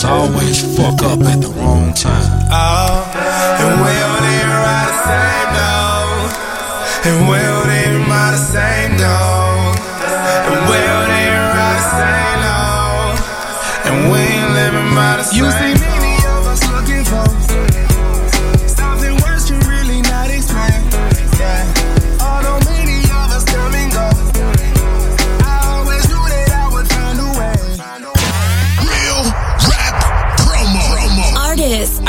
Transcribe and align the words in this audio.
motherfuckers 0.00 0.08
always 0.08 0.76
fuck 0.76 1.02
up 1.02 1.20
at 1.20 1.40
the 1.40 1.48
wrong 1.48 1.92
time. 1.94 2.48
Oh, 2.50 3.10
and 3.60 3.80
we 3.80 3.92
don't 4.00 4.26
even 4.34 4.50
ride 4.50 4.88
the 4.88 4.98
same 5.06 5.50
though. 5.56 6.28
And 7.08 7.28
we 7.28 7.38
don't 7.38 7.70
even 7.70 8.08
ride 8.08 8.32
the 8.32 8.38
same 8.38 8.96
though. 8.96 9.74
And 10.48 10.60
we 10.68 10.76
don't 10.76 11.10
even 11.10 11.44
ride 11.56 11.76
the 11.76 11.90
same 12.00 12.38
though. 12.44 13.14
And 13.90 14.12
we 14.12 14.18
ain't 14.18 14.50
living 14.54 14.94
by 14.94 15.16
the 15.18 15.24
same. 15.24 15.79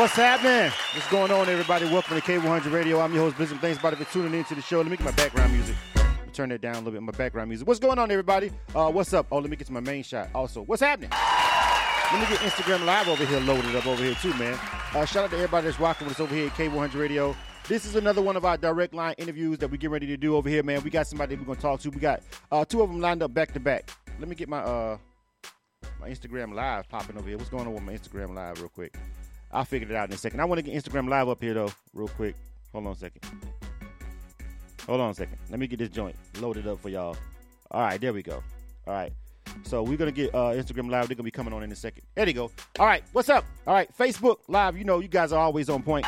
What's 0.03 0.15
happening? 0.15 0.69
What's 0.93 1.09
going 1.09 1.31
on, 1.31 1.47
everybody? 1.47 1.85
Welcome 1.85 2.19
to 2.19 2.21
K100 2.21 2.73
Radio. 2.73 2.99
I'm 2.99 3.13
your 3.13 3.23
host, 3.23 3.37
Blizzard. 3.37 3.61
Thanks, 3.61 3.77
everybody, 3.77 4.03
for 4.03 4.11
tuning 4.11 4.33
into 4.33 4.53
the 4.53 4.61
show. 4.61 4.81
Let 4.81 4.91
me 4.91 4.97
get 4.97 5.05
my 5.05 5.11
background 5.11 5.53
music. 5.53 5.77
Turn 6.33 6.49
that 6.49 6.59
down 6.59 6.73
a 6.73 6.77
little 6.79 6.91
bit. 6.91 7.01
My 7.01 7.13
background 7.13 7.47
music. 7.47 7.65
What's 7.65 7.79
going 7.79 7.97
on, 7.97 8.11
everybody? 8.11 8.51
Uh, 8.75 8.91
what's 8.91 9.13
up? 9.13 9.27
Oh, 9.31 9.37
let 9.37 9.49
me 9.49 9.55
get 9.55 9.65
to 9.67 9.71
my 9.71 9.79
main 9.79 10.03
shot. 10.03 10.27
Also, 10.35 10.63
what's 10.63 10.81
happening? 10.81 11.09
Let 11.09 12.19
me 12.19 12.35
get 12.35 12.39
Instagram 12.39 12.85
Live 12.85 13.07
over 13.07 13.23
here 13.23 13.39
loaded 13.39 13.73
up 13.77 13.87
over 13.87 14.03
here 14.03 14.13
too, 14.15 14.33
man. 14.33 14.59
Uh, 14.93 15.05
shout 15.05 15.23
out 15.23 15.29
to 15.29 15.37
everybody 15.37 15.67
that's 15.67 15.79
rocking 15.79 16.05
with 16.05 16.17
us 16.17 16.19
over 16.19 16.35
here 16.35 16.47
at 16.47 16.53
K100 16.53 16.99
Radio. 16.99 17.33
This 17.69 17.85
is 17.85 17.95
another 17.95 18.21
one 18.21 18.35
of 18.35 18.43
our 18.43 18.57
direct 18.57 18.93
line 18.93 19.15
interviews 19.17 19.59
that 19.59 19.69
we 19.69 19.77
get 19.77 19.89
ready 19.89 20.07
to 20.07 20.17
do 20.17 20.35
over 20.35 20.49
here, 20.49 20.63
man. 20.63 20.83
We 20.83 20.89
got 20.89 21.07
somebody 21.07 21.37
we're 21.37 21.45
gonna 21.45 21.61
talk 21.61 21.79
to. 21.79 21.89
We 21.89 22.01
got 22.01 22.23
uh, 22.51 22.65
two 22.65 22.81
of 22.81 22.89
them 22.89 22.99
lined 22.99 23.23
up 23.23 23.33
back 23.33 23.53
to 23.53 23.59
back. 23.61 23.89
Let 24.19 24.27
me 24.27 24.35
get 24.35 24.49
my 24.49 24.59
uh 24.59 24.97
my 26.01 26.09
Instagram 26.09 26.53
Live 26.53 26.89
popping 26.89 27.17
over 27.17 27.29
here. 27.29 27.37
What's 27.37 27.49
going 27.49 27.67
on 27.67 27.73
with 27.73 27.83
my 27.83 27.93
Instagram 27.93 28.35
Live, 28.35 28.59
real 28.59 28.67
quick? 28.67 28.93
I'll 29.53 29.65
figure 29.65 29.87
it 29.87 29.95
out 29.95 30.09
in 30.09 30.15
a 30.15 30.17
second. 30.17 30.39
I 30.39 30.45
want 30.45 30.57
to 30.59 30.63
get 30.63 30.73
Instagram 30.73 31.07
Live 31.07 31.29
up 31.29 31.41
here 31.41 31.53
though, 31.53 31.71
real 31.93 32.07
quick. 32.07 32.35
Hold 32.71 32.87
on 32.87 32.93
a 32.93 32.95
second. 32.95 33.21
Hold 34.87 34.99
on 34.99 35.11
a 35.11 35.13
second. 35.13 35.37
Let 35.49 35.59
me 35.59 35.67
get 35.67 35.79
this 35.79 35.89
joint 35.89 36.15
loaded 36.41 36.67
up 36.67 36.81
for 36.81 36.89
y'all. 36.89 37.15
All 37.71 37.81
right, 37.81 38.01
there 38.01 38.11
we 38.13 38.23
go. 38.23 38.43
All 38.87 38.93
right. 38.93 39.13
So 39.63 39.83
we're 39.83 39.97
gonna 39.97 40.11
get 40.11 40.33
uh, 40.33 40.53
Instagram 40.53 40.89
Live. 40.89 41.07
They're 41.07 41.15
gonna 41.15 41.23
be 41.23 41.31
coming 41.31 41.53
on 41.53 41.61
in 41.63 41.71
a 41.71 41.75
second. 41.75 42.03
There 42.15 42.27
you 42.27 42.33
go. 42.33 42.51
All 42.79 42.85
right, 42.87 43.03
what's 43.11 43.29
up? 43.29 43.45
All 43.67 43.73
right, 43.73 43.89
Facebook 43.95 44.37
Live. 44.47 44.75
You 44.75 44.83
know, 44.83 44.99
you 44.99 45.07
guys 45.07 45.31
are 45.31 45.39
always 45.39 45.69
on 45.69 45.83
point. 45.83 46.05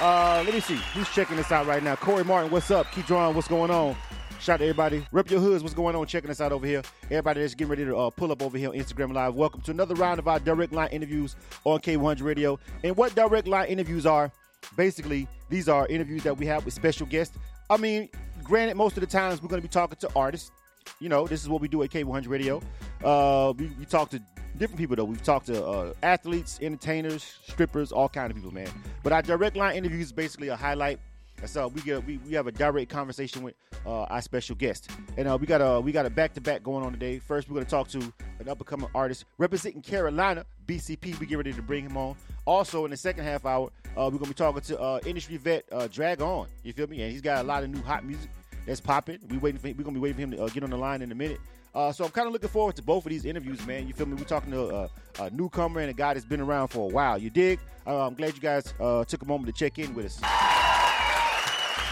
Uh, 0.00 0.42
let 0.44 0.52
me 0.52 0.60
see 0.60 0.74
who's 0.94 1.08
checking 1.10 1.36
this 1.36 1.50
out 1.52 1.66
right 1.66 1.82
now. 1.82 1.96
Corey 1.96 2.24
Martin, 2.24 2.50
what's 2.50 2.70
up? 2.70 2.90
Keep 2.92 3.06
drawing. 3.06 3.34
What's 3.34 3.48
going 3.48 3.70
on? 3.70 3.96
Shout 4.42 4.54
out 4.54 4.58
to 4.58 4.64
everybody. 4.64 5.06
Rep 5.12 5.30
your 5.30 5.38
hoods. 5.38 5.62
What's 5.62 5.72
going 5.72 5.94
on? 5.94 6.04
Checking 6.04 6.28
us 6.28 6.40
out 6.40 6.50
over 6.50 6.66
here. 6.66 6.82
Everybody 7.04 7.42
that's 7.42 7.54
getting 7.54 7.70
ready 7.70 7.84
to 7.84 7.96
uh, 7.96 8.10
pull 8.10 8.32
up 8.32 8.42
over 8.42 8.58
here 8.58 8.70
on 8.70 8.74
Instagram 8.74 9.14
Live. 9.14 9.36
Welcome 9.36 9.60
to 9.60 9.70
another 9.70 9.94
round 9.94 10.18
of 10.18 10.26
our 10.26 10.40
direct 10.40 10.72
line 10.72 10.88
interviews 10.90 11.36
on 11.62 11.78
K100 11.78 12.24
Radio. 12.24 12.58
And 12.82 12.96
what 12.96 13.14
direct 13.14 13.46
line 13.46 13.68
interviews 13.68 14.04
are? 14.04 14.32
Basically, 14.76 15.28
these 15.48 15.68
are 15.68 15.86
interviews 15.86 16.24
that 16.24 16.36
we 16.36 16.46
have 16.46 16.64
with 16.64 16.74
special 16.74 17.06
guests. 17.06 17.38
I 17.70 17.76
mean, 17.76 18.08
granted, 18.42 18.76
most 18.76 18.96
of 18.96 19.02
the 19.02 19.06
times 19.06 19.40
we're 19.40 19.48
going 19.48 19.62
to 19.62 19.68
be 19.68 19.72
talking 19.72 19.96
to 20.00 20.10
artists. 20.16 20.50
You 20.98 21.08
know, 21.08 21.28
this 21.28 21.40
is 21.40 21.48
what 21.48 21.60
we 21.60 21.68
do 21.68 21.84
at 21.84 21.90
K100 21.90 22.28
Radio. 22.28 22.60
Uh, 23.04 23.52
we, 23.56 23.66
we 23.78 23.84
talk 23.84 24.10
to 24.10 24.20
different 24.58 24.78
people 24.78 24.96
though. 24.96 25.04
We've 25.04 25.22
talked 25.22 25.46
to 25.46 25.64
uh, 25.64 25.92
athletes, 26.02 26.58
entertainers, 26.60 27.38
strippers, 27.46 27.92
all 27.92 28.08
kind 28.08 28.32
of 28.32 28.36
people, 28.36 28.52
man. 28.52 28.68
But 29.04 29.12
our 29.12 29.22
direct 29.22 29.56
line 29.56 29.76
interviews 29.76 30.10
basically 30.10 30.48
a 30.48 30.56
highlight. 30.56 30.98
So 31.44 31.68
we 31.68 31.80
get 31.82 32.04
we, 32.06 32.18
we 32.18 32.34
have 32.34 32.46
a 32.46 32.52
direct 32.52 32.90
conversation 32.90 33.42
with 33.42 33.54
uh, 33.84 34.02
our 34.04 34.22
special 34.22 34.54
guest, 34.54 34.90
and 35.16 35.26
uh, 35.26 35.36
we 35.40 35.46
got 35.46 35.60
a 35.60 35.80
we 35.80 35.92
got 35.92 36.06
a 36.06 36.10
back 36.10 36.34
to 36.34 36.40
back 36.40 36.62
going 36.62 36.84
on 36.84 36.92
today. 36.92 37.18
First, 37.18 37.48
we're 37.48 37.54
going 37.54 37.66
to 37.66 37.70
talk 37.70 37.88
to 37.88 37.98
an 38.38 38.48
up 38.48 38.58
and 38.58 38.66
coming 38.66 38.88
artist 38.94 39.24
representing 39.38 39.82
Carolina, 39.82 40.44
BCP. 40.66 41.18
We 41.18 41.26
get 41.26 41.36
ready 41.36 41.52
to 41.52 41.62
bring 41.62 41.84
him 41.84 41.96
on. 41.96 42.16
Also, 42.44 42.84
in 42.84 42.90
the 42.90 42.96
second 42.96 43.24
half 43.24 43.44
hour, 43.44 43.70
uh, 43.96 44.08
we're 44.10 44.18
going 44.18 44.24
to 44.24 44.28
be 44.28 44.34
talking 44.34 44.60
to 44.62 44.80
uh, 44.80 45.00
industry 45.06 45.36
vet 45.36 45.64
uh, 45.72 45.86
Drag 45.88 46.20
On. 46.20 46.46
You 46.62 46.72
feel 46.72 46.86
me? 46.86 47.02
And 47.02 47.12
he's 47.12 47.20
got 47.20 47.44
a 47.44 47.46
lot 47.46 47.62
of 47.62 47.70
new 47.70 47.82
hot 47.82 48.04
music 48.04 48.30
that's 48.66 48.80
popping. 48.80 49.18
We 49.28 49.38
waiting 49.38 49.60
for 49.60 49.68
we're 49.68 49.84
going 49.84 49.94
to 49.94 50.00
be 50.00 50.00
waiting 50.00 50.16
for 50.16 50.22
him 50.22 50.30
to 50.32 50.44
uh, 50.44 50.48
get 50.48 50.62
on 50.62 50.70
the 50.70 50.78
line 50.78 51.02
in 51.02 51.12
a 51.12 51.14
minute. 51.14 51.40
Uh, 51.74 51.90
so 51.90 52.04
I'm 52.04 52.10
kind 52.10 52.26
of 52.26 52.32
looking 52.32 52.50
forward 52.50 52.76
to 52.76 52.82
both 52.82 53.06
of 53.06 53.10
these 53.10 53.24
interviews, 53.24 53.64
man. 53.66 53.86
You 53.86 53.94
feel 53.94 54.06
me? 54.06 54.14
We're 54.14 54.24
talking 54.24 54.52
to 54.52 54.66
uh, 54.66 54.88
a 55.20 55.30
newcomer 55.30 55.80
and 55.80 55.90
a 55.90 55.94
guy 55.94 56.14
that's 56.14 56.26
been 56.26 56.40
around 56.40 56.68
for 56.68 56.90
a 56.90 56.92
while. 56.92 57.16
You 57.16 57.30
dig? 57.30 57.60
Uh, 57.86 58.06
I'm 58.06 58.14
glad 58.14 58.34
you 58.34 58.40
guys 58.40 58.74
uh, 58.78 59.04
took 59.04 59.22
a 59.22 59.26
moment 59.26 59.54
to 59.54 59.58
check 59.58 59.78
in 59.78 59.94
with 59.94 60.06
us. 60.06 60.51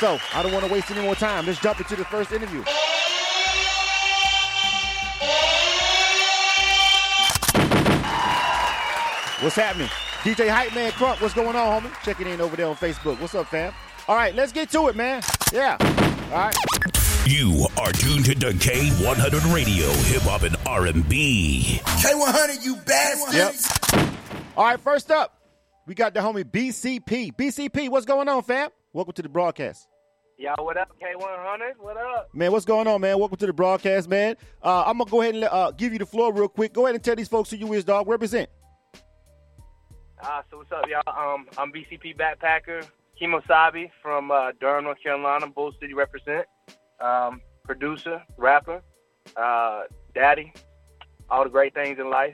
So, 0.00 0.18
I 0.34 0.42
don't 0.42 0.52
want 0.52 0.66
to 0.66 0.72
waste 0.72 0.90
any 0.90 1.00
more 1.00 1.14
time. 1.14 1.46
Let's 1.46 1.60
jump 1.60 1.80
into 1.80 1.96
the 1.96 2.04
first 2.04 2.30
interview. 2.30 2.62
What's 9.46 9.54
happening? 9.54 9.86
DJ 10.24 10.48
Hype 10.48 10.74
Man 10.74 10.90
Crunk, 10.90 11.20
what's 11.20 11.32
going 11.32 11.54
on, 11.54 11.80
homie? 11.80 12.02
Checking 12.02 12.26
in 12.26 12.40
over 12.40 12.56
there 12.56 12.66
on 12.66 12.74
Facebook. 12.74 13.20
What's 13.20 13.36
up, 13.36 13.46
fam? 13.46 13.72
All 14.08 14.16
right, 14.16 14.34
let's 14.34 14.50
get 14.50 14.70
to 14.70 14.88
it, 14.88 14.96
man. 14.96 15.22
Yeah. 15.52 15.76
All 16.32 16.38
right. 16.38 16.56
You 17.26 17.68
are 17.76 17.92
tuned 17.92 18.24
to 18.24 18.34
K100 18.34 19.54
Radio, 19.54 19.86
Hip 19.86 20.22
Hop 20.22 20.42
and 20.42 20.56
R&B. 20.66 21.80
K100, 21.80 22.64
you 22.64 22.74
bastards. 22.74 23.70
Yep. 23.92 24.08
All 24.56 24.64
right, 24.64 24.80
first 24.80 25.12
up, 25.12 25.40
we 25.86 25.94
got 25.94 26.12
the 26.12 26.18
homie 26.18 26.42
BCP. 26.42 27.36
BCP, 27.36 27.88
what's 27.88 28.04
going 28.04 28.28
on, 28.28 28.42
fam? 28.42 28.70
Welcome 28.92 29.14
to 29.14 29.22
the 29.22 29.28
broadcast. 29.28 29.86
Yo, 30.38 30.54
what 30.58 30.76
up, 30.76 30.88
K100? 31.00 31.74
What 31.78 31.96
up? 31.96 32.30
Man, 32.34 32.50
what's 32.50 32.64
going 32.64 32.88
on, 32.88 33.00
man? 33.00 33.16
Welcome 33.20 33.36
to 33.36 33.46
the 33.46 33.52
broadcast, 33.52 34.08
man. 34.08 34.34
Uh, 34.60 34.82
I'm 34.84 34.98
going 34.98 35.06
to 35.06 35.10
go 35.12 35.20
ahead 35.22 35.36
and 35.36 35.44
uh, 35.44 35.70
give 35.70 35.92
you 35.92 36.00
the 36.00 36.06
floor 36.06 36.32
real 36.32 36.48
quick. 36.48 36.72
Go 36.72 36.86
ahead 36.86 36.96
and 36.96 37.04
tell 37.04 37.14
these 37.14 37.28
folks 37.28 37.52
who 37.52 37.58
you 37.58 37.72
is, 37.74 37.84
dog. 37.84 38.08
Represent. 38.08 38.50
Uh, 40.22 40.42
so 40.50 40.58
what's 40.58 40.72
up, 40.72 40.84
y'all? 40.88 41.02
Um, 41.34 41.46
I'm 41.58 41.72
BCP 41.72 42.16
Backpacker, 42.16 42.86
Kimosabi 43.20 43.90
from 44.02 44.30
uh, 44.30 44.52
Durham, 44.60 44.84
North 44.84 45.02
Carolina, 45.02 45.46
Bull 45.46 45.72
City 45.80 45.94
represent. 45.94 46.46
Um, 47.00 47.42
producer, 47.64 48.22
rapper, 48.38 48.80
uh, 49.36 49.82
daddy, 50.14 50.52
all 51.28 51.44
the 51.44 51.50
great 51.50 51.74
things 51.74 51.98
in 51.98 52.08
life. 52.08 52.32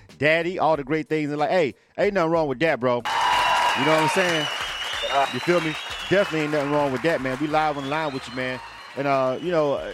Daddy, 0.18 0.58
all 0.58 0.76
the 0.76 0.84
great 0.84 1.08
things. 1.08 1.30
And 1.30 1.38
like, 1.38 1.50
hey, 1.50 1.74
ain't 1.98 2.14
nothing 2.14 2.30
wrong 2.30 2.46
with 2.46 2.60
that, 2.60 2.78
bro. 2.78 2.96
You 2.98 3.84
know 3.84 3.92
what 3.92 4.02
I'm 4.02 4.08
saying? 4.10 4.46
Uh, 5.10 5.26
You 5.34 5.40
feel 5.40 5.60
me? 5.60 5.74
Definitely 6.08 6.42
ain't 6.42 6.52
nothing 6.52 6.70
wrong 6.70 6.92
with 6.92 7.02
that, 7.02 7.20
man. 7.20 7.36
We 7.40 7.48
live 7.48 7.76
on 7.76 7.84
the 7.84 7.90
line 7.90 8.14
with 8.14 8.26
you, 8.28 8.36
man. 8.36 8.60
And 8.96 9.08
uh, 9.08 9.38
you 9.42 9.50
know, 9.50 9.74
uh, 9.74 9.92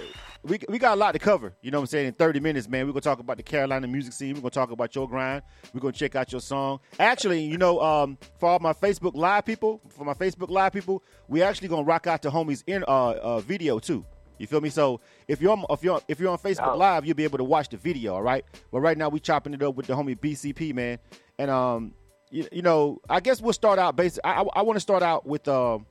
we 0.48 0.58
we 0.68 0.78
got 0.78 0.94
a 0.94 0.96
lot 0.96 1.12
to 1.12 1.18
cover. 1.18 1.52
You 1.60 1.70
know 1.70 1.78
what 1.78 1.82
I'm 1.82 1.88
saying? 1.88 2.06
In 2.08 2.12
30 2.14 2.40
minutes, 2.40 2.68
man, 2.68 2.86
we're 2.86 2.92
gonna 2.92 3.02
talk 3.02 3.20
about 3.20 3.36
the 3.36 3.42
Carolina 3.42 3.86
music 3.86 4.12
scene. 4.12 4.34
We're 4.34 4.40
gonna 4.40 4.50
talk 4.50 4.70
about 4.70 4.94
your 4.94 5.08
grind. 5.08 5.42
We're 5.72 5.80
gonna 5.80 5.92
check 5.92 6.16
out 6.16 6.32
your 6.32 6.40
song. 6.40 6.80
Actually, 6.98 7.42
you 7.42 7.58
know, 7.58 7.80
um, 7.80 8.18
for 8.38 8.48
all 8.48 8.58
my 8.58 8.72
Facebook 8.72 9.14
Live 9.14 9.44
people, 9.44 9.80
for 9.88 10.04
my 10.04 10.14
Facebook 10.14 10.50
Live 10.50 10.72
people, 10.72 11.02
we 11.28 11.42
actually 11.42 11.68
gonna 11.68 11.82
rock 11.82 12.06
out 12.06 12.22
the 12.22 12.30
homies 12.30 12.64
in 12.66 12.84
uh, 12.88 13.10
uh 13.10 13.40
video 13.40 13.78
too. 13.78 14.04
You 14.38 14.46
feel 14.46 14.60
me? 14.60 14.70
So 14.70 15.00
if 15.26 15.40
you're 15.40 15.52
on, 15.52 15.64
if 15.70 15.82
you're 15.82 16.00
if 16.08 16.20
you're 16.20 16.30
on 16.30 16.38
Facebook. 16.38 16.76
Live, 16.76 17.04
you'll 17.04 17.16
be 17.16 17.24
able 17.24 17.38
to 17.38 17.44
watch 17.44 17.68
the 17.68 17.76
video. 17.76 18.14
All 18.14 18.22
right. 18.22 18.44
But 18.70 18.80
right 18.80 18.96
now 18.96 19.08
we 19.08 19.20
chopping 19.20 19.54
it 19.54 19.62
up 19.62 19.74
with 19.74 19.86
the 19.86 19.94
homie 19.94 20.18
BCP 20.18 20.74
man, 20.74 20.98
and 21.38 21.50
um, 21.50 21.94
you, 22.30 22.46
you 22.52 22.62
know, 22.62 23.00
I 23.08 23.20
guess 23.20 23.40
we'll 23.40 23.52
start 23.52 23.78
out. 23.78 23.96
Basic. 23.96 24.20
I 24.24 24.42
I, 24.42 24.44
I 24.56 24.62
want 24.62 24.76
to 24.76 24.80
start 24.80 25.02
out 25.02 25.26
with 25.26 25.46
um, 25.48 25.86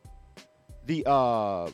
the 0.86 1.04
uh, 1.06 1.70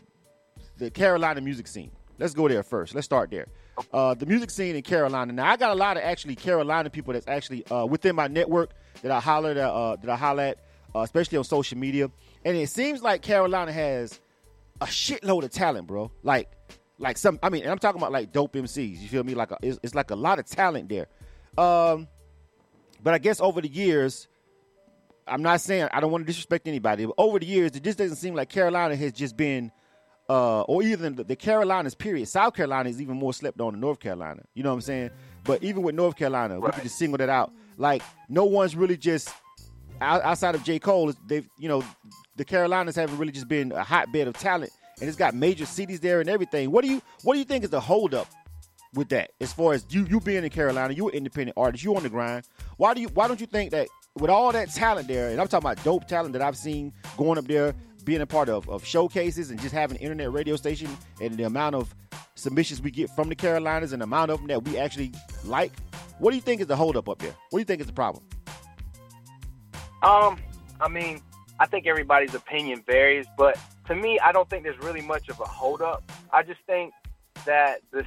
the 0.78 0.90
Carolina 0.90 1.42
music 1.42 1.68
scene. 1.68 1.92
Let's 2.20 2.34
go 2.34 2.48
there 2.48 2.64
first. 2.64 2.94
Let's 2.94 3.06
start 3.06 3.32
there. 3.32 3.48
uh, 3.92 4.14
the 4.14 4.26
music 4.26 4.50
scene 4.52 4.76
in 4.76 4.84
Carolina. 4.84 5.34
Now 5.34 5.50
I 5.50 5.58
got 5.58 5.72
a 5.72 5.76
lot 5.76 5.98
of 5.98 6.04
actually 6.04 6.36
Carolina 6.36 6.90
people 6.90 7.14
that's 7.14 7.28
actually 7.28 7.66
uh, 7.68 7.86
within 7.86 8.16
my 8.16 8.28
network 8.28 8.72
that 9.02 9.12
I 9.12 9.20
holler 9.20 9.52
at, 9.52 9.58
uh, 9.58 9.96
that 9.98 10.10
I 10.10 10.16
holler 10.16 10.44
at, 10.44 10.60
uh, 10.96 11.00
especially 11.00 11.38
on 11.40 11.44
social 11.44 11.78
media. 11.78 12.10
And 12.46 12.56
it 12.56 12.70
seems 12.70 13.02
like 13.02 13.22
Carolina 13.22 13.72
has 13.72 14.20
a 14.80 14.86
shitload 14.86 15.44
of 15.44 15.52
talent, 15.52 15.88
bro. 15.88 16.12
Like, 16.22 16.52
like 17.00 17.18
some. 17.18 17.40
I 17.42 17.50
mean, 17.50 17.64
and 17.64 17.72
I'm 17.72 17.80
talking 17.80 18.00
about 18.00 18.12
like 18.12 18.32
dope 18.32 18.54
MCs. 18.54 19.00
You 19.02 19.08
feel 19.08 19.24
me? 19.24 19.34
Like, 19.34 19.52
a, 19.52 19.58
it's, 19.62 19.80
it's 19.82 19.96
like 19.96 20.12
a 20.12 20.16
lot 20.16 20.40
of 20.40 20.46
talent 20.46 20.90
there. 20.90 21.08
Um, 21.58 22.08
but 23.02 23.14
I 23.14 23.18
guess 23.18 23.42
over 23.42 23.60
the 23.60 23.68
years, 23.68 24.28
I'm 25.28 25.42
not 25.42 25.62
saying 25.62 25.88
I 25.92 26.00
don't 26.00 26.12
want 26.12 26.24
to 26.24 26.28
disrespect 26.28 26.68
anybody, 26.68 27.06
but 27.06 27.16
over 27.18 27.40
the 27.40 27.46
years, 27.46 27.72
it 27.76 27.84
just 27.84 27.98
doesn't 27.98 28.18
seem 28.18 28.36
like 28.36 28.50
Carolina 28.50 28.96
has 28.96 29.14
just 29.14 29.36
been, 29.36 29.72
uh, 30.30 30.62
or 30.62 30.84
even 30.84 31.16
the, 31.16 31.24
the 31.24 31.36
Carolinas. 31.36 31.96
Period. 31.96 32.28
South 32.28 32.54
Carolina 32.56 32.90
is 32.90 33.02
even 33.02 33.18
more 33.18 33.34
slept 33.34 33.60
on 33.62 33.74
than 33.74 33.82
North 33.82 34.00
Carolina. 34.00 34.44
You 34.54 34.64
know 34.64 34.70
what 34.70 34.76
I'm 34.76 34.82
saying? 34.82 35.10
But 35.44 35.64
even 35.64 35.84
with 35.84 35.96
North 35.96 36.16
Carolina, 36.16 36.60
we 36.60 36.66
Right. 36.66 36.74
could 36.74 36.84
just 36.84 36.98
single 36.98 37.18
that 37.18 37.30
out. 37.30 37.52
Like 37.78 38.02
no 38.30 38.46
one's 38.46 38.76
really 38.76 38.98
just 38.98 39.30
outside 40.02 40.56
of 40.56 40.64
J 40.64 40.80
Cole. 40.80 41.14
They've 41.28 41.48
you 41.58 41.68
know 41.70 41.84
the 42.36 42.46
Carolinas 42.46 42.96
haven't 42.96 43.18
really 43.18 43.32
just 43.32 43.48
been 43.48 43.72
a 43.72 43.84
hotbed 43.84 44.28
of 44.28 44.36
talent, 44.36 44.72
and 45.00 45.08
it's 45.08 45.18
got 45.18 45.34
major 45.36 45.66
cities 45.66 46.00
there 46.00 46.22
and 46.22 46.30
everything. 46.30 46.72
What 46.72 46.84
do 46.84 46.90
you 46.92 47.02
what 47.24 47.34
do 47.34 47.40
you 47.40 47.46
think 47.46 47.64
is 47.64 47.70
the 47.70 47.82
holdup 47.82 48.28
with 48.94 49.10
that? 49.10 49.32
As 49.42 49.52
far 49.54 49.74
as 49.74 49.86
you 49.90 50.06
you 50.06 50.20
being 50.20 50.44
in 50.44 50.50
Carolina, 50.50 50.94
you're 50.94 51.10
an 51.10 51.16
independent 51.16 51.58
artist, 51.58 51.84
you 51.84 51.96
on 51.96 52.04
the 52.04 52.10
grind. 52.10 52.46
Why 52.78 52.94
do 52.94 53.02
you 53.02 53.08
why 53.10 53.28
don't 53.28 53.40
you 53.42 53.48
think 53.48 53.72
that 53.72 53.88
with 54.16 54.30
all 54.30 54.52
that 54.52 54.70
talent 54.70 55.08
there, 55.08 55.30
and 55.30 55.42
I'm 55.42 55.48
talking 55.48 55.68
about 55.70 55.84
dope 55.84 56.08
talent 56.08 56.34
that 56.34 56.42
I've 56.42 56.58
seen 56.58 56.94
going 57.18 57.38
up 57.38 57.46
there, 57.46 57.74
being 58.04 58.22
a 58.22 58.26
part 58.26 58.50
of, 58.50 58.70
of 58.70 58.86
showcases 58.86 59.50
and 59.50 59.60
just 59.62 59.74
having 59.74 59.98
an 59.98 60.04
internet 60.04 60.32
radio 60.32 60.56
station 60.56 60.90
and 61.22 61.38
the 61.38 61.44
amount 61.44 61.76
of 61.76 61.94
submissions 62.36 62.82
we 62.82 62.92
get 62.92 63.10
from 63.12 63.30
the 63.30 63.36
Carolinas 63.36 63.94
and 63.94 64.02
the 64.02 64.06
amount 64.06 64.32
of 64.32 64.40
them 64.40 64.48
that 64.48 64.64
we 64.64 64.78
actually 64.78 65.12
like. 65.46 65.72
What 66.20 66.32
do 66.32 66.36
you 66.36 66.42
think 66.42 66.62
is 66.62 66.68
the 66.68 66.76
holdup 66.76 67.10
up 67.10 67.20
there? 67.20 67.36
What 67.50 67.58
do 67.58 67.60
you 67.60 67.66
think 67.66 67.82
is 67.82 67.88
the 67.88 67.94
problem? 67.94 68.24
Um, 70.02 70.38
I 70.82 70.88
mean, 70.90 71.22
I 71.60 71.66
think 71.66 71.88
everybody's 71.88 72.36
opinion 72.36 72.84
varies, 72.86 73.26
but 73.38 73.58
to 73.88 73.96
me, 73.96 74.20
I 74.20 74.32
don't 74.32 74.50
think 74.50 74.64
there's 74.64 74.80
really 74.80 75.02
much 75.02 75.30
of 75.30 75.40
a 75.40 75.46
holdup. 75.46 76.04
I 76.32 76.44
just 76.44 76.60
think 76.66 76.94
that 77.46 77.82
this, 77.92 78.06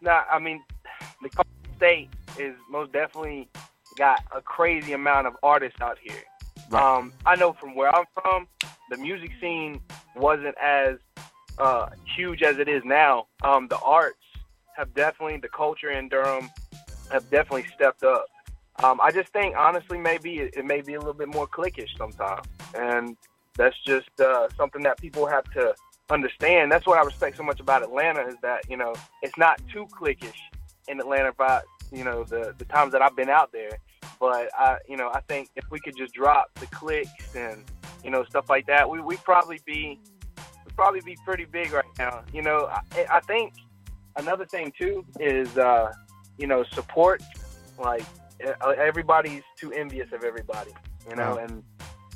not, 0.00 0.26
I 0.30 0.38
mean, 0.38 0.62
the 1.22 1.30
state 1.76 2.08
is 2.38 2.54
most 2.70 2.92
definitely 2.92 3.48
got 3.96 4.22
a 4.34 4.40
crazy 4.40 4.92
amount 4.92 5.26
of 5.26 5.36
artists 5.42 5.80
out 5.80 5.98
here. 6.02 6.22
Right. 6.70 6.82
Um, 6.82 7.12
I 7.26 7.36
know 7.36 7.52
from 7.52 7.74
where 7.74 7.94
I'm 7.94 8.04
from, 8.14 8.46
the 8.90 8.96
music 8.96 9.30
scene 9.40 9.80
wasn't 10.16 10.56
as 10.62 10.96
uh, 11.58 11.88
huge 12.16 12.42
as 12.42 12.58
it 12.58 12.68
is 12.68 12.82
now. 12.84 13.26
Um, 13.42 13.68
the 13.68 13.78
arts 13.78 14.18
have 14.76 14.92
definitely, 14.94 15.38
the 15.38 15.48
culture 15.48 15.90
in 15.90 16.08
Durham 16.08 16.50
have 17.10 17.28
definitely 17.30 17.66
stepped 17.74 18.02
up. 18.02 18.26
Um, 18.82 19.00
I 19.00 19.12
just 19.12 19.32
think, 19.32 19.54
honestly, 19.56 19.98
maybe 19.98 20.38
it, 20.38 20.54
it 20.56 20.64
may 20.64 20.80
be 20.80 20.94
a 20.94 20.98
little 20.98 21.14
bit 21.14 21.28
more 21.28 21.46
cliquish 21.46 21.96
sometimes, 21.96 22.46
and 22.74 23.16
that's 23.56 23.76
just 23.86 24.08
uh, 24.20 24.48
something 24.56 24.82
that 24.82 24.98
people 25.00 25.26
have 25.26 25.44
to 25.52 25.74
understand. 26.10 26.72
That's 26.72 26.86
what 26.86 26.98
I 26.98 27.04
respect 27.04 27.36
so 27.36 27.44
much 27.44 27.60
about 27.60 27.82
Atlanta 27.82 28.26
is 28.26 28.34
that 28.42 28.68
you 28.68 28.76
know 28.76 28.94
it's 29.22 29.38
not 29.38 29.60
too 29.72 29.86
cliquish 29.96 30.34
in 30.88 30.98
Atlanta. 30.98 31.28
About 31.28 31.62
you 31.92 32.02
know 32.02 32.24
the 32.24 32.54
the 32.58 32.64
times 32.64 32.92
that 32.92 33.02
I've 33.02 33.14
been 33.14 33.30
out 33.30 33.52
there, 33.52 33.70
but 34.24 34.48
I 34.58 34.78
you 34.88 34.96
know 34.96 35.10
I 35.12 35.20
think 35.28 35.50
if 35.54 35.64
we 35.70 35.78
could 35.78 35.96
just 35.98 36.14
drop 36.14 36.46
the 36.58 36.66
clicks 36.68 37.36
and 37.36 37.62
you 38.02 38.10
know 38.10 38.24
stuff 38.24 38.48
like 38.48 38.66
that, 38.68 38.88
we 38.88 38.98
we 39.02 39.16
probably 39.18 39.60
be 39.66 40.00
we'd 40.64 40.76
probably 40.76 41.02
be 41.02 41.14
pretty 41.26 41.44
big 41.44 41.72
right 41.72 41.84
now. 41.98 42.22
You 42.32 42.40
know, 42.40 42.70
I, 42.70 43.06
I 43.10 43.20
think 43.20 43.52
another 44.16 44.46
thing 44.46 44.72
too 44.80 45.04
is 45.20 45.58
uh, 45.58 45.92
you 46.38 46.46
know 46.46 46.64
support. 46.72 47.22
Like 47.78 48.04
everybody's 48.62 49.42
too 49.58 49.72
envious 49.72 50.10
of 50.12 50.24
everybody, 50.24 50.72
you 51.10 51.16
know, 51.16 51.36
and 51.36 51.62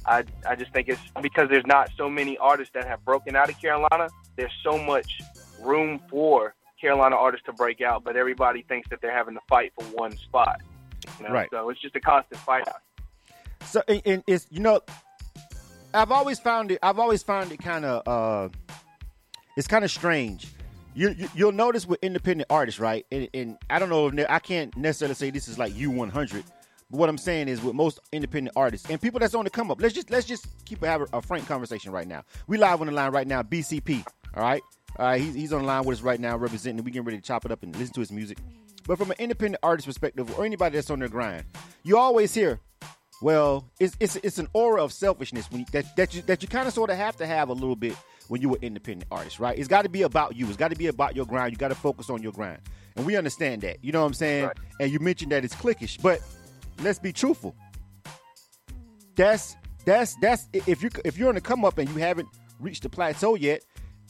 I 0.07 0.25
I 0.49 0.57
just 0.57 0.73
think 0.73 0.89
it's 0.89 1.03
because 1.21 1.51
there's 1.51 1.67
not 1.67 1.91
so 1.99 2.09
many 2.09 2.39
artists 2.39 2.73
that 2.73 2.87
have 2.87 3.05
broken 3.05 3.37
out 3.37 3.51
of 3.51 3.61
Carolina. 3.61 4.09
There's 4.35 4.55
so 4.63 4.79
much 4.79 5.21
room 5.61 6.01
for 6.09 6.55
Carolina 6.81 7.17
artists 7.17 7.45
to 7.47 7.53
break 7.53 7.83
out, 7.83 8.03
but 8.03 8.17
everybody 8.17 8.63
thinks 8.63 8.89
that 8.89 9.03
they're 9.03 9.15
having 9.15 9.35
to 9.35 9.43
fight 9.47 9.75
for 9.79 9.85
one 9.89 10.17
spot. 10.17 10.63
You 11.19 11.27
know? 11.27 11.33
Right. 11.33 11.49
So 11.51 11.69
it's 11.71 11.81
just 11.81 11.97
a 11.97 12.01
constant 12.01 12.41
fight 12.41 12.67
out. 12.69 12.83
So 13.65 13.83
and, 13.89 14.03
and 14.05 14.25
it's 14.27 14.47
you 14.51 14.61
know, 14.61 14.81
I've 15.95 16.13
always 16.13 16.39
found 16.39 16.71
it. 16.71 16.79
I've 16.83 16.99
always 16.99 17.23
found 17.23 17.53
it 17.53 17.59
kind 17.59 17.85
of 17.85 18.07
uh, 18.07 18.49
it's 19.57 19.69
kind 19.69 19.85
of 19.85 19.91
strange. 19.91 20.49
You, 20.95 21.11
you 21.11 21.29
you'll 21.35 21.53
notice 21.53 21.87
with 21.87 21.99
independent 22.03 22.49
artists, 22.51 22.81
right? 22.81 23.07
And, 23.13 23.29
and 23.35 23.59
I 23.71 23.79
don't 23.79 23.89
know 23.89 24.09
if 24.09 24.27
I 24.29 24.39
can't 24.39 24.77
necessarily 24.77 25.15
say 25.15 25.31
this 25.31 25.49
is 25.49 25.59
like 25.59 25.77
you 25.77 25.91
100, 25.91 26.45
but 26.91 26.99
what 26.99 27.09
I'm 27.09 27.19
saying 27.19 27.49
is 27.49 27.63
with 27.63 27.75
most 27.75 28.01
independent 28.13 28.57
artists 28.57 28.89
and 28.91 29.01
people 29.01 29.21
that's 29.21 29.35
on 29.35 29.45
the 29.45 29.51
come 29.51 29.71
up. 29.71 29.81
Let's 29.81 29.95
just 29.95 30.11
let's 30.11 30.27
just 30.27 30.47
keep 30.65 30.83
a, 30.83 31.07
a 31.13 31.23
frank 31.23 31.47
conversation 31.47 31.93
right 31.93 32.07
now. 32.09 32.25
We 32.47 32.59
live 32.59 32.81
on 32.81 32.87
the 32.87 32.93
line 32.93 33.13
right 33.13 33.27
now. 33.27 33.43
BCP, 33.43 34.05
all 34.35 34.43
right. 34.43 34.63
All 34.99 35.07
right, 35.07 35.21
he's, 35.21 35.35
he's 35.35 35.53
on 35.53 35.61
the 35.61 35.67
line 35.67 35.85
with 35.85 35.99
us 35.99 36.03
right 36.03 36.19
now, 36.19 36.37
representing. 36.37 36.83
We 36.83 36.91
getting 36.91 37.05
ready 37.05 37.19
to 37.19 37.23
chop 37.23 37.45
it 37.45 37.53
up 37.53 37.63
and 37.63 37.77
listen 37.77 37.95
to 37.95 38.01
his 38.01 38.11
music. 38.11 38.39
But 38.89 38.97
from 38.97 39.11
an 39.11 39.17
independent 39.19 39.61
artist 39.63 39.87
perspective, 39.87 40.37
or 40.39 40.47
anybody 40.47 40.77
that's 40.77 40.89
on 40.89 40.99
their 40.99 41.11
grind, 41.11 41.45
you 41.83 41.99
always 41.99 42.33
hear, 42.33 42.59
well, 43.21 43.71
it's 43.79 43.95
it's 44.01 44.17
it's 44.17 44.39
an 44.39 44.49
aura 44.55 44.83
of 44.83 44.95
selfishness 44.95 45.51
when 45.51 45.61
you, 45.61 45.67
that 45.73 45.95
that 45.97 46.15
you 46.15 46.23
that 46.23 46.43
you 46.43 46.49
kind 46.49 46.67
of 46.67 46.73
sort 46.73 46.89
of 46.89 46.97
have 46.97 47.15
to 47.19 47.27
have 47.27 47.51
a 47.51 47.53
little 47.53 47.77
bit 47.77 47.95
when 48.29 48.41
you're 48.41 48.57
an 48.57 48.63
independent 48.63 49.07
artist, 49.11 49.41
right? 49.41 49.59
It's 49.59 49.69
got 49.69 49.83
to 49.83 49.91
be 49.91 50.03
about 50.03 50.37
you. 50.37 50.47
It's 50.49 50.57
got 50.57 50.71
to 50.71 50.77
be 50.77 50.87
about 50.87 51.15
your 51.15 51.27
grind. 51.27 51.53
You 51.53 51.59
got 51.59 51.69
to 51.69 51.75
focus 51.75 52.09
on 52.09 52.23
your 52.23 52.33
grind, 52.33 52.61
and 52.97 53.05
we 53.05 53.15
understand 53.15 53.61
that. 53.61 53.85
You 53.85 53.93
know 53.93 54.01
what 54.01 54.07
I'm 54.07 54.15
saying? 54.15 54.47
Right. 54.47 54.57
And 54.81 54.91
you 54.91 55.01
mentioned 55.01 55.33
that 55.33 55.45
it's 55.45 55.55
cliquish, 55.55 56.01
but 56.01 56.23
let's 56.83 56.99
be 56.99 57.13
truthful. 57.13 57.55
That's 59.17 59.55
that's 59.85 60.17
that's 60.23 60.49
if 60.55 60.83
you 60.83 60.89
if 61.05 61.19
you're 61.19 61.29
on 61.29 61.35
the 61.35 61.43
come 61.43 61.63
up 61.67 61.77
and 61.77 61.91
you 61.91 61.97
haven't 61.97 62.29
reached 62.59 62.85
the 62.85 62.89
plateau 62.89 63.35
yet, 63.35 63.61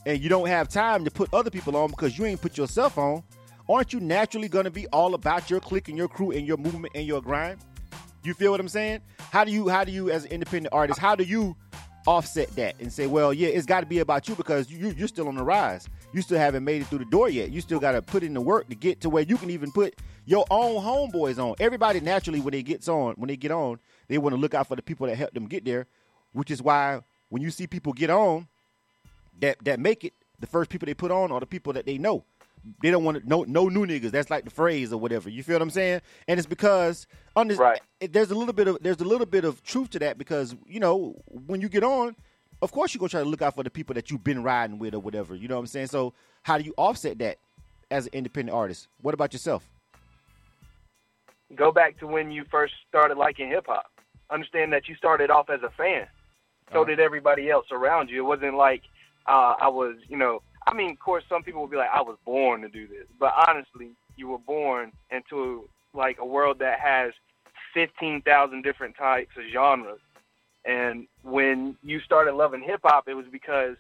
and 0.07 0.23
you 0.23 0.29
don't 0.29 0.47
have 0.47 0.69
time 0.69 1.05
to 1.05 1.11
put 1.11 1.35
other 1.35 1.51
people 1.51 1.77
on 1.77 1.91
because 1.91 2.17
you 2.17 2.27
ain't 2.27 2.41
put 2.41 2.57
yourself 2.57 2.97
on, 2.97 3.25
aren't 3.69 3.93
you 3.93 4.01
naturally 4.01 4.49
going 4.49 4.65
to 4.65 4.71
be 4.71 4.87
all 4.89 5.15
about 5.15 5.51
your 5.51 5.61
clique 5.61 5.89
and 5.89 5.97
your 5.97 6.09
crew 6.09 6.31
and 6.31 6.47
your 6.47 6.57
movement 6.57 6.93
and 6.95 7.07
your 7.07 7.21
grind? 7.21 7.61
You 8.25 8.35
feel 8.35 8.51
what 8.51 8.61
I'm 8.61 8.69
saying? 8.69 9.01
How 9.31 9.45
do 9.45 9.53
you 9.53 9.69
how 9.69 9.85
do 9.85 9.93
you 9.93 10.11
as 10.11 10.25
an 10.25 10.33
independent 10.33 10.73
artist, 10.73 10.99
how 10.99 11.15
do 11.15 11.25
you 11.25 11.57
offset 12.07 12.49
that 12.57 12.75
and 12.81 12.91
say, 12.91 13.07
well, 13.07 13.35
yeah, 13.35 13.49
it's 13.49 13.67
got 13.67 13.81
to 13.81 13.87
be 13.87 13.99
about 13.99 14.29
you 14.29 14.35
because 14.35 14.71
you 14.71 14.95
you're 14.97 15.09
still 15.09 15.29
on 15.29 15.35
the 15.35 15.45
rise. 15.45 15.89
You 16.13 16.23
still 16.23 16.39
haven't 16.39 16.65
made 16.65 16.83
it 16.83 16.87
through 16.87 17.01
the 17.01 17.05
door 17.05 17.29
yet. 17.29 17.51
You 17.51 17.61
still 17.61 17.79
got 17.79 17.93
to 17.93 18.03
put 18.03 18.23
in 18.23 18.33
the 18.33 18.41
work 18.41 18.69
to 18.71 18.75
get 18.75 19.01
to 19.03 19.11
where 19.11 19.23
you 19.23 19.37
can 19.37 19.51
even 19.51 19.71
put 19.71 19.95
your 20.25 20.47
own 20.51 20.83
homeboys 20.83 21.39
on. 21.39 21.55
Everybody 21.61 22.01
naturally 22.01 22.41
when 22.41 22.53
they 22.53 22.63
gets 22.63 22.89
on, 22.89 23.15
when 23.15 23.29
they 23.29 23.37
get 23.37 23.51
on, 23.51 23.79
they 24.09 24.19
want 24.19 24.35
to 24.35 24.41
look 24.41 24.55
out 24.55 24.67
for 24.67 24.77
the 24.77 24.83
people 24.83 25.07
that 25.07 25.17
help 25.17 25.33
them 25.33 25.47
get 25.47 25.65
there, 25.65 25.87
which 26.33 26.51
is 26.51 26.63
why 26.63 27.03
when 27.29 27.43
you 27.43 27.51
see 27.51 27.67
people 27.67 27.93
get 27.93 28.09
on 28.09 28.49
that 29.41 29.63
that 29.65 29.79
make 29.79 30.05
it, 30.05 30.15
the 30.41 30.47
first 30.47 30.71
people 30.71 30.87
they 30.87 30.95
put 30.95 31.11
on 31.11 31.31
are 31.31 31.41
the 31.41 31.47
people 31.47 31.75
that 31.75 31.85
they 31.85 31.99
know. 31.99 32.25
They 32.83 32.91
don't 32.91 33.05
want 33.05 33.23
to 33.23 33.29
no 33.29 33.45
no 33.45 33.69
new 33.69 33.87
niggas. 33.87 34.11
That's 34.11 34.31
like 34.31 34.45
the 34.45 34.51
phrase 34.51 34.93
or 34.93 34.99
whatever. 34.99 35.29
You 35.31 35.43
feel 35.43 35.55
what 35.57 35.63
I'm 35.63 35.71
saying? 35.71 36.01
And 36.27 36.39
it's 36.39 36.47
because 36.47 37.07
on 37.37 37.49
this, 37.49 37.59
Right. 37.59 37.81
there's 38.01 38.31
a 38.31 38.35
little 38.35 38.53
bit 38.55 38.69
of 38.69 38.79
there's 38.83 39.01
a 39.01 39.05
little 39.05 39.27
bit 39.27 39.45
of 39.45 39.63
truth 39.63 39.91
to 39.91 39.99
that 40.01 40.19
because 40.19 40.55
you 40.67 40.81
know 40.81 41.15
when 41.27 41.61
you 41.61 41.69
get 41.69 41.85
on, 41.85 42.17
of 42.63 42.73
course 42.73 42.93
you're 42.95 43.01
gonna 43.01 43.09
try 43.11 43.23
to 43.23 43.29
look 43.29 43.43
out 43.43 43.55
for 43.55 43.63
the 43.65 43.71
people 43.71 43.95
that 43.95 44.11
you've 44.11 44.25
been 44.25 44.43
riding 44.43 44.79
with 44.79 44.95
or 44.95 45.01
whatever. 45.01 45.35
You 45.35 45.49
know 45.49 45.55
what 45.57 45.61
I'm 45.61 45.67
saying? 45.67 45.87
So 45.89 46.13
how 46.43 46.59
do 46.59 46.65
you 46.65 46.75
offset 46.77 47.19
that 47.19 47.39
as 47.91 48.07
an 48.07 48.13
independent 48.15 48.55
artist? 48.57 48.89
What 49.01 49.15
about 49.15 49.33
yourself? 49.33 49.69
Go 51.55 51.73
back 51.73 51.99
to 52.01 52.07
when 52.07 52.31
you 52.31 52.45
first 52.51 52.75
started 52.89 53.17
liking 53.17 53.49
hip 53.49 53.67
hop. 53.67 53.87
Understand 54.31 54.73
that 54.75 54.89
you 54.89 54.95
started 54.97 55.31
off 55.31 55.49
as 55.49 55.63
a 55.63 55.71
fan. 55.71 56.07
So 56.73 56.81
Uh-huh. 56.81 56.85
did 56.85 57.01
everybody 57.01 57.49
else 57.51 57.67
around 57.73 58.11
you. 58.11 58.19
It 58.23 58.27
wasn't 58.27 58.55
like 58.57 58.83
uh, 59.27 59.55
I 59.61 59.69
was, 59.69 59.97
you 60.09 60.17
know. 60.17 60.43
I 60.69 60.75
mean, 60.75 60.91
of 60.91 60.99
course, 60.99 61.25
some 61.31 61.43
people 61.43 61.63
will 61.63 61.69
be 61.69 61.79
like, 61.79 61.91
"I 61.91 62.03
was 62.03 62.19
born 62.27 62.61
to 62.61 62.69
do 62.69 62.87
this," 62.87 63.07
but 63.19 63.33
honestly, 63.49 63.93
you 64.17 64.29
were 64.29 64.39
born 64.39 64.93
into 65.11 65.67
like 65.95 66.19
a 66.19 66.27
world 66.27 66.59
that 66.59 66.79
has 66.79 67.15
fifteen 67.73 68.21
thousand 68.21 68.63
different 68.63 68.95
types 68.97 69.35
of 69.39 69.45
genres. 69.51 70.01
And 70.67 71.07
when 71.23 71.77
you 71.83 72.01
started 72.01 72.35
loving 72.35 72.61
hip 72.61 72.81
hop, 72.85 73.09
it 73.09 73.15
was 73.15 73.25
because, 73.33 73.77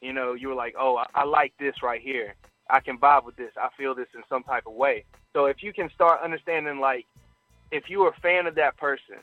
you 0.00 0.12
know, 0.12 0.34
you 0.34 0.46
were 0.48 0.54
like, 0.54 0.76
"Oh, 0.78 0.96
I, 0.96 1.06
I 1.14 1.24
like 1.24 1.54
this 1.58 1.82
right 1.82 2.00
here. 2.00 2.34
I 2.70 2.78
can 2.78 2.98
vibe 2.98 3.24
with 3.24 3.34
this. 3.34 3.52
I 3.56 3.68
feel 3.76 3.92
this 3.92 4.08
in 4.14 4.22
some 4.28 4.44
type 4.44 4.66
of 4.66 4.74
way." 4.74 5.04
So 5.32 5.46
if 5.46 5.60
you 5.60 5.72
can 5.72 5.90
start 5.90 6.20
understanding, 6.22 6.78
like, 6.78 7.04
if 7.72 7.90
you're 7.90 8.10
a 8.10 8.20
fan 8.20 8.46
of 8.46 8.54
that 8.54 8.76
person, 8.76 9.16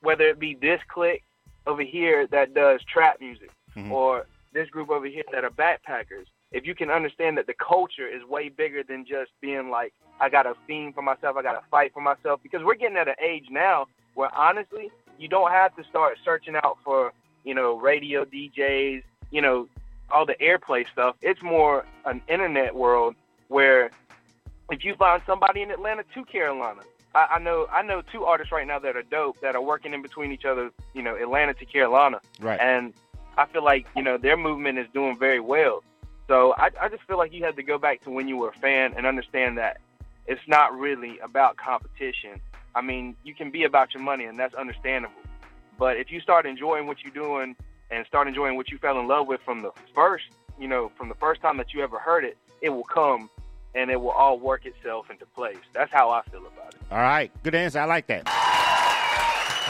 whether 0.00 0.26
it 0.28 0.38
be 0.38 0.54
this 0.54 0.80
clique 0.88 1.24
over 1.66 1.82
here 1.82 2.26
that 2.28 2.54
does 2.54 2.82
trap 2.84 3.20
music, 3.20 3.50
Mhm. 3.76 3.90
or 3.90 4.26
this 4.52 4.70
group 4.70 4.88
over 4.88 5.06
here 5.06 5.24
that 5.32 5.44
are 5.44 5.50
backpackers, 5.50 6.26
if 6.52 6.66
you 6.66 6.74
can 6.74 6.90
understand 6.90 7.36
that 7.38 7.46
the 7.46 7.54
culture 7.54 8.06
is 8.08 8.24
way 8.24 8.48
bigger 8.48 8.82
than 8.82 9.04
just 9.04 9.30
being 9.40 9.70
like, 9.70 9.92
I 10.20 10.28
got 10.28 10.46
a 10.46 10.54
theme 10.66 10.92
for 10.92 11.02
myself, 11.02 11.36
I 11.36 11.42
got 11.42 11.52
to 11.52 11.62
fight 11.70 11.92
for 11.92 12.00
myself, 12.00 12.40
because 12.42 12.62
we're 12.64 12.74
getting 12.74 12.96
at 12.96 13.08
an 13.08 13.14
age 13.22 13.46
now 13.50 13.86
where 14.14 14.34
honestly, 14.34 14.90
you 15.18 15.28
don't 15.28 15.50
have 15.50 15.74
to 15.76 15.84
start 15.84 16.16
searching 16.24 16.56
out 16.56 16.78
for, 16.84 17.12
you 17.44 17.54
know, 17.54 17.78
radio 17.78 18.24
DJs, 18.24 19.02
you 19.30 19.42
know, 19.42 19.68
all 20.10 20.24
the 20.24 20.34
airplay 20.40 20.86
stuff. 20.90 21.16
It's 21.20 21.42
more 21.42 21.84
an 22.06 22.22
internet 22.28 22.74
world 22.74 23.14
where 23.48 23.90
if 24.70 24.84
you 24.84 24.94
find 24.94 25.22
somebody 25.26 25.62
in 25.62 25.70
Atlanta 25.70 26.02
to 26.14 26.24
Carolina, 26.24 26.80
I, 27.14 27.26
I 27.32 27.38
know 27.38 27.66
I 27.70 27.82
know 27.82 28.02
two 28.12 28.24
artists 28.24 28.52
right 28.52 28.66
now 28.66 28.78
that 28.80 28.96
are 28.96 29.02
dope 29.02 29.40
that 29.40 29.54
are 29.54 29.62
working 29.62 29.92
in 29.94 30.02
between 30.02 30.32
each 30.32 30.44
other. 30.44 30.70
You 30.94 31.02
know, 31.02 31.14
Atlanta 31.16 31.54
to 31.54 31.64
Carolina, 31.64 32.20
Right. 32.40 32.58
and 32.60 32.92
I 33.36 33.46
feel 33.46 33.64
like 33.64 33.86
you 33.96 34.02
know 34.02 34.18
their 34.18 34.36
movement 34.36 34.78
is 34.78 34.86
doing 34.92 35.18
very 35.18 35.40
well. 35.40 35.82
So 36.28 36.54
I, 36.58 36.68
I 36.80 36.88
just 36.88 37.02
feel 37.04 37.16
like 37.16 37.32
you 37.32 37.42
had 37.42 37.56
to 37.56 37.62
go 37.62 37.78
back 37.78 38.04
to 38.04 38.10
when 38.10 38.28
you 38.28 38.36
were 38.36 38.50
a 38.50 38.52
fan 38.52 38.92
and 38.96 39.06
understand 39.06 39.56
that 39.58 39.80
it's 40.26 40.46
not 40.46 40.78
really 40.78 41.18
about 41.20 41.56
competition. 41.56 42.38
I 42.74 42.82
mean, 42.82 43.16
you 43.24 43.34
can 43.34 43.50
be 43.50 43.64
about 43.64 43.94
your 43.94 44.02
money, 44.02 44.24
and 44.26 44.38
that's 44.38 44.54
understandable. 44.54 45.14
But 45.78 45.96
if 45.96 46.12
you 46.12 46.20
start 46.20 46.44
enjoying 46.44 46.86
what 46.86 46.98
you're 47.02 47.14
doing 47.14 47.56
and 47.90 48.06
start 48.06 48.28
enjoying 48.28 48.56
what 48.56 48.70
you 48.70 48.76
fell 48.76 49.00
in 49.00 49.08
love 49.08 49.26
with 49.26 49.40
from 49.40 49.62
the 49.62 49.72
first, 49.94 50.26
you 50.60 50.68
know, 50.68 50.92
from 50.98 51.08
the 51.08 51.14
first 51.14 51.40
time 51.40 51.56
that 51.56 51.72
you 51.72 51.82
ever 51.82 51.98
heard 51.98 52.24
it, 52.24 52.36
it 52.60 52.68
will 52.68 52.84
come 52.84 53.30
and 53.74 53.90
it 53.90 53.98
will 53.98 54.10
all 54.10 54.38
work 54.38 54.66
itself 54.66 55.10
into 55.10 55.24
place. 55.24 55.56
That's 55.72 55.92
how 55.92 56.10
I 56.10 56.22
feel 56.30 56.40
about 56.40 56.74
it. 56.74 56.80
All 56.90 56.98
right, 56.98 57.32
good 57.42 57.54
answer. 57.54 57.78
I 57.78 57.86
like 57.86 58.06
that. 58.08 58.26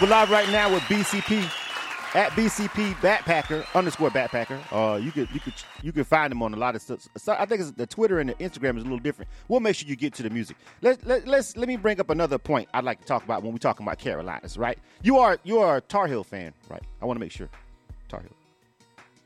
We're 0.02 0.08
live 0.08 0.30
right 0.30 0.48
now 0.50 0.72
with 0.72 0.82
BCP 0.84 1.67
at 2.14 2.30
BCP 2.32 2.94
Backpacker 2.96 3.64
underscore 3.74 4.10
Backpacker. 4.10 4.58
Uh, 4.72 4.96
you 4.96 5.12
could 5.12 5.28
you 5.32 5.40
could 5.40 5.52
you 5.82 5.92
can 5.92 6.04
find 6.04 6.32
him 6.32 6.42
on 6.42 6.54
a 6.54 6.56
lot 6.56 6.74
of 6.74 6.82
stuff. 6.82 7.06
So 7.16 7.34
I 7.38 7.44
think 7.46 7.60
it's, 7.60 7.70
the 7.72 7.86
Twitter 7.86 8.18
and 8.20 8.30
the 8.30 8.34
Instagram 8.34 8.76
is 8.76 8.82
a 8.82 8.86
little 8.86 8.98
different. 8.98 9.30
We'll 9.48 9.60
make 9.60 9.76
sure 9.76 9.88
you 9.88 9.96
get 9.96 10.14
to 10.14 10.22
the 10.22 10.30
music. 10.30 10.56
Let, 10.82 11.06
let 11.06 11.26
let's 11.26 11.56
let 11.56 11.68
me 11.68 11.76
bring 11.76 12.00
up 12.00 12.10
another 12.10 12.38
point 12.38 12.68
I'd 12.72 12.84
like 12.84 13.00
to 13.00 13.06
talk 13.06 13.24
about 13.24 13.42
when 13.42 13.52
we're 13.52 13.58
talking 13.58 13.84
about 13.86 13.98
Carolinas. 13.98 14.56
Right? 14.56 14.78
You 15.02 15.18
are 15.18 15.38
you 15.44 15.58
are 15.58 15.76
a 15.76 15.80
Tar 15.80 16.06
Heel 16.06 16.24
fan, 16.24 16.52
right? 16.68 16.82
I 17.02 17.04
want 17.04 17.16
to 17.16 17.20
make 17.20 17.32
sure 17.32 17.48
Tar 18.08 18.20
Heel. 18.20 18.30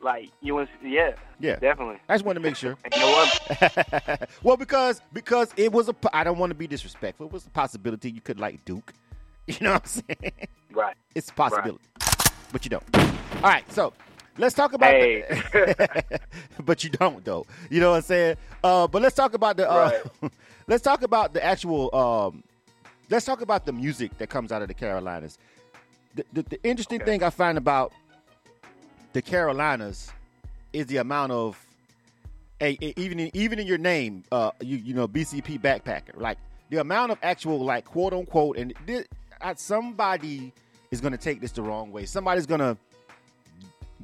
Like 0.01 0.31
you 0.41 0.57
want, 0.57 0.69
yeah, 0.83 1.13
Yeah. 1.39 1.57
definitely. 1.57 1.99
I 2.09 2.15
just 2.15 2.25
want 2.25 2.35
to 2.35 2.41
make 2.43 2.57
sure. 2.57 2.77
You 2.93 3.01
know 3.01 3.11
what? 3.13 4.29
well, 4.43 4.57
because 4.57 5.01
because 5.13 5.53
it 5.57 5.71
was 5.73 5.89
a. 5.89 5.95
I 6.13 6.25
don't 6.25 6.39
want 6.39 6.51
to 6.51 6.57
be 6.57 6.67
disrespectful. 6.67 7.27
It 7.27 7.33
was 7.33 7.47
a 7.47 7.51
possibility 7.51 8.11
you 8.11 8.21
could 8.21 8.41
like 8.41 8.65
Duke. 8.65 8.93
You 9.49 9.57
know 9.61 9.73
what 9.73 9.83
I'm 9.83 10.15
saying? 10.21 10.33
Right. 10.73 10.97
It's 11.17 11.29
a 11.29 11.33
possibility, 11.33 11.85
but 12.53 12.65
you 12.65 12.71
don't. 12.71 12.85
All 12.97 13.43
right, 13.43 13.71
so 13.73 13.93
let's 14.39 14.55
talk 14.55 14.73
about. 14.73 14.91
Hey. 14.91 15.23
The, 15.53 16.21
but 16.65 16.85
you 16.85 16.91
don't 16.91 17.25
though. 17.25 17.47
You 17.71 17.81
know 17.81 17.91
what 17.91 17.97
I'm 17.97 18.03
saying? 18.03 18.37
Uh, 18.63 18.87
but 18.87 19.03
let's 19.03 19.17
talk 19.17 19.35
about 19.35 19.57
the. 19.57 19.69
Uh, 19.71 19.91
let's 20.69 20.83
talk 20.83 21.03
about 21.03 21.33
the 21.33 21.45
actual. 21.45 21.95
Um, 21.95 22.45
let's 23.11 23.25
talk 23.27 23.41
about 23.41 23.67
the 23.67 23.73
music 23.73 24.17
that 24.19 24.29
comes 24.29 24.53
out 24.53 24.63
of 24.63 24.69
the 24.69 24.75
Carolinas. 24.75 25.39
The, 26.15 26.25
the, 26.33 26.43
the 26.43 26.63
interesting 26.63 27.01
Okay. 27.01 27.11
thing 27.13 27.23
I 27.23 27.31
find 27.31 27.57
about 27.57 27.93
the 29.15 29.23
Carolinas 29.23 30.11
is 30.73 30.87
the 30.87 30.99
amount 30.99 31.33
of. 31.33 31.59
a, 32.61 32.77
e- 32.81 32.95
even 32.97 33.19
in, 33.19 33.31
even 33.35 33.59
in 33.59 33.67
your 33.67 33.79
name, 33.79 34.23
uh, 34.31 34.51
you 34.61 34.77
you 34.77 34.95
know 34.95 35.09
BCP 35.09 35.59
backpacker, 35.61 36.17
like 36.17 36.39
the 36.71 36.79
amount 36.79 37.13
of 37.13 37.19
actual 37.23 37.61
like 37.65 37.85
quote 37.87 38.13
unquote, 38.13 38.57
and 38.59 38.73
this, 38.87 39.07
uh, 39.41 39.55
somebody 39.57 40.53
is 40.93 41.01
gonna 41.01 41.17
take 41.17 41.41
this 41.41 41.51
the 41.51 41.63
wrong 41.63 41.91
way. 41.91 42.05
Somebody's 42.05 42.47
gonna 42.47 42.77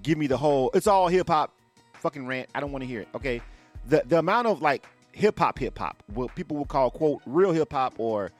give 0.02 0.18
me 0.18 0.26
the 0.26 0.36
whole 0.36 0.70
it's 0.74 0.88
all 0.88 1.06
hip 1.06 1.28
hop 1.28 1.52
fucking 1.92 2.26
rant. 2.26 2.48
I 2.54 2.60
don't 2.60 2.72
want 2.72 2.82
to 2.82 2.88
hear 2.88 3.02
it. 3.02 3.08
Okay, 3.14 3.40
the 3.86 4.02
the 4.06 4.18
amount 4.18 4.48
of 4.48 4.60
like 4.60 4.84
hip 5.12 5.38
hop 5.38 5.58
hip 5.58 5.78
hop, 5.78 6.02
what 6.12 6.34
people 6.34 6.56
will 6.56 6.64
call 6.64 6.90
quote 6.90 7.22
real 7.26 7.52
hip 7.52 7.72
hop 7.72 7.94
or 7.98 8.32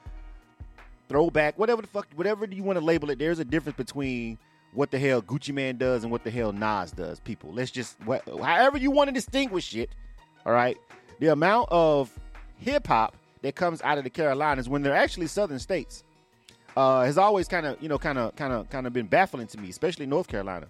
throwback, 1.07 1.57
whatever 1.57 1.81
the 1.81 1.87
fuck, 1.87 2.07
whatever 2.15 2.45
you 2.45 2.63
want 2.63 2.77
to 2.77 2.83
label 2.83 3.09
it. 3.11 3.19
There's 3.19 3.39
a 3.39 3.45
difference 3.45 3.77
between 3.77 4.37
what 4.73 4.91
the 4.91 4.99
hell 4.99 5.21
Gucci 5.21 5.53
Mane 5.53 5.77
does 5.77 6.03
and 6.03 6.11
what 6.11 6.23
the 6.23 6.31
hell 6.31 6.51
Nas 6.51 6.91
does. 6.91 7.19
People, 7.19 7.53
let's 7.53 7.71
just 7.71 7.97
wh- 8.07 8.17
however 8.41 8.77
you 8.77 8.91
want 8.91 9.09
to 9.09 9.13
distinguish 9.13 9.75
it. 9.75 9.91
All 10.45 10.53
right, 10.53 10.77
the 11.19 11.27
amount 11.27 11.69
of 11.69 12.11
hip 12.57 12.87
hop 12.87 13.15
that 13.43 13.55
comes 13.55 13.81
out 13.83 13.99
of 13.99 14.03
the 14.03 14.09
Carolinas 14.09 14.67
when 14.67 14.81
they're 14.81 14.95
actually 14.95 15.27
southern 15.27 15.59
states 15.59 16.03
uh, 16.79 17.03
has 17.03 17.17
always 17.17 17.49
kind 17.49 17.65
of 17.65 17.81
you 17.83 17.89
know 17.89 17.97
kind 17.97 18.17
of 18.17 18.33
kind 18.37 18.53
of 18.53 18.69
kind 18.69 18.87
of 18.87 18.93
been 18.93 19.07
baffling 19.07 19.47
to 19.47 19.57
me, 19.57 19.69
especially 19.69 20.05
North 20.05 20.29
Carolina. 20.29 20.67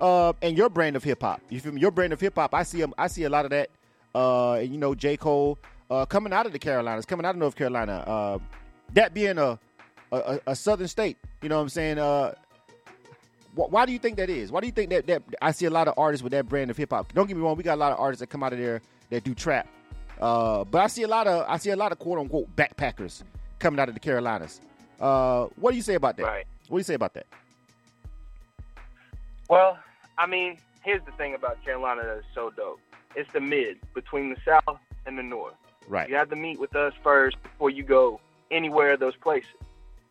Uh, 0.00 0.32
and 0.42 0.58
your 0.58 0.68
brand 0.68 0.96
of 0.96 1.04
hip 1.04 1.22
hop, 1.22 1.40
you 1.50 1.60
feel 1.60 1.70
me? 1.70 1.80
Your 1.80 1.92
brand 1.92 2.12
of 2.12 2.20
hip 2.20 2.34
hop, 2.34 2.52
I 2.52 2.64
see 2.64 2.84
I 2.98 3.06
see 3.06 3.22
a 3.22 3.28
lot 3.30 3.44
of 3.44 3.52
that. 3.52 3.70
Uh, 4.12 4.58
you 4.60 4.76
know, 4.76 4.94
J 4.96 5.16
Cole 5.16 5.58
uh, 5.88 6.04
coming 6.06 6.32
out 6.32 6.46
of 6.46 6.52
the 6.52 6.58
Carolinas, 6.58 7.06
coming 7.06 7.24
out 7.24 7.36
of 7.36 7.36
North 7.36 7.54
Carolina. 7.54 8.02
Uh, 8.04 8.38
that 8.94 9.14
being 9.14 9.38
a, 9.38 9.56
a 10.10 10.40
a 10.48 10.56
southern 10.56 10.88
state, 10.88 11.16
you 11.42 11.48
know 11.48 11.56
what 11.58 11.62
I'm 11.62 11.68
saying? 11.68 11.98
Uh, 12.00 12.34
wh- 13.54 13.70
why 13.72 13.86
do 13.86 13.92
you 13.92 14.00
think 14.00 14.16
that 14.16 14.30
is? 14.30 14.50
Why 14.50 14.58
do 14.60 14.66
you 14.66 14.72
think 14.72 14.90
that 14.90 15.06
that 15.06 15.22
I 15.40 15.52
see 15.52 15.66
a 15.66 15.70
lot 15.70 15.86
of 15.86 15.94
artists 15.96 16.24
with 16.24 16.32
that 16.32 16.48
brand 16.48 16.72
of 16.72 16.76
hip 16.76 16.90
hop? 16.90 17.12
Don't 17.14 17.28
get 17.28 17.36
me 17.36 17.42
wrong, 17.44 17.56
we 17.56 17.62
got 17.62 17.74
a 17.74 17.82
lot 17.84 17.92
of 17.92 18.00
artists 18.00 18.18
that 18.18 18.30
come 18.30 18.42
out 18.42 18.52
of 18.52 18.58
there 18.58 18.82
that 19.10 19.22
do 19.22 19.32
trap. 19.32 19.68
Uh, 20.20 20.64
but 20.64 20.80
I 20.82 20.88
see 20.88 21.04
a 21.04 21.08
lot 21.08 21.28
of 21.28 21.46
I 21.48 21.56
see 21.58 21.70
a 21.70 21.76
lot 21.76 21.92
of 21.92 22.00
quote 22.00 22.18
unquote 22.18 22.54
backpackers 22.56 23.22
coming 23.60 23.78
out 23.78 23.88
of 23.88 23.94
the 23.94 24.00
Carolinas. 24.00 24.60
Uh, 25.02 25.48
what 25.56 25.72
do 25.72 25.76
you 25.76 25.82
say 25.82 25.94
about 25.94 26.16
that? 26.16 26.22
Right. 26.22 26.46
What 26.68 26.78
do 26.78 26.80
you 26.80 26.84
say 26.84 26.94
about 26.94 27.14
that? 27.14 27.26
Well, 29.50 29.76
I 30.16 30.26
mean, 30.26 30.58
here's 30.84 31.04
the 31.04 31.12
thing 31.12 31.34
about 31.34 31.62
Carolina 31.64 32.02
that 32.04 32.18
is 32.18 32.24
so 32.32 32.50
dope. 32.50 32.80
It's 33.16 33.30
the 33.32 33.40
mid 33.40 33.78
between 33.94 34.30
the 34.30 34.36
South 34.44 34.78
and 35.04 35.18
the 35.18 35.22
North. 35.22 35.54
Right. 35.88 36.08
You 36.08 36.14
have 36.14 36.30
to 36.30 36.36
meet 36.36 36.60
with 36.60 36.76
us 36.76 36.94
first 37.02 37.42
before 37.42 37.68
you 37.68 37.82
go 37.82 38.20
anywhere 38.52 38.92
of 38.92 39.00
those 39.00 39.16
places. 39.16 39.50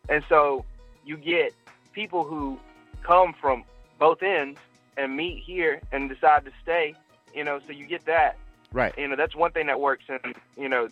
And 0.10 0.24
so 0.28 0.66
you 1.06 1.16
get 1.16 1.54
people 1.94 2.26
who 2.26 2.60
come 3.02 3.34
from 3.34 3.64
both 3.98 4.22
ends 4.22 4.60
and 4.98 5.16
meet 5.16 5.42
here 5.42 5.82
and 5.94 6.10
decide 6.10 6.44
to 6.46 6.52
stay, 6.62 6.96
you 7.34 7.46
know, 7.46 7.60
so 7.66 7.72
you 7.72 7.86
get 7.86 8.06
that. 8.06 8.38
Right. 8.74 8.94
You 8.98 9.08
know, 9.08 9.16
that's 9.16 9.36
one 9.36 9.52
thing 9.52 9.68
that 9.68 9.80
works 9.80 10.04
and 10.10 10.36
you 10.58 10.68
know, 10.68 10.90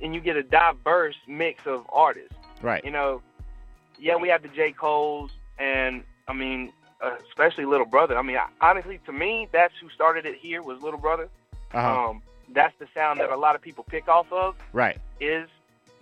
and 0.00 0.14
you 0.14 0.20
get 0.20 0.36
a 0.36 0.42
diverse 0.44 1.16
mix 1.26 1.66
of 1.66 1.84
artists. 1.92 2.36
Right. 2.62 2.84
You 2.84 2.90
know, 2.90 3.22
yeah, 3.98 4.16
we 4.16 4.28
have 4.28 4.42
the 4.42 4.48
J. 4.48 4.72
Cole's 4.72 5.30
and 5.58 6.02
I 6.28 6.32
mean, 6.32 6.72
uh, 7.00 7.16
especially 7.28 7.64
Little 7.64 7.86
Brother. 7.86 8.16
I 8.18 8.22
mean, 8.22 8.36
I, 8.36 8.46
honestly, 8.60 9.00
to 9.06 9.12
me, 9.12 9.48
that's 9.52 9.74
who 9.80 9.88
started 9.90 10.26
it 10.26 10.36
here 10.36 10.62
was 10.62 10.80
Little 10.82 11.00
Brother. 11.00 11.28
Uh-huh. 11.72 12.10
Um, 12.10 12.22
that's 12.52 12.74
the 12.78 12.86
sound 12.94 13.20
that 13.20 13.30
a 13.30 13.36
lot 13.36 13.54
of 13.54 13.62
people 13.62 13.84
pick 13.84 14.08
off 14.08 14.30
of 14.32 14.56
right. 14.72 14.98
is 15.20 15.48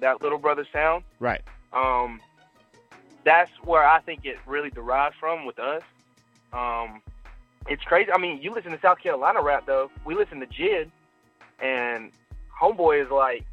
that 0.01 0.23
Little 0.23 0.39
Brother 0.39 0.67
sound. 0.73 1.05
Right. 1.19 1.43
Um, 1.73 2.21
that's 3.25 3.51
where 3.65 3.85
I 3.85 4.01
think 4.01 4.25
it 4.25 4.39
really 4.47 4.71
derives 4.71 5.17
from 5.19 5.47
with 5.47 5.59
us. 5.59 5.83
Um, 6.53 7.01
it's 7.67 7.83
crazy. 7.83 8.13
I 8.13 8.19
mean, 8.19 8.41
you 8.43 8.53
listen 8.53 8.73
to 8.73 8.81
South 8.81 8.99
Carolina 8.99 9.43
rap 9.43 9.65
though. 9.67 9.91
We 10.05 10.15
listen 10.15 10.41
to 10.41 10.47
Jid, 10.47 10.91
and 11.61 12.13
Homeboy 12.61 13.03
is 13.03 13.11
like 13.11 13.45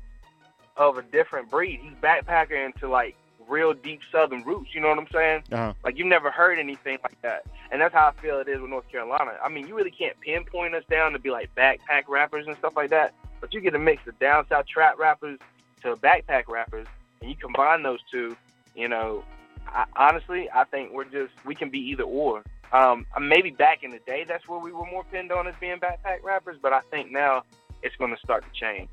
of 0.90 0.98
a 0.98 1.04
different 1.04 1.50
breed. 1.50 1.80
He's 1.82 1.94
backpacker 2.02 2.66
into 2.66 2.88
like 2.88 3.16
real 3.48 3.74
deep 3.74 4.02
Southern 4.12 4.44
roots. 4.44 4.74
You 4.74 4.82
know 4.82 4.90
what 4.90 4.98
I'm 4.98 5.08
saying? 5.12 5.44
Uh-huh. 5.52 5.74
Like 5.84 5.98
you've 5.98 6.08
never 6.08 6.32
heard 6.32 6.58
anything 6.58 6.98
like 7.04 7.22
that, 7.22 7.46
and 7.72 7.82
that's 7.82 7.94
how 7.94 8.08
I 8.08 8.22
feel 8.22 8.40
it 8.40 8.48
is 8.48 8.60
with 8.60 8.70
North 8.70 8.90
Carolina. 8.90 9.38
I 9.44 9.50
mean, 9.50 9.68
you 9.68 9.76
really 9.76 9.92
can't 9.92 10.20
pinpoint 10.20 10.74
us 10.76 10.84
down 10.90 11.14
to 11.14 11.20
be 11.20 11.30
like 11.30 11.54
backpack 11.56 12.04
rappers 12.08 12.48
and 12.48 12.58
stuff 12.58 12.76
like 12.76 12.90
that, 12.90 13.14
but 13.40 13.54
you 13.54 13.62
get 13.62 13.76
a 13.76 13.80
mix 13.80 14.06
of 14.08 14.18
down 14.20 14.48
south 14.50 14.68
trap 14.68 14.98
rappers 14.98 15.40
to 15.84 15.96
backpack 15.98 16.48
rappers, 16.48 16.88
and 17.22 17.30
you 17.30 17.36
combine 17.36 17.84
those 17.84 18.00
two. 18.12 18.36
You 18.76 18.88
know, 18.88 19.24
I, 19.68 19.86
honestly, 19.96 20.50
I 20.54 20.64
think 20.64 20.94
we're 20.94 21.06
just 21.06 21.34
we 21.46 21.56
can 21.56 21.70
be 21.70 21.80
either 21.80 22.04
or. 22.04 22.44
Um, 22.74 23.06
maybe 23.20 23.50
back 23.50 23.84
in 23.84 23.92
the 23.92 24.00
day, 24.00 24.24
that's 24.26 24.48
where 24.48 24.60
we 24.60 24.72
were 24.72 24.86
more 24.86 25.04
pinned 25.12 25.30
on 25.34 25.46
as 25.46 25.56
being 25.60 25.78
backpack 25.78 26.24
rappers, 26.24 26.56
but 26.62 26.72
I 26.72 26.80
think 26.90 27.12
now 27.12 27.44
it's 27.84 27.96
going 27.98 28.16
to 28.16 28.20
start 28.22 28.46
to 28.46 28.50
change. 28.58 28.88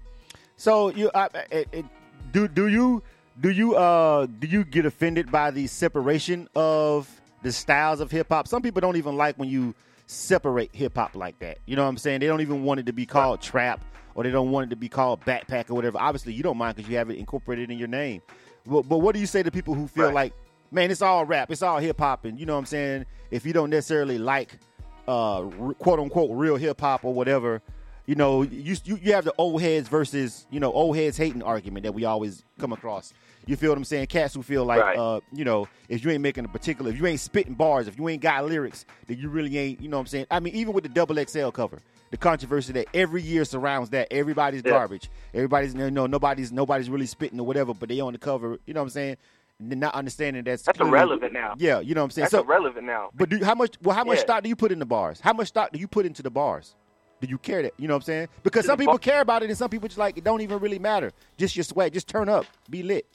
So 0.59 0.91
you 0.91 1.09
uh, 1.11 1.29
it, 1.51 1.69
it, 1.73 1.87
do 2.33 2.49
do 2.49 2.67
you 2.67 3.03
do 3.41 3.49
you 3.51 3.77
uh 3.77 4.27
do 4.27 4.47
you 4.49 4.65
get 4.65 4.85
offended 4.85 5.31
by 5.31 5.53
the 5.53 5.67
separation 5.69 6.49
of 6.57 7.09
the 7.43 7.53
styles 7.53 8.01
of 8.01 8.11
hip 8.11 8.27
hop? 8.29 8.49
Some 8.49 8.61
people 8.61 8.81
don't 8.81 8.97
even 8.97 9.17
like 9.17 9.37
when 9.39 9.49
you 9.49 9.75
separate 10.07 10.75
hip 10.75 10.97
hop 10.97 11.15
like 11.15 11.39
that. 11.39 11.59
You 11.65 11.77
know 11.77 11.85
what 11.85 11.91
I'm 11.91 11.97
saying? 11.97 12.21
They 12.21 12.27
don't 12.27 12.41
even 12.41 12.65
want 12.65 12.81
it 12.81 12.87
to 12.87 12.93
be 12.93 13.07
called 13.07 13.41
trap 13.41 13.85
or 14.17 14.25
they 14.25 14.31
don't 14.31 14.51
want 14.51 14.67
it 14.67 14.71
to 14.71 14.77
be 14.77 14.89
called 14.89 15.21
backpack 15.21 15.71
or 15.71 15.75
whatever. 15.75 15.97
Obviously, 15.99 16.33
you 16.33 16.43
don't 16.43 16.59
mind 16.59 16.75
because 16.75 16.91
you 16.91 16.97
have 16.97 17.09
it 17.09 17.19
incorporated 17.19 17.71
in 17.71 17.79
your 17.79 17.87
name. 17.89 18.21
But, 18.67 18.83
but 18.83 18.99
what 18.99 19.15
do 19.15 19.21
you 19.21 19.27
say 19.27 19.45
to 19.45 19.51
people 19.53 19.75
who 19.75 19.87
feel 19.87 20.07
Right. 20.07 20.15
like, 20.15 20.33
man, 20.73 20.91
it's 20.91 21.03
all 21.03 21.25
rap, 21.25 21.53
it's 21.53 21.63
all 21.63 21.79
hip 21.79 22.01
hop, 22.01 22.25
and 22.25 22.39
you 22.39 22.47
know 22.47 22.55
what 22.55 22.59
I'm 22.59 22.67
saying? 22.67 23.07
If 23.31 23.47
you 23.47 23.53
don't 23.53 23.71
necessarily 23.71 24.19
like 24.19 24.59
uh, 25.07 25.43
quote 25.79 26.01
unquote 26.01 26.31
real 26.33 26.57
hip 26.57 26.81
hop 26.81 27.05
or 27.05 27.15
whatever, 27.15 27.63
you 28.09 28.15
know, 28.15 28.41
you, 28.43 28.75
you 28.85 28.99
you 29.03 29.13
have 29.13 29.25
the 29.27 29.35
old 29.37 29.61
heads 29.61 29.87
versus 29.87 30.47
you 30.51 30.59
know 30.61 30.73
old 30.73 30.97
heads 30.97 31.17
hating 31.19 31.43
argument 31.43 31.83
that 31.85 31.93
we 31.93 32.07
always 32.07 32.43
come 32.59 32.73
across. 32.73 33.13
You 33.47 33.55
feel 33.57 33.71
what 33.71 33.79
I'm 33.79 33.85
saying? 33.85 34.07
Cats 34.09 34.35
who 34.35 34.43
feel 34.43 34.65
like, 34.65 34.81
Right. 34.81 34.99
uh, 34.99 35.21
you 35.33 35.45
know, 35.45 35.69
if 35.89 36.05
you 36.05 36.11
ain't 36.11 36.23
making 36.23 36.45
a 36.45 36.49
particular, 36.49 36.91
if 36.91 36.99
you 36.99 37.07
ain't 37.07 37.21
spitting 37.21 37.55
bars, 37.55 37.87
if 37.87 37.99
you 37.99 38.09
ain't 38.09 38.21
got 38.23 38.45
lyrics, 38.47 38.85
then 39.07 39.19
you 39.19 39.29
really 39.29 39.57
ain't. 39.59 39.81
You 39.81 39.89
know 39.89 39.97
what 39.99 40.03
I'm 40.03 40.07
saying? 40.07 40.27
I 40.31 40.41
mean, 40.41 40.55
even 40.55 40.73
with 40.73 40.85
the 40.85 40.91
double 40.91 41.17
XL 41.23 41.51
cover, 41.51 41.81
the 42.11 42.17
controversy 42.17 42.73
that 42.75 42.87
every 42.95 43.21
year 43.23 43.45
surrounds 43.45 43.91
that. 43.91 44.09
Everybody's 44.11 44.63
Yeah. 44.65 44.71
garbage. 44.73 45.11
Everybody's 45.35 45.75
you 45.75 45.91
know 45.91 46.07
nobody's 46.07 46.51
nobody's 46.51 46.89
really 46.91 47.07
spitting 47.07 47.39
or 47.39 47.47
whatever, 47.47 47.75
but 47.75 47.89
they 47.91 48.01
on 48.01 48.15
the 48.15 48.19
cover. 48.19 48.59
You 48.67 48.73
know 48.75 48.81
what 48.81 48.85
I'm 48.85 48.91
saying? 48.91 49.17
Not 49.61 49.95
understanding 49.95 50.45
that's 50.45 50.63
That's 50.63 50.79
clearly- 50.79 50.93
irrelevant 50.99 51.33
now. 51.35 51.55
Yeah, 51.59 51.81
you 51.81 51.95
know 51.95 52.01
what 52.03 52.05
I'm 52.07 52.11
saying. 52.13 52.23
That's 52.25 52.33
so, 52.33 52.43
irrelevant 52.43 52.87
now. 52.87 53.11
but 53.15 53.29
do 53.29 53.43
how 53.45 53.55
much? 53.55 53.75
Well, 53.83 53.95
how 53.97 54.05
much 54.05 54.19
Yeah. 54.19 54.23
stock 54.25 54.43
do 54.45 54.49
you 54.49 54.57
put 54.57 54.73
in 54.73 54.79
the 54.79 54.87
bars? 54.87 55.21
How 55.21 55.33
much 55.33 55.49
stock 55.49 55.73
do 55.73 55.79
you 55.79 55.89
put 55.89 56.07
into 56.07 56.23
the 56.23 56.31
bars? 56.31 56.75
Do 57.21 57.27
you 57.27 57.39
care 57.39 57.63
that? 57.63 57.75
You 57.79 57.89
know 57.89 57.95
what 57.95 57.99
I'm 57.99 58.03
saying? 58.07 58.29
Because 58.43 58.67
some 58.67 58.79
people 58.79 58.99
care 58.99 59.21
about 59.21 59.43
it, 59.43 59.49
and 59.49 59.59
some 59.59 59.71
people 59.71 59.89
just 59.89 59.99
like 59.99 60.17
it 60.17 60.25
don't 60.25 60.41
even 60.41 60.59
really 60.61 60.79
matter. 60.79 61.13
Just 61.37 61.57
your 61.57 61.65
sweat, 61.65 61.93
just 61.93 62.07
turn 62.07 62.29
up, 62.29 62.47
be 62.71 62.83
lit. 62.83 63.07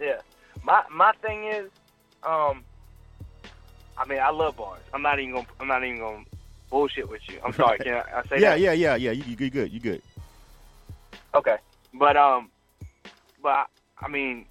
Yeah. 0.00 0.20
My 0.62 0.82
my 0.90 1.12
thing 1.22 1.44
is, 1.44 1.70
um, 2.22 2.62
I 3.96 4.04
mean, 4.06 4.18
I 4.18 4.30
love 4.30 4.56
bars. 4.56 4.80
I'm 4.92 5.02
not 5.02 5.18
even 5.20 5.34
gonna 5.34 5.46
I'm 5.58 5.68
not 5.68 5.84
even 5.84 5.98
gonna 6.00 6.24
bullshit 6.70 7.08
with 7.08 7.22
you. 7.28 7.38
I'm 7.44 7.52
sorry. 7.54 7.78
Can 7.78 7.94
I, 7.94 8.18
I 8.18 8.22
say 8.24 8.40
Yeah, 8.40 8.50
that? 8.50 8.60
yeah, 8.60 8.72
yeah, 8.72 8.94
yeah. 8.96 9.10
You, 9.12 9.24
you 9.38 9.50
good? 9.50 9.72
You 9.72 9.80
good? 9.80 10.02
Okay. 11.34 11.56
But 11.94 12.16
um, 12.16 12.50
but 13.42 13.48
I, 13.50 13.64
I 14.02 14.08
mean, 14.08 14.44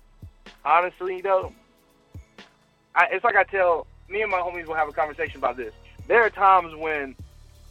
honestly 0.66 1.22
though, 1.22 1.54
I, 2.96 3.08
it's 3.12 3.24
like 3.24 3.36
I 3.36 3.44
tell 3.44 3.86
me 4.10 4.22
and 4.24 4.32
my 4.32 4.40
homies 4.40 4.66
will 4.66 4.76
have 4.76 4.90
a 4.90 4.94
conversation 4.94 5.38
about 5.38 5.58
this. 5.58 5.74
There 6.08 6.22
are 6.24 6.30
times 6.30 6.76
when 6.76 7.16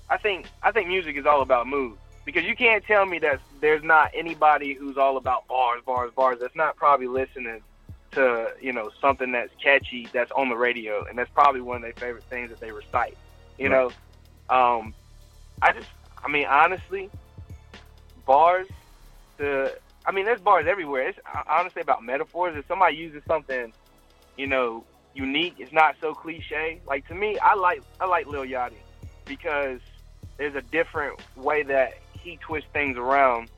I 0.08 0.18
think 0.18 0.48
I 0.62 0.72
think 0.72 0.88
music 0.88 1.16
is 1.16 1.26
all 1.26 1.42
about 1.42 1.66
mood 1.66 1.98
because 2.24 2.44
you 2.44 2.54
can't 2.56 2.84
tell 2.84 3.04
me 3.06 3.18
that 3.20 3.40
there's 3.60 3.82
not 3.82 4.10
anybody 4.14 4.74
who's 4.74 4.96
all 4.96 5.16
about 5.16 5.46
bars, 5.48 5.82
bars, 5.84 6.12
bars. 6.14 6.38
That's 6.40 6.56
not 6.56 6.76
probably 6.76 7.06
listening 7.08 7.60
to 8.14 8.48
you 8.60 8.72
know 8.72 8.90
something 9.00 9.32
that's 9.32 9.52
catchy 9.62 10.10
that's 10.12 10.30
on 10.32 10.48
the 10.48 10.56
radio, 10.56 11.04
and 11.08 11.18
that's 11.18 11.30
probably 11.30 11.60
one 11.60 11.76
of 11.76 11.82
their 11.82 11.94
favorite 11.94 12.24
things 12.28 12.50
that 12.50 12.60
they 12.60 12.72
recite. 12.72 13.18
You 13.58 13.68
Right. 13.68 13.70
know, 13.70 13.94
um, 14.48 14.94
I 15.62 15.72
just 15.72 15.88
I 16.22 16.28
mean 16.28 16.46
honestly, 16.46 17.10
bars. 18.26 18.68
The 19.38 19.74
I 20.04 20.12
mean, 20.12 20.24
there's 20.24 20.40
bars 20.40 20.66
everywhere. 20.68 21.08
It's 21.08 21.18
honestly 21.48 21.82
about 21.82 22.02
metaphors. 22.02 22.56
If 22.56 22.66
somebody 22.66 22.96
uses 22.96 23.22
something, 23.26 23.72
you 24.36 24.46
know, 24.46 24.86
unique, 25.14 25.56
it's 25.58 25.72
not 25.72 25.96
so 26.00 26.14
cliche. 26.14 26.80
Like 26.86 27.06
to 27.08 27.14
me, 27.14 27.38
I 27.38 27.54
like 27.54 27.82
I 28.00 28.06
like 28.06 28.26
Lil 28.26 28.44
Yachty 28.44 28.82
because 29.26 29.80
there's 30.42 30.56
a 30.56 30.62
different 30.72 31.20
way 31.36 31.62
that 31.62 31.92
he 32.20 32.36
twists 32.44 32.68
things 32.72 32.96
around 32.96 33.48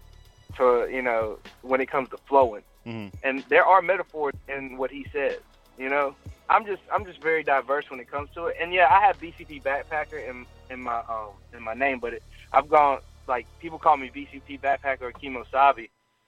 to 0.58 0.86
you 0.92 1.00
know 1.00 1.38
when 1.62 1.80
it 1.80 1.90
comes 1.90 2.10
to 2.10 2.18
flowing. 2.28 2.62
Mhm. 2.86 3.10
And 3.22 3.42
there 3.48 3.64
are 3.64 3.80
metaphors 3.80 4.34
in 4.48 4.76
what 4.76 4.90
he 4.90 5.06
says. 5.10 5.38
You 5.78 5.88
know, 5.88 6.14
I'm 6.50 6.66
just 6.66 6.82
I'm 6.92 7.06
just 7.06 7.22
very 7.22 7.42
diverse 7.42 7.88
when 7.90 8.00
it 8.00 8.10
comes 8.10 8.28
to 8.34 8.48
it. 8.48 8.56
And 8.60 8.70
yeah, 8.74 8.88
I 8.90 9.00
have 9.00 9.18
BCP 9.18 9.62
backpacker 9.62 10.28
in 10.28 10.44
in 10.68 10.82
my 10.82 10.98
um 11.08 11.30
in 11.56 11.62
my 11.62 11.72
name, 11.72 12.00
but 12.00 12.12
it, 12.12 12.22
I've 12.52 12.68
gone 12.68 12.98
like 13.26 13.46
people 13.60 13.78
call 13.78 13.96
me 13.96 14.10
BCP 14.14 14.60
backpacker 14.60 15.02
or 15.02 15.12
Chemo. 15.12 15.42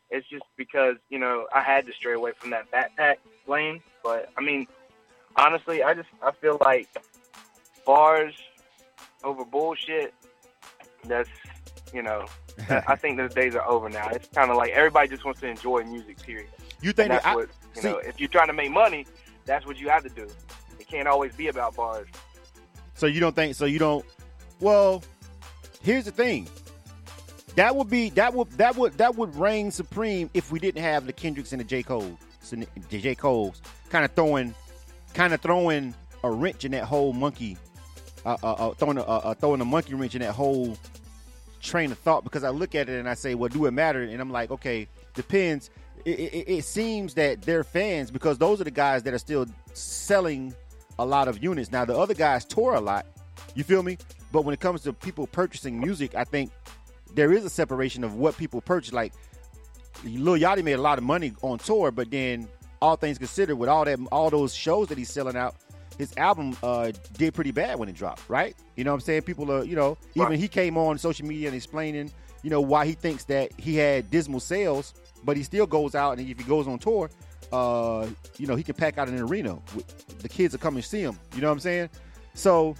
It's 0.08 0.26
just 0.28 0.44
because 0.56 0.96
you 1.10 1.18
know 1.18 1.46
I 1.54 1.60
had 1.60 1.84
to 1.86 1.92
stray 1.92 2.14
away 2.14 2.32
from 2.40 2.48
that 2.50 2.70
backpack 2.70 3.16
lane. 3.46 3.82
But 4.02 4.30
I 4.38 4.40
mean, 4.40 4.66
honestly, 5.36 5.82
I 5.82 5.92
just 5.92 6.08
I 6.22 6.30
feel 6.32 6.56
like 6.62 6.88
bars 7.84 8.32
over 9.22 9.44
bullshit. 9.44 10.14
That's 11.08 11.28
you 11.94 12.02
know, 12.02 12.26
I 12.68 12.96
think 12.96 13.16
those 13.16 13.32
days 13.34 13.54
are 13.54 13.66
over 13.68 13.88
now. 13.88 14.08
It's 14.10 14.28
kind 14.28 14.50
of 14.50 14.56
like 14.56 14.70
everybody 14.72 15.08
just 15.08 15.24
wants 15.24 15.40
to 15.40 15.46
enjoy 15.46 15.84
music. 15.84 16.20
Period. 16.22 16.48
You 16.82 16.92
think 16.92 17.10
And 17.10 17.18
that? 17.18 17.22
that's 17.22 17.26
I, 17.26 17.34
what 17.34 17.48
you 17.76 17.82
see- 17.82 17.88
know. 17.88 17.98
If 17.98 18.20
you're 18.20 18.28
trying 18.28 18.48
to 18.48 18.52
make 18.52 18.70
money, 18.70 19.06
that's 19.44 19.64
what 19.66 19.78
you 19.78 19.88
have 19.88 20.02
to 20.02 20.08
do. 20.10 20.26
It 20.78 20.88
can't 20.88 21.08
always 21.08 21.34
be 21.34 21.48
about 21.48 21.74
bars. 21.76 22.06
So 22.94 23.06
you 23.06 23.20
don't 23.20 23.34
think? 23.36 23.54
So 23.54 23.64
you 23.66 23.78
don't? 23.78 24.04
Well, 24.60 25.02
here's 25.82 26.04
the 26.06 26.10
thing. 26.10 26.48
That 27.54 27.74
would 27.74 27.88
be 27.88 28.10
that 28.10 28.34
would 28.34 28.50
that 28.52 28.76
would 28.76 28.92
that 28.98 29.14
would 29.16 29.34
reign 29.36 29.70
supreme 29.70 30.28
if 30.34 30.52
we 30.52 30.58
didn't 30.58 30.82
have 30.82 31.06
the 31.06 31.12
Kendricks 31.12 31.52
and 31.52 31.60
the 31.60 31.64
J 31.64 31.82
Cole, 31.82 32.18
the 32.50 32.98
J 33.00 33.14
Cole's 33.14 33.62
kind 33.88 34.04
of 34.04 34.12
throwing, 34.12 34.54
kind 35.14 35.32
of 35.32 35.40
throwing 35.40 35.94
a 36.22 36.30
wrench 36.30 36.64
in 36.66 36.72
that 36.72 36.84
whole 36.84 37.14
monkey, 37.14 37.56
uh, 38.26 38.36
uh, 38.42 38.52
uh, 38.52 38.74
throwing 38.74 38.98
a 38.98 39.02
uh, 39.02 39.20
uh, 39.24 39.34
throwing 39.34 39.60
a 39.62 39.64
monkey 39.64 39.94
wrench 39.94 40.14
in 40.14 40.20
that 40.20 40.32
whole 40.34 40.76
train 41.60 41.92
of 41.92 41.98
thought. 41.98 42.24
Because 42.24 42.44
I 42.44 42.50
look 42.50 42.74
at 42.74 42.88
it 42.88 42.98
and 42.98 43.08
I 43.08 43.14
say, 43.14 43.34
well, 43.34 43.48
do 43.48 43.66
it 43.66 43.72
matter? 43.72 44.02
And 44.02 44.20
I'm 44.20 44.30
like, 44.30 44.50
okay, 44.50 44.88
depends. 45.14 45.70
It, 46.04 46.20
it, 46.20 46.48
it 46.58 46.64
seems 46.64 47.14
that 47.14 47.42
they're 47.42 47.64
fans 47.64 48.10
because 48.10 48.38
those 48.38 48.60
are 48.60 48.64
the 48.64 48.70
guys 48.70 49.02
that 49.04 49.14
are 49.14 49.18
still 49.18 49.46
selling 49.74 50.54
a 50.98 51.04
lot 51.04 51.28
of 51.28 51.42
units. 51.42 51.72
Now 51.72 51.84
the 51.84 51.96
other 51.96 52.14
guys 52.14 52.44
tour 52.44 52.74
a 52.74 52.80
lot. 52.80 53.06
You 53.54 53.64
feel 53.64 53.82
me? 53.82 53.98
But 54.32 54.42
when 54.42 54.52
it 54.52 54.60
comes 54.60 54.82
to 54.82 54.92
people 54.92 55.26
purchasing 55.26 55.80
music, 55.80 56.14
I 56.14 56.24
think 56.24 56.50
there 57.14 57.32
is 57.32 57.44
a 57.44 57.50
separation 57.50 58.04
of 58.04 58.14
what 58.14 58.36
people 58.36 58.60
purchase. 58.60 58.92
Like 58.92 59.14
Lil 60.04 60.34
Yachty 60.34 60.62
made 60.62 60.74
a 60.74 60.82
lot 60.82 60.98
of 60.98 61.04
money 61.04 61.32
on 61.42 61.58
tour, 61.58 61.90
but 61.90 62.10
then 62.10 62.48
all 62.80 62.96
things 62.96 63.18
considered, 63.18 63.56
with 63.56 63.68
all 63.68 63.84
that 63.84 63.98
all 64.12 64.30
those 64.30 64.54
shows 64.54 64.88
that 64.88 64.98
he's 64.98 65.10
selling 65.10 65.36
out, 65.36 65.56
his 65.98 66.12
album 66.16 66.56
uh, 66.62 66.92
did 67.16 67.34
pretty 67.34 67.50
bad 67.52 67.78
when 67.78 67.88
it 67.88 67.94
dropped, 67.94 68.22
right? 68.28 68.54
You 68.76 68.84
know 68.84 68.90
what 68.92 68.96
I'm 68.96 69.00
saying? 69.00 69.22
People 69.22 69.50
are, 69.50 69.64
you 69.64 69.76
know, 69.76 69.96
even 70.14 70.28
Right. 70.30 70.38
he 70.38 70.48
came 70.48 70.76
on 70.76 70.98
social 70.98 71.26
media 71.26 71.48
and 71.48 71.56
explaining, 71.56 72.10
you 72.42 72.50
know, 72.50 72.60
why 72.60 72.86
he 72.86 72.92
thinks 72.92 73.24
that 73.24 73.50
he 73.58 73.76
had 73.76 74.10
dismal 74.10 74.40
sales, 74.40 74.94
but 75.24 75.36
he 75.36 75.42
still 75.42 75.66
goes 75.66 75.94
out 75.94 76.18
and 76.18 76.28
if 76.28 76.38
he 76.38 76.44
goes 76.44 76.66
on 76.68 76.78
tour, 76.78 77.10
uh, 77.52 78.06
you 78.38 78.46
know, 78.46 78.56
he 78.56 78.62
can 78.62 78.74
pack 78.74 78.98
out 78.98 79.08
an 79.08 79.18
arena. 79.18 79.58
The 80.18 80.28
kids 80.28 80.54
are 80.54 80.58
coming 80.58 80.82
to 80.82 80.88
see 80.88 81.00
him. 81.00 81.18
You 81.34 81.40
know 81.40 81.48
what 81.48 81.54
I'm 81.54 81.60
saying? 81.60 81.90
So 82.34 82.76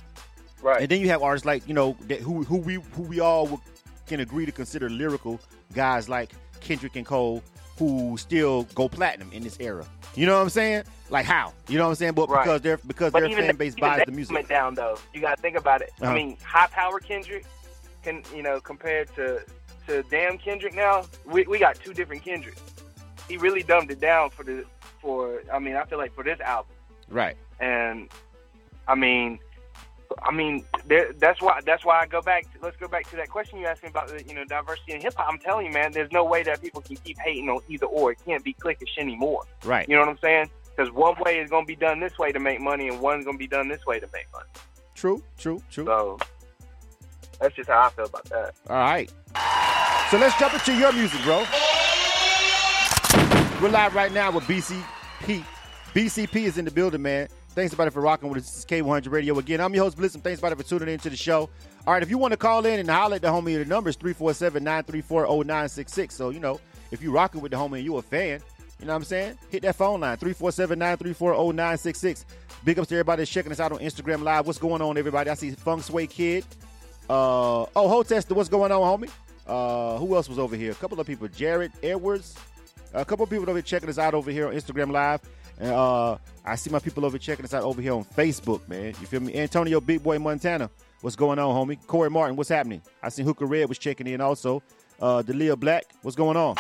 Right. 0.63 0.81
and 0.83 0.89
then 0.91 1.01
you 1.01 1.09
have 1.09 1.23
artists 1.23 1.45
like 1.47 1.67
you 1.69 1.75
know 1.75 1.97
that 2.09 2.21
who 2.21 2.43
who 2.43 2.57
we 2.57 2.75
who 2.75 3.03
we 3.03 3.21
all 3.21 3.47
would, 3.47 3.61
can 4.07 4.21
agree 4.21 4.47
to 4.47 4.53
consider 4.53 4.89
lyrical 4.91 5.39
guys 5.75 6.09
like 6.09 6.33
Kendrick 6.61 6.97
and 6.97 7.05
Cole 7.07 7.43
who 7.79 8.17
still 8.19 8.65
go 8.75 8.89
platinum 8.89 9.31
in 9.33 9.43
this 9.43 9.59
era. 9.61 9.87
You 10.15 10.27
know 10.27 10.37
what 10.37 10.43
I'm 10.43 10.49
saying? 10.51 10.85
Like 11.11 11.27
how? 11.27 11.53
You 11.69 11.77
know 11.79 11.85
what 11.85 11.91
I'm 11.91 11.95
saying? 11.97 12.15
But 12.15 12.29
Right. 12.29 12.45
because 12.45 12.61
they're 12.63 12.79
because 12.79 13.13
But 13.13 13.21
their 13.21 13.31
fan 13.37 13.57
base 13.57 13.75
buys 13.75 14.03
the 14.07 14.13
music. 14.13 14.35
went 14.35 14.49
down 14.49 14.75
though. 14.75 14.99
You 15.13 15.21
got 15.21 15.37
to 15.37 15.43
think 15.43 15.57
about 15.57 15.83
it. 15.83 15.91
Uh-huh. 16.01 16.11
I 16.11 16.15
mean, 16.15 16.37
high 16.43 16.69
power 16.69 16.99
Kendrick 16.99 17.45
can 18.03 18.23
you 18.35 18.43
know 18.43 18.61
compared 18.61 19.15
to 19.17 19.43
to 19.87 20.03
damn 20.05 20.39
Kendrick 20.39 20.75
now. 20.75 21.07
We 21.27 21.45
we 21.47 21.59
got 21.59 21.77
two 21.77 21.93
different 21.93 22.25
Kendricks. 22.25 22.61
He 23.29 23.37
really 23.37 23.63
dumbed 23.63 23.91
it 23.91 24.01
down 24.01 24.31
for 24.31 24.43
the 24.43 24.65
for. 25.01 25.43
I 25.53 25.59
mean, 25.59 25.77
I 25.77 25.85
feel 25.85 25.99
like 25.99 26.15
for 26.15 26.25
this 26.25 26.41
album, 26.41 26.73
Right. 27.09 27.37
and 27.61 28.09
I 28.89 28.95
mean. 28.95 29.39
I 30.23 30.33
mean, 30.33 30.65
there, 30.87 31.13
that's 31.15 31.41
why. 31.41 31.61
That's 31.65 31.85
why 31.85 32.01
I 32.01 32.07
go 32.07 32.21
back. 32.21 32.45
To, 32.53 32.59
let's 32.63 32.77
go 32.77 32.89
back 32.89 33.09
to 33.11 33.17
that 33.17 33.29
question 33.29 33.59
you 33.59 33.67
asked 33.67 33.83
me 33.83 33.89
about, 33.89 34.09
the, 34.09 34.23
you 34.25 34.35
know, 34.35 34.45
diversity 34.45 34.93
in 34.93 35.01
hip 35.01 35.15
hop. 35.17 35.27
I'm 35.29 35.39
telling 35.39 35.67
you, 35.67 35.73
man, 35.73 35.93
there's 35.93 36.11
no 36.13 36.25
way 36.25 36.43
that 36.43 36.63
people 36.63 36.81
can 36.81 36.97
keep 36.97 37.19
hating 37.19 37.49
on 37.49 37.61
either 37.69 37.87
or. 37.87 38.13
It 38.13 38.19
can't 38.25 38.45
be 38.45 38.55
clickish 38.55 38.99
anymore. 38.99 39.43
Right. 39.65 39.89
You 39.89 39.97
know 39.97 40.03
what 40.03 40.11
I'm 40.11 40.19
saying? 40.19 40.51
Because 40.77 40.93
one 40.93 41.15
way 41.25 41.39
is 41.39 41.51
going 41.51 41.65
to 41.65 41.67
be 41.67 41.77
done 41.77 42.01
this 42.01 42.19
way 42.19 42.33
to 42.33 42.39
make 42.39 42.61
money, 42.61 42.89
and 42.89 43.01
one's 43.01 43.25
going 43.25 43.37
to 43.37 43.39
be 43.39 43.47
done 43.47 43.69
this 43.69 43.85
way 43.87 43.99
to 43.99 44.09
make 44.13 44.27
money. 44.33 44.49
True. 44.95 45.23
True. 45.39 45.63
True. 45.71 45.85
So 45.87 46.19
that's 47.41 47.55
just 47.55 47.69
how 47.69 47.83
I 47.83 47.91
feel 47.91 48.07
about 48.07 48.25
that. 48.27 48.55
All 48.69 48.77
right. 48.77 49.11
So 50.11 50.19
let's 50.19 50.39
jump 50.39 50.55
into 50.55 50.75
your 50.77 50.93
music, 50.93 51.21
bro. 51.23 51.45
We're 53.61 53.71
live 53.71 53.95
right 53.95 54.13
now 54.13 54.31
with 54.31 54.45
BCP. 54.45 55.45
BCP 55.95 56.37
is 56.45 56.59
in 56.59 56.65
the 56.67 56.71
building, 56.71 57.03
man. 57.03 57.29
Thanks 57.57 57.73
everybody 57.73 57.91
for 57.91 58.03
rocking 58.03 58.29
with 58.29 58.43
us. 58.43 58.51
This 58.51 58.59
is 58.59 58.67
K100 58.67 59.11
Radio 59.11 59.39
again. 59.39 59.63
I'm 59.63 59.75
your 59.75 59.85
host, 59.85 59.97
Bliss, 59.97 60.13
and 60.13 60.23
thanks 60.23 60.41
everybody 60.41 60.63
for 60.63 60.69
tuning 60.69 60.93
in 60.93 61.01
to 61.01 61.09
the 61.09 61.17
show. 61.17 61.49
All 61.87 61.95
right, 61.95 62.03
if 62.03 62.11
you 62.11 62.19
want 62.19 62.33
to 62.33 62.37
call 62.37 62.67
in 62.67 62.79
and 62.79 62.91
holler 62.91 63.17
at 63.17 63.23
the 63.23 63.29
homie, 63.29 63.57
the 63.57 63.65
number 63.65 63.89
is 63.89 63.97
347-934-0966. 63.97 66.13
So, 66.13 66.29
you 66.29 66.39
know, 66.39 66.61
if 66.91 67.01
you're 67.01 67.15
rocking 67.15 67.41
with 67.41 67.53
the 67.53 67.57
homie 67.57 67.77
and 67.77 67.85
you 67.85 67.97
a 67.97 68.03
fan, 68.03 68.41
you 68.79 68.85
know 68.85 68.93
what 68.93 68.99
I'm 68.99 69.05
saying? 69.05 69.39
Hit 69.49 69.63
that 69.63 69.75
phone 69.75 70.01
line, 70.01 70.19
347-934-0966. 70.19 72.27
Big 72.63 72.79
ups 72.79 72.89
to 72.89 72.95
everybody 72.97 73.23
that's 73.23 73.31
checking 73.31 73.53
us 73.53 73.59
out 73.59 73.73
on 73.73 73.79
Instagram 73.79 74.23
Live. 74.23 74.47
What's 74.47 74.59
going 74.59 74.83
on, 74.83 74.99
everybody? 74.99 75.31
I 75.31 75.35
see 75.35 75.53
Funk 75.53 75.83
Sway 75.83 76.07
Kid. 76.07 76.45
Uh, 77.09 77.63
oh, 77.63 77.69
Hotester, 77.75 78.33
what's 78.33 78.51
going 78.51 78.71
on, 78.71 78.83
homie? 78.83 79.11
Uh, 79.47 79.97
who 79.97 80.15
else 80.15 80.29
was 80.29 80.39
over 80.39 80.57
here? 80.57 80.73
A 80.73 80.75
couple 80.75 81.01
of 81.01 81.07
people. 81.07 81.27
Jared 81.29 81.73
Edwards. 81.83 82.37
A 82.93 83.07
couple 83.07 83.25
of 83.25 83.31
people 83.31 83.49
over 83.49 83.55
here 83.55 83.63
checking 83.63 83.89
us 83.89 83.97
out 83.97 84.13
over 84.13 84.31
here 84.31 84.47
on 84.47 84.55
Instagram 84.55 84.93
Live. 84.93 85.23
And 85.59 85.71
uh, 85.71 86.19
I 86.45 86.57
see 86.57 86.71
my 86.71 86.79
people 86.79 87.05
over 87.05 87.19
checking 87.19 87.45
us 87.45 87.55
out 87.55 87.63
over 87.63 87.81
here 87.81 87.95
on 87.95 88.05
Facebook, 88.05 88.67
man. 88.69 88.95
You 89.01 89.07
feel 89.07 89.21
me? 89.21 89.35
Antonio 89.35 89.81
Big 89.81 90.03
Boy 90.03 90.19
Montana. 90.19 90.71
What's 91.01 91.17
going 91.17 91.39
on, 91.39 91.55
homie? 91.55 91.85
Corey 91.87 92.11
Martin, 92.11 92.37
what's 92.37 92.49
happening? 92.49 92.83
I 93.03 93.09
seen 93.09 93.25
Hooker 93.25 93.47
Red 93.47 93.69
was 93.69 93.79
checking 93.79 94.07
in 94.07 94.21
also. 94.21 94.63
Uh, 95.01 95.23
Delia 95.23 95.57
Black, 95.57 95.85
what's 96.03 96.17
going 96.17 96.37
on? 96.37 96.57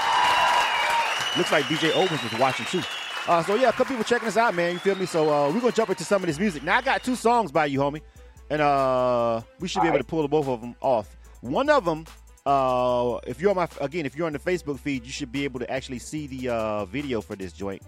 Looks 1.36 1.52
like 1.52 1.64
DJ 1.64 1.94
Owens 1.94 2.22
was 2.22 2.38
watching 2.38 2.66
too. 2.66 2.82
Uh, 3.28 3.42
so 3.42 3.54
yeah, 3.56 3.68
a 3.68 3.72
couple 3.72 3.86
people 3.86 4.04
checking 4.04 4.28
us 4.28 4.36
out, 4.36 4.54
man. 4.54 4.74
You 4.74 4.78
feel 4.78 4.94
me? 4.94 5.06
So 5.06 5.32
uh, 5.32 5.52
we're 5.52 5.60
gonna 5.60 5.72
jump 5.72 5.90
into 5.90 6.04
some 6.04 6.22
of 6.22 6.26
this 6.26 6.38
music. 6.38 6.62
Now 6.62 6.76
I 6.76 6.82
got 6.82 7.02
two 7.02 7.16
songs 7.16 7.50
by 7.50 7.66
you, 7.66 7.80
homie, 7.80 8.02
and 8.50 8.62
uh, 8.62 9.42
we 9.58 9.68
should 9.68 9.82
be 9.82 9.88
able 9.88 9.98
to 9.98 10.04
pull 10.04 10.26
both 10.28 10.48
of 10.48 10.60
them 10.60 10.76
off. 10.80 11.16
One 11.40 11.68
of 11.68 11.84
them, 11.84 12.06
uh, 12.46 13.18
if 13.26 13.40
you're 13.40 13.50
on 13.50 13.56
my 13.56 13.68
again, 13.80 14.06
if 14.06 14.16
you're 14.16 14.26
on 14.26 14.32
the 14.32 14.38
Facebook 14.38 14.78
feed, 14.78 15.04
you 15.04 15.10
should 15.12 15.32
be 15.32 15.44
able 15.44 15.60
to 15.60 15.70
actually 15.70 15.98
see 15.98 16.26
the 16.26 16.48
uh, 16.50 16.84
video 16.86 17.20
for 17.20 17.36
this 17.36 17.52
joint. 17.52 17.82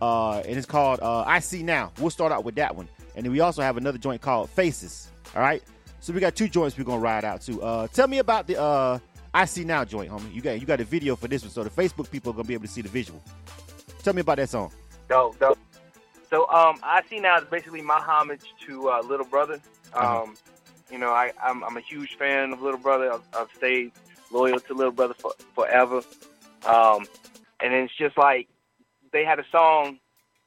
Uh, 0.00 0.38
and 0.40 0.56
it's 0.56 0.66
called 0.66 1.00
uh, 1.00 1.24
"I 1.26 1.38
See 1.40 1.62
Now." 1.62 1.92
We'll 1.98 2.10
start 2.10 2.32
out 2.32 2.44
with 2.44 2.56
that 2.56 2.74
one, 2.74 2.88
and 3.16 3.24
then 3.24 3.32
we 3.32 3.40
also 3.40 3.62
have 3.62 3.76
another 3.76 3.98
joint 3.98 4.20
called 4.20 4.50
"Faces." 4.50 5.08
All 5.34 5.42
right, 5.42 5.62
so 6.00 6.12
we 6.12 6.20
got 6.20 6.34
two 6.34 6.48
joints 6.48 6.76
we're 6.76 6.84
gonna 6.84 7.00
ride 7.00 7.24
out 7.24 7.40
to. 7.42 7.62
Uh, 7.62 7.86
tell 7.88 8.08
me 8.08 8.18
about 8.18 8.46
the 8.46 8.60
uh, 8.60 8.98
"I 9.32 9.44
See 9.46 9.64
Now" 9.64 9.84
joint, 9.84 10.10
homie. 10.10 10.32
You 10.34 10.40
got 10.42 10.60
you 10.60 10.66
got 10.66 10.80
a 10.80 10.84
video 10.84 11.16
for 11.16 11.28
this 11.28 11.42
one, 11.42 11.50
so 11.50 11.64
the 11.64 11.70
Facebook 11.70 12.10
people 12.10 12.30
are 12.30 12.34
gonna 12.34 12.48
be 12.48 12.54
able 12.54 12.66
to 12.66 12.70
see 12.70 12.82
the 12.82 12.88
visual. 12.88 13.22
Tell 14.02 14.12
me 14.14 14.20
about 14.20 14.36
that 14.36 14.50
song. 14.50 14.70
Dope, 15.08 15.38
dope. 15.38 15.58
So, 16.30 16.48
um, 16.50 16.78
I 16.82 17.02
see 17.08 17.20
now 17.20 17.38
is 17.38 17.44
basically 17.44 17.80
my 17.82 17.98
homage 18.00 18.42
to 18.66 18.90
uh, 18.90 19.02
Little 19.02 19.26
Brother. 19.26 19.54
Um, 19.94 20.02
Uh-huh. 20.04 20.26
You 20.90 20.98
know, 20.98 21.10
I 21.10 21.32
I'm, 21.42 21.62
I'm 21.64 21.76
a 21.76 21.80
huge 21.80 22.16
fan 22.16 22.52
of 22.52 22.60
Little 22.60 22.78
Brother. 22.80 23.12
I've, 23.12 23.22
I've 23.36 23.48
stayed 23.56 23.92
loyal 24.30 24.58
to 24.60 24.74
Little 24.74 24.92
Brother 24.92 25.14
for, 25.14 25.32
forever. 25.54 26.02
Um, 26.66 27.06
and 27.60 27.72
it's 27.72 27.94
just 27.96 28.18
like 28.18 28.48
they 29.14 29.24
had 29.24 29.38
a 29.38 29.44
song 29.50 29.98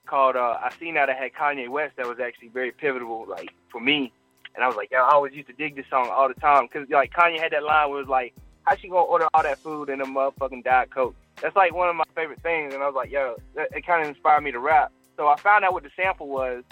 called 0.05 0.35
uh, 0.35 0.59
"I 0.61 0.71
Seen 0.79 0.93
That" 0.93 1.07
that 1.07 1.17
had 1.17 1.33
Kanye 1.33 1.69
West 1.69 1.95
that 1.97 2.05
was 2.05 2.19
actually 2.19 2.49
very 2.49 2.71
pivotal, 2.71 3.25
like 3.27 3.49
for 3.71 3.81
me. 3.81 4.11
And 4.53 4.63
I 4.63 4.67
was 4.67 4.75
like, 4.75 4.91
yo, 4.91 4.99
I 4.99 5.11
always 5.11 5.33
used 5.33 5.47
to 5.47 5.53
dig 5.53 5.75
this 5.75 5.85
song 5.89 6.09
all 6.11 6.27
the 6.27 6.33
time 6.35 6.67
because 6.67 6.89
like 6.89 7.11
Kanye 7.11 7.39
had 7.39 7.51
that 7.53 7.63
line 7.63 7.89
where 7.89 7.99
it 7.99 8.03
was 8.03 8.09
like, 8.09 8.35
"How 8.63 8.75
she 8.75 8.89
gonna 8.89 9.01
order 9.01 9.27
all 9.33 9.43
that 9.43 9.57
food 9.59 9.89
in 9.89 10.01
a 10.01 10.05
motherfucking 10.05 10.63
diet 10.63 10.91
coke?" 10.91 11.15
That's 11.41 11.55
like 11.55 11.73
one 11.73 11.89
of 11.89 11.95
my 11.95 12.03
favorite 12.15 12.41
things, 12.41 12.73
and 12.73 12.81
I 12.81 12.87
was 12.87 12.95
like, 12.95 13.11
yo, 13.11 13.37
that, 13.55 13.69
it 13.71 13.85
kind 13.85 14.01
of 14.01 14.09
inspired 14.09 14.41
me 14.41 14.51
to 14.51 14.59
rap. 14.59 14.91
So 15.17 15.27
I 15.27 15.35
found 15.37 15.63
out 15.63 15.73
what 15.73 15.83
the 15.83 15.91
sample 15.95 16.27
was, 16.27 16.63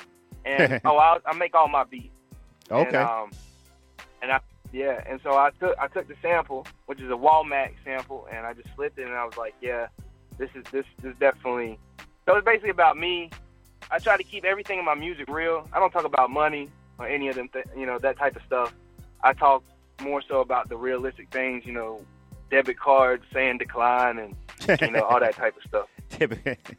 and 0.44 0.82
oh, 0.86 0.98
I, 0.98 1.20
I 1.26 1.34
make 1.36 1.54
all 1.54 1.68
my 1.68 1.84
beats. 1.84 2.10
Okay. 2.72 2.88
And, 2.88 2.96
um, 2.96 3.32
and 4.22 4.32
I 4.32 4.40
yeah, 4.72 5.04
and 5.08 5.20
so 5.24 5.38
I 5.38 5.52
took 5.60 5.78
I 5.78 5.88
took 5.88 6.08
the 6.08 6.16
sample, 6.22 6.66
which 6.88 7.00
is 7.00 7.10
a 7.10 7.16
Walmart 7.16 7.72
sample, 7.84 8.28
and 8.32 8.46
I 8.46 8.54
just 8.54 8.70
flipped 8.76 8.98
it, 8.98 9.06
and 9.06 9.14
I 9.14 9.24
was 9.24 9.38
like, 9.38 9.54
yeah, 9.62 9.88
this 10.38 10.50
is 10.56 10.64
this 10.72 10.86
this 11.02 11.14
is 11.14 11.20
definitely. 11.20 11.80
So 12.26 12.36
it's 12.36 12.46
basically 12.46 12.72
about 12.72 12.98
me. 12.98 13.30
I 13.92 14.00
try 14.00 14.18
to 14.18 14.24
keep 14.24 14.46
everything 14.46 14.80
in 14.80 14.86
my 14.86 14.96
music 14.96 15.30
real. 15.30 15.68
I 15.72 15.80
don't 15.80 15.92
talk 15.92 16.06
about 16.06 16.32
money 16.32 16.70
or 16.98 17.08
any 17.08 17.28
of 17.28 17.36
them, 17.36 17.50
th- 17.50 17.66
you 17.78 17.86
know, 17.86 18.00
that 18.00 18.18
type 18.18 18.36
of 18.36 18.42
stuff. 18.44 18.74
I 19.24 19.34
talk 19.34 19.64
more 20.02 20.22
so 20.28 20.42
about 20.42 20.70
the 20.70 20.78
realistic 20.78 21.30
things, 21.32 21.66
you 21.66 21.74
know, 21.74 22.02
debit 22.50 22.80
cards 22.80 23.24
saying 23.34 23.60
decline 23.60 24.18
and 24.18 24.82
you 24.82 24.92
know 24.92 25.02
all 25.02 25.20
that 25.20 25.36
type 25.36 25.56
of 25.58 25.64
stuff. 25.64 25.88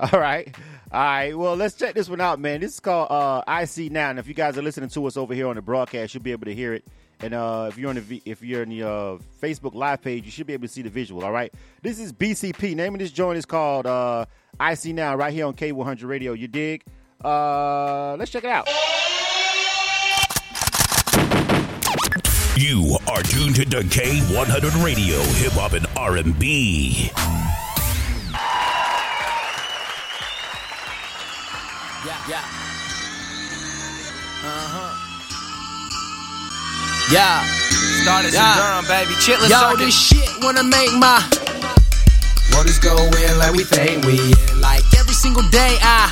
All 0.00 0.18
right. 0.18 0.54
All 0.90 1.00
right. 1.00 1.36
Well, 1.36 1.56
let's 1.56 1.74
check 1.74 1.94
this 1.94 2.08
one 2.08 2.20
out, 2.20 2.40
man. 2.40 2.60
This 2.60 2.74
is 2.74 2.80
called 2.80 3.10
uh, 3.10 3.42
I 3.46 3.66
See 3.66 3.90
Now. 3.90 4.10
And 4.10 4.18
if 4.18 4.28
you 4.28 4.34
guys 4.34 4.56
are 4.56 4.62
listening 4.62 4.88
to 4.90 5.06
us 5.06 5.16
over 5.16 5.34
here 5.34 5.46
on 5.48 5.56
the 5.56 5.62
broadcast, 5.62 6.14
you'll 6.14 6.22
be 6.22 6.32
able 6.32 6.46
to 6.46 6.54
hear 6.54 6.72
it. 6.72 6.86
And 7.22 7.34
uh, 7.34 7.66
if 7.68 7.76
you're 7.76 7.90
on 7.90 7.96
the 7.96 8.00
v- 8.00 8.22
if 8.24 8.42
you're 8.42 8.62
in 8.62 8.70
the 8.70 8.82
uh, 8.82 9.18
Facebook 9.42 9.74
live 9.74 10.00
page, 10.02 10.24
you 10.24 10.30
should 10.30 10.46
be 10.46 10.54
able 10.54 10.66
to 10.66 10.72
see 10.72 10.82
the 10.82 10.88
visual. 10.90 11.24
All 11.24 11.32
right. 11.32 11.52
This 11.82 12.00
is 12.00 12.12
BCP. 12.12 12.74
Name 12.74 12.94
of 12.94 13.00
this 13.00 13.10
joint 13.10 13.36
is 13.36 13.44
called 13.44 13.86
uh, 13.86 14.24
I 14.58 14.74
See 14.74 14.92
Now, 14.92 15.16
right 15.16 15.32
here 15.32 15.46
on 15.46 15.54
K100 15.54 16.06
Radio. 16.08 16.32
You 16.32 16.48
dig? 16.48 16.84
Uh, 17.22 18.16
let's 18.16 18.30
check 18.30 18.44
it 18.44 18.50
out. 18.50 18.68
You 22.56 22.98
are 23.08 23.22
tuned 23.22 23.56
to 23.56 23.64
K100 23.64 24.84
Radio, 24.84 25.18
Hip 25.18 25.52
Hop 25.52 25.72
and 25.72 25.86
R&B. 25.96 27.10
Yeah. 37.10 37.42
Started 38.02 38.32
Yeah. 38.32 38.54
some 38.54 38.84
drum, 38.84 38.84
baby. 38.86 39.14
Chitlin 39.20 39.50
Yo, 39.50 39.76
this 39.76 39.94
shit 39.94 40.28
wanna 40.42 40.62
make 40.62 40.92
my 40.94 41.18
Motors 42.52 42.78
go 42.78 42.96
in 42.96 43.38
like 43.38 43.52
we 43.54 43.64
think 43.64 44.04
we 44.06 44.18
in. 44.18 44.60
like 44.60 44.82
every 44.98 45.14
single 45.14 45.42
day. 45.50 45.78
I 45.82 46.10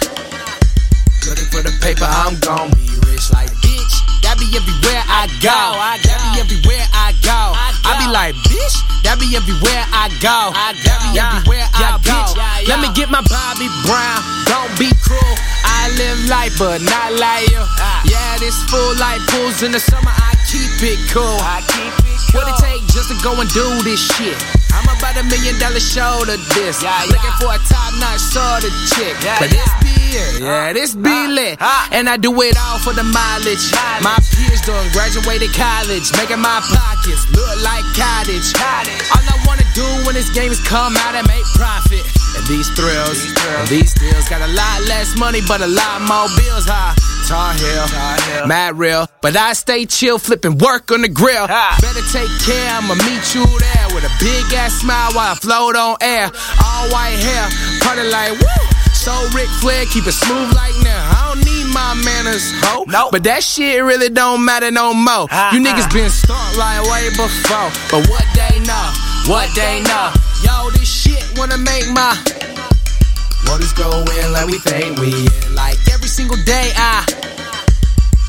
Looking 1.26 1.46
for 1.50 1.62
the 1.62 1.72
paper, 1.82 2.06
I'm 2.08 2.38
gon' 2.40 2.70
be 2.72 2.88
rich 3.10 3.30
like 3.32 3.50
bitch. 3.60 3.94
That 4.22 4.38
be 4.38 4.46
everywhere 4.56 5.02
I 5.06 5.26
go. 5.42 5.52
I 5.52 5.98
that 6.02 6.18
be 6.24 6.40
everywhere 6.40 6.86
I 6.94 7.12
go. 7.22 7.40
I 7.84 7.92
be 8.00 8.06
like, 8.10 8.34
bitch. 8.48 8.76
That 9.04 9.18
be 9.20 9.36
everywhere 9.36 9.84
I 9.92 10.08
go. 10.24 10.52
I 10.54 10.72
that 10.84 10.98
be 11.04 11.18
everywhere 11.20 11.66
I 11.74 11.98
go. 12.00 12.18
Let 12.66 12.80
me 12.80 12.88
get 12.94 13.10
my 13.10 13.20
Bobby 13.28 13.68
Brown. 13.84 14.20
Don't 14.48 14.72
be 14.78 14.88
cruel. 15.04 15.36
I 15.64 15.90
live 16.00 16.18
life, 16.28 16.54
but 16.58 16.80
not 16.82 17.12
like 17.18 17.48
you. 17.50 17.60
Ah. 17.60 18.02
Yeah, 18.08 18.38
this 18.38 18.56
full 18.72 18.94
life 18.96 19.20
pools 19.28 19.62
in 19.62 19.72
the 19.72 19.80
summer. 19.80 20.10
I 20.12 20.27
keep 20.48 20.80
it 20.80 21.00
cool. 21.12 21.36
I 21.44 21.60
keep 21.68 21.92
it 22.08 22.16
What 22.32 22.48
it 22.48 22.56
take 22.64 22.82
just 22.88 23.12
to 23.12 23.16
go 23.20 23.36
and 23.36 23.48
do 23.52 23.64
this 23.84 24.00
shit? 24.16 24.36
I'm 24.72 24.88
about 24.88 25.16
a 25.20 25.24
million 25.28 25.60
dollar 25.60 25.80
show 25.80 26.24
to 26.24 26.36
this. 26.56 26.80
Yeah, 26.80 27.04
yeah. 27.04 27.12
Looking 27.12 27.36
for 27.36 27.52
a 27.52 27.60
top 27.68 27.92
notch 28.00 28.24
sort 28.32 28.64
of 28.64 28.72
chick. 28.96 29.16
Yeah, 29.20 29.36
but 29.40 29.52
this 29.52 29.68
yeah. 30.12 30.38
Yeah, 30.38 30.72
this 30.72 30.94
be 30.94 31.26
lit. 31.28 31.60
And 31.92 32.08
I 32.08 32.16
do 32.16 32.32
it 32.42 32.56
all 32.58 32.78
for 32.78 32.92
the 32.92 33.04
mileage. 33.04 33.72
My 34.02 34.16
peers 34.32 34.60
done 34.62 34.86
graduated 34.92 35.52
college, 35.54 36.08
making 36.16 36.40
my 36.40 36.60
pockets 36.64 37.28
look 37.32 37.56
like 37.62 37.84
cottage. 37.96 38.48
All 39.12 39.24
I 39.24 39.36
wanna 39.46 39.66
do 39.74 39.86
when 40.06 40.14
this 40.14 40.30
game 40.30 40.50
is 40.52 40.60
come 40.66 40.96
out 40.96 41.14
and 41.14 41.26
make 41.28 41.44
profit. 41.54 42.04
And 42.36 42.46
these 42.46 42.68
thrills, 42.76 43.18
and 43.58 43.68
these 43.68 43.94
deals 43.94 44.28
got 44.28 44.42
a 44.42 44.52
lot 44.52 44.82
less 44.86 45.16
money, 45.16 45.40
but 45.48 45.60
a 45.60 45.66
lot 45.66 46.00
more 46.02 46.28
bills. 46.36 46.66
Huh? 46.68 46.94
Tar 47.26 47.52
Heel, 47.54 48.46
mad 48.46 48.78
real, 48.78 49.08
but 49.20 49.36
I 49.36 49.52
stay 49.52 49.84
chill, 49.86 50.18
flipping 50.18 50.56
work 50.58 50.90
on 50.92 51.02
the 51.02 51.08
grill. 51.08 51.46
Better 51.46 52.04
take 52.12 52.30
care, 52.44 52.70
I'ma 52.72 52.94
meet 52.94 53.34
you 53.34 53.44
there 53.44 53.88
with 53.94 54.04
a 54.04 54.12
big 54.20 54.44
ass 54.54 54.80
smile 54.80 55.12
while 55.12 55.32
I 55.32 55.34
float 55.34 55.76
on 55.76 55.96
air. 56.00 56.30
All 56.64 56.88
white 56.90 57.18
hair, 57.18 57.48
party 57.80 58.08
like 58.08 58.32
woo. 58.40 58.67
So 58.98 59.14
Ric 59.30 59.46
Flair, 59.62 59.86
keep 59.86 60.08
it 60.10 60.12
smooth 60.12 60.52
like 60.58 60.74
now. 60.82 61.06
I 61.14 61.30
don't 61.30 61.46
need 61.46 61.70
my 61.70 61.94
manners, 62.02 62.50
ho. 62.66 62.82
Nope. 62.88 63.14
But 63.14 63.22
that 63.30 63.44
shit 63.46 63.78
really 63.84 64.10
don't 64.10 64.44
matter 64.44 64.72
no 64.74 64.92
more. 64.92 65.30
Ah, 65.30 65.54
you 65.54 65.62
niggas 65.62 65.86
been 65.94 66.10
stuck 66.10 66.34
like 66.58 66.82
way 66.90 67.06
before. 67.14 67.70
But 67.94 68.10
what 68.10 68.26
they 68.34 68.58
know, 68.66 68.86
what 69.30 69.54
they 69.54 69.86
know. 69.86 70.10
Yo, 70.42 70.74
this 70.74 70.90
shit 70.90 71.22
wanna 71.38 71.62
make 71.62 71.86
my 71.94 72.10
what 73.46 73.62
is 73.62 73.70
going 73.72 74.02
like 74.34 74.50
we 74.50 74.58
think 74.58 74.98
we 74.98 75.14
in. 75.14 75.54
like 75.54 75.78
every 75.94 76.10
single 76.10 76.36
day 76.42 76.74
I 76.74 77.06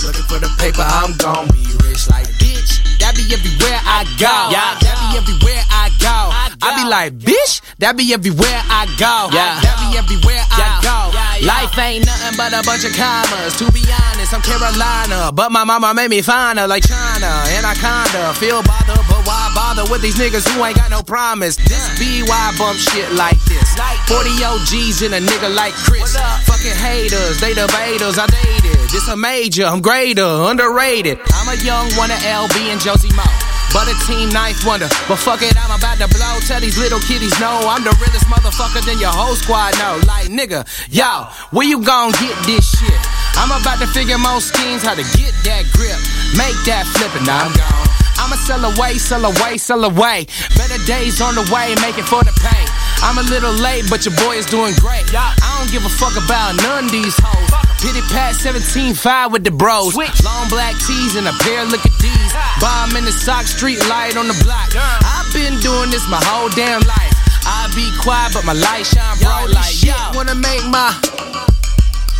Looking 0.05 0.23
for 0.29 0.37
the 0.37 0.53
paper, 0.61 0.85
I'm 0.85 1.17
gon' 1.17 1.49
be 1.49 1.65
rich 1.81 2.07
like 2.13 2.29
bitch. 2.37 2.77
That 3.01 3.17
be 3.17 3.25
everywhere 3.33 3.81
I 3.83 4.05
go. 4.21 4.31
Yeah. 4.53 4.77
That 4.85 4.95
be 5.01 5.17
everywhere 5.17 5.63
I 5.67 5.89
go. 5.99 6.17
I 6.61 6.75
be 6.77 6.87
like, 6.87 7.17
bitch. 7.17 7.59
That 7.79 7.97
be 7.97 8.13
everywhere 8.13 8.61
I 8.69 8.85
go. 8.95 9.33
Yeah. 9.35 9.59
Everywhere 9.97 10.43
I 10.51 10.79
go. 10.83 10.99
Life 11.45 11.77
ain't 11.79 12.05
nothing 12.05 12.35
but 12.37 12.53
a 12.53 12.61
bunch 12.63 12.85
of 12.85 12.93
commas. 12.93 13.55
To 13.57 13.71
be 13.71 13.83
honest, 13.87 14.33
I'm 14.33 14.41
Carolina, 14.41 15.31
but 15.33 15.51
my 15.51 15.63
mama 15.63 15.93
made 15.93 16.09
me 16.09 16.21
find 16.21 16.59
her 16.59 16.67
like 16.67 16.83
China 16.87 17.31
and 17.55 17.65
I 17.65 17.73
kinda 17.75 18.33
feel 18.35 18.61
bothered, 18.63 19.05
but 19.07 19.25
why 19.25 19.51
bother 19.55 19.89
with 19.91 20.01
these 20.01 20.15
niggas 20.15 20.47
who 20.49 20.63
ain't 20.63 20.77
got 20.77 20.89
no 20.89 21.01
promise? 21.01 21.55
This 21.55 21.89
I 22.31 22.55
bump 22.57 22.77
shit 22.79 23.11
like 23.13 23.39
this. 23.45 23.75
40 24.07 24.29
OGs 24.43 25.01
and 25.03 25.13
a 25.13 25.21
nigga 25.21 25.53
like 25.53 25.73
Chris. 25.73 26.15
Fucking 26.45 26.75
haters, 26.75 27.39
they 27.39 27.53
debaters. 27.53 28.17
I 28.17 28.27
dated. 28.27 28.89
This 28.89 29.07
a 29.07 29.15
major, 29.15 29.65
I'm 29.65 29.81
greater, 29.81 30.25
underrated. 30.25 31.19
I'm 31.33 31.49
a 31.49 31.61
young 31.63 31.91
one 31.93 32.11
of 32.11 32.17
LB 32.19 32.71
and 32.71 32.81
Josie 32.81 33.13
Mo. 33.13 33.48
But 33.73 33.85
a 33.87 33.95
team 34.09 34.29
ninth 34.29 34.65
wonder. 34.65 34.89
But 35.07 35.21
fuck 35.21 35.41
it, 35.41 35.53
I'm 35.53 35.69
about 35.69 36.01
to 36.01 36.07
blow. 36.09 36.39
Tell 36.47 36.59
these 36.59 36.77
little 36.77 36.99
kiddies 37.05 37.37
no, 37.39 37.61
I'm 37.69 37.83
the 37.83 37.93
realest 38.01 38.25
motherfucker 38.25 38.81
than 38.85 38.97
your 38.97 39.13
whole 39.13 39.35
squad 39.35 39.77
know. 39.77 40.01
Like 40.09 40.27
nigga, 40.27 40.65
yo, 40.89 41.29
where 41.51 41.67
you 41.67 41.81
gon' 41.83 42.11
get 42.17 42.33
this 42.49 42.65
shit? 42.65 43.01
I'm 43.37 43.53
about 43.53 43.79
to 43.79 43.87
figure 43.87 44.17
more 44.17 44.41
schemes 44.41 44.81
how 44.81 44.95
to 44.95 45.05
get 45.15 45.33
that 45.45 45.69
grip, 45.71 45.99
make 46.33 46.57
that 46.65 46.89
flip, 46.97 47.13
and 47.15 47.29
I'm 47.29 47.53
gone. 47.53 47.89
I'ma 48.19 48.35
sell 48.35 48.65
away, 48.65 48.99
sell 48.99 49.23
away, 49.23 49.57
sell 49.57 49.85
away. 49.85 50.27
Better 50.57 50.77
days 50.83 51.21
on 51.21 51.35
the 51.35 51.45
way, 51.53 51.71
making 51.79 52.03
for 52.03 52.19
the 52.25 52.35
pay. 52.35 52.65
I'm 52.99 53.17
a 53.17 53.23
little 53.31 53.53
late, 53.53 53.87
but 53.89 54.03
your 54.03 54.13
boy 54.27 54.35
is 54.35 54.45
doing 54.45 54.75
great. 54.75 55.07
I 55.15 55.31
don't 55.57 55.71
give 55.71 55.85
a 55.85 55.89
fuck 55.89 56.17
about 56.19 56.59
none 56.59 56.85
of 56.85 56.91
these 56.91 57.15
hoes. 57.15 57.47
Pity 57.79 58.03
pat 58.11 58.35
17-5 58.35 59.31
with 59.31 59.45
the 59.45 59.51
bros. 59.51 59.95
Long 59.95 60.49
black 60.49 60.75
tees 60.83 61.15
and 61.15 61.27
a 61.27 61.33
pair 61.39 61.63
of 61.63 61.71
look 61.71 61.85
at 61.85 61.95
these. 62.03 62.18
Bomb 62.59 62.95
in 62.95 63.05
the 63.05 63.11
sock, 63.11 63.45
street 63.45 63.79
light 63.87 64.17
on 64.17 64.27
the 64.27 64.37
block. 64.43 64.69
I've 64.75 65.31
been 65.33 65.59
doing 65.59 65.89
this 65.89 66.03
my 66.09 66.19
whole 66.23 66.49
damn 66.49 66.81
life. 66.83 67.13
I 67.47 67.71
be 67.75 67.87
quiet, 68.03 68.33
but 68.33 68.45
my 68.45 68.53
light 68.53 68.85
shine 68.85 69.17
bright 69.19 69.49
like 69.49 69.71
shit. 69.71 69.95
Wanna 70.13 70.35
make 70.35 70.63
my 70.67 70.91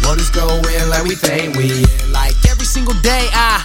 Motors 0.04 0.30
go 0.32 0.48
in 0.48 0.90
like 0.90 1.04
we 1.04 1.16
think 1.16 1.56
we 1.58 1.84
in. 1.84 2.12
like 2.12 2.34
every 2.50 2.66
single 2.66 2.96
day. 3.04 3.28
I 3.36 3.62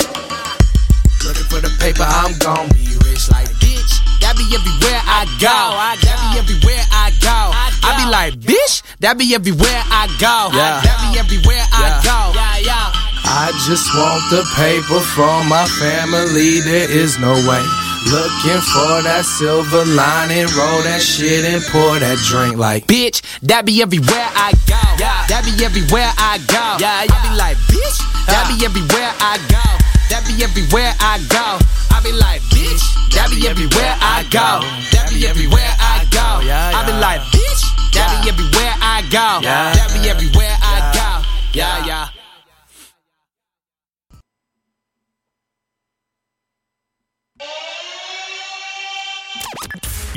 Looking 1.24 1.46
for 1.48 1.60
the 1.62 1.72
paper, 1.80 2.04
I'm 2.04 2.36
gon' 2.38 2.68
be 2.74 2.84
rich 3.06 3.30
like 3.30 3.48
bitch. 3.62 3.92
That 4.20 4.36
be 4.36 4.44
everywhere 4.52 5.00
I 5.08 5.24
go. 5.40 5.78
That 6.04 6.18
be 6.20 6.38
everywhere 6.42 6.84
I 6.92 7.14
go. 7.22 7.54
I 7.86 7.96
be 7.96 8.10
like, 8.10 8.34
bitch. 8.40 8.82
That 9.00 9.16
be 9.16 9.34
everywhere 9.34 9.80
I 9.88 10.08
go. 10.20 10.50
Yeah. 10.52 10.80
That 10.84 10.96
be 11.00 11.18
everywhere 11.18 11.64
I 11.72 12.00
go. 12.04 12.18
Yeah, 12.34 12.58
yeah. 12.66 13.03
I 13.24 13.50
just 13.66 13.88
want 13.96 14.22
the 14.30 14.44
paper 14.54 15.00
from 15.00 15.48
my 15.48 15.66
family. 15.80 16.60
There 16.60 16.90
is 16.90 17.18
no 17.18 17.32
way. 17.32 17.64
Looking 18.04 18.60
for 18.60 19.00
that 19.00 19.24
silver 19.24 19.84
lining, 19.96 20.44
roll 20.52 20.84
that 20.84 21.00
shit 21.00 21.44
and 21.48 21.64
pour 21.72 21.96
that 21.96 22.20
drink 22.28 22.60
like. 22.60 22.84
Bitch, 22.86 23.24
that 23.48 23.64
be 23.64 23.80
everywhere 23.80 24.28
I 24.36 24.52
go. 24.68 24.76
That 25.00 25.40
be 25.48 25.56
everywhere 25.64 26.12
I 26.20 26.36
go. 26.44 26.76
Yeah. 26.76 27.08
I 27.08 27.16
be 27.24 27.32
like, 27.32 27.56
bitch, 27.64 27.96
that 28.28 28.44
be 28.44 28.60
everywhere 28.60 29.08
I 29.24 29.40
go. 29.48 29.64
That 30.12 30.20
be 30.28 30.36
everywhere 30.44 30.92
I 31.00 31.16
go. 31.32 31.64
I 31.90 31.98
be 32.04 32.12
like, 32.12 32.44
bitch, 32.52 32.84
that 33.16 33.32
be 33.32 33.48
everywhere 33.48 33.96
I 34.04 34.20
go. 34.28 34.60
That 34.92 35.08
be 35.08 35.24
everywhere 35.24 35.72
I 35.80 36.04
go. 36.12 36.44
I 36.44 36.84
be 36.84 36.92
like, 36.92 37.24
bitch, 37.32 37.64
that 37.96 38.12
be 38.20 38.28
everywhere 38.28 38.74
I 38.84 39.00
go. 39.08 39.40
That 39.40 39.88
be 39.96 40.12
everywhere 40.12 40.52
I 40.60 40.92
go. 40.92 41.24
Yeah, 41.56 41.86
yeah. 41.88 42.13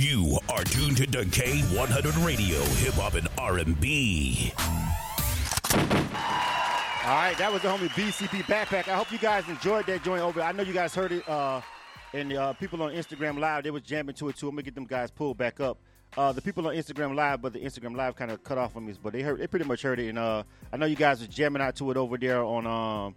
To 0.07 1.25
K100 1.25 2.25
Radio, 2.25 2.59
Hip 2.59 2.93
Hop 2.93 3.15
and 3.15 3.27
R&B. 3.37 4.53
All 7.05 7.15
right, 7.15 7.37
that 7.37 7.51
was 7.51 7.61
the 7.61 7.67
homie 7.67 7.89
BCP 7.89 8.43
Backpack. 8.43 8.87
I 8.87 8.95
hope 8.95 9.11
you 9.11 9.17
guys 9.17 9.47
enjoyed 9.49 9.85
that 9.87 10.03
joint 10.03 10.21
over. 10.21 10.41
I 10.41 10.51
know 10.53 10.63
you 10.63 10.73
guys 10.73 10.95
heard 10.95 11.11
it, 11.11 11.27
uh, 11.27 11.61
and 12.13 12.31
uh, 12.33 12.53
people 12.53 12.81
on 12.83 12.93
Instagram 12.93 13.37
Live 13.39 13.63
they 13.63 13.71
was 13.71 13.81
jamming 13.81 14.15
to 14.15 14.29
it 14.29 14.37
too. 14.37 14.47
I'm 14.47 14.55
gonna 14.55 14.63
get 14.63 14.75
them 14.75 14.85
guys 14.85 15.11
pulled 15.11 15.37
back 15.37 15.59
up. 15.59 15.77
Uh, 16.17 16.31
the 16.31 16.41
people 16.41 16.65
on 16.67 16.75
Instagram 16.75 17.15
Live, 17.15 17.41
but 17.41 17.51
the 17.53 17.59
Instagram 17.59 17.95
Live 17.95 18.15
kind 18.15 18.31
of 18.31 18.43
cut 18.43 18.57
off 18.57 18.75
on 18.77 18.85
me, 18.85 18.93
but 19.01 19.11
they 19.13 19.21
heard 19.21 19.39
they 19.39 19.47
pretty 19.47 19.65
much 19.65 19.81
heard 19.81 19.99
it, 19.99 20.07
and 20.07 20.19
uh, 20.19 20.43
I 20.71 20.77
know 20.77 20.85
you 20.85 20.95
guys 20.95 21.21
are 21.21 21.27
jamming 21.27 21.61
out 21.61 21.75
to 21.77 21.91
it 21.91 21.97
over 21.97 22.17
there 22.17 22.43
on 22.43 22.65
um, 22.65 23.15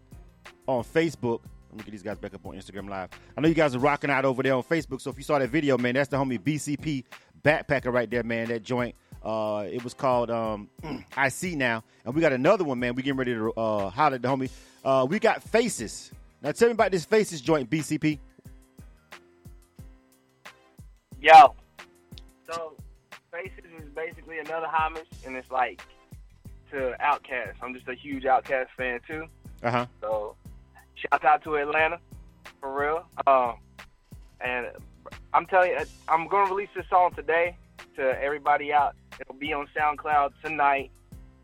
on 0.66 0.82
Facebook. 0.82 1.40
Let 1.70 1.78
me 1.78 1.84
get 1.84 1.92
these 1.92 2.02
guys 2.02 2.18
back 2.18 2.34
up 2.34 2.44
on 2.44 2.54
Instagram 2.54 2.88
Live. 2.88 3.10
I 3.36 3.40
know 3.40 3.48
you 3.48 3.54
guys 3.54 3.76
are 3.76 3.78
rocking 3.78 4.10
out 4.10 4.24
over 4.24 4.42
there 4.42 4.54
on 4.54 4.62
Facebook. 4.64 5.00
So 5.00 5.10
if 5.10 5.16
you 5.16 5.22
saw 5.22 5.38
that 5.38 5.50
video, 5.50 5.78
man, 5.78 5.94
that's 5.94 6.08
the 6.08 6.16
homie 6.16 6.38
BCP 6.40 7.04
Backpacker 7.42 7.92
right 7.92 8.10
there, 8.10 8.24
man. 8.24 8.48
That 8.48 8.62
joint. 8.62 8.94
Uh, 9.22 9.66
it 9.70 9.84
was 9.84 9.94
called 9.94 10.30
um, 10.30 10.68
I 11.16 11.28
See 11.28 11.54
Now. 11.54 11.84
And 12.04 12.14
we 12.14 12.20
got 12.20 12.32
another 12.32 12.64
one, 12.64 12.80
man. 12.80 12.94
We 12.94 13.02
getting 13.02 13.18
ready 13.18 13.34
to 13.34 13.52
uh, 13.52 13.90
holler 13.90 14.16
at 14.16 14.22
the 14.22 14.28
homie. 14.28 14.50
Uh, 14.84 15.06
we 15.08 15.18
got 15.18 15.42
Faces. 15.42 16.10
Now 16.42 16.52
tell 16.52 16.68
me 16.68 16.72
about 16.72 16.90
this 16.90 17.04
Faces 17.04 17.40
joint, 17.40 17.70
BCP. 17.70 18.18
Yo. 21.20 21.54
So, 22.50 22.74
Faces 23.30 23.64
is 23.78 23.88
basically 23.94 24.38
another 24.38 24.66
homage, 24.66 25.06
and 25.24 25.36
it's 25.36 25.50
like 25.50 25.82
to 26.70 26.96
Outkast. 27.00 27.54
I'm 27.62 27.74
just 27.74 27.86
a 27.88 27.94
huge 27.94 28.24
Outkast 28.24 28.68
fan, 28.76 29.00
too. 29.06 29.26
Uh 29.62 29.70
huh. 29.70 29.86
So, 30.00 30.34
shout 31.00 31.24
out 31.24 31.42
to 31.44 31.56
Atlanta, 31.56 31.98
for 32.60 32.78
real. 32.78 33.04
Um, 33.26 33.56
and 34.40 34.66
I'm 35.32 35.46
telling 35.46 35.70
you, 35.70 35.78
I'm 36.08 36.28
going 36.28 36.46
to 36.46 36.54
release 36.54 36.70
this 36.74 36.86
song 36.88 37.12
today 37.14 37.56
to 37.96 38.22
everybody 38.22 38.72
out. 38.72 38.94
It'll 39.20 39.34
be 39.34 39.52
on 39.52 39.68
SoundCloud 39.76 40.32
tonight. 40.42 40.90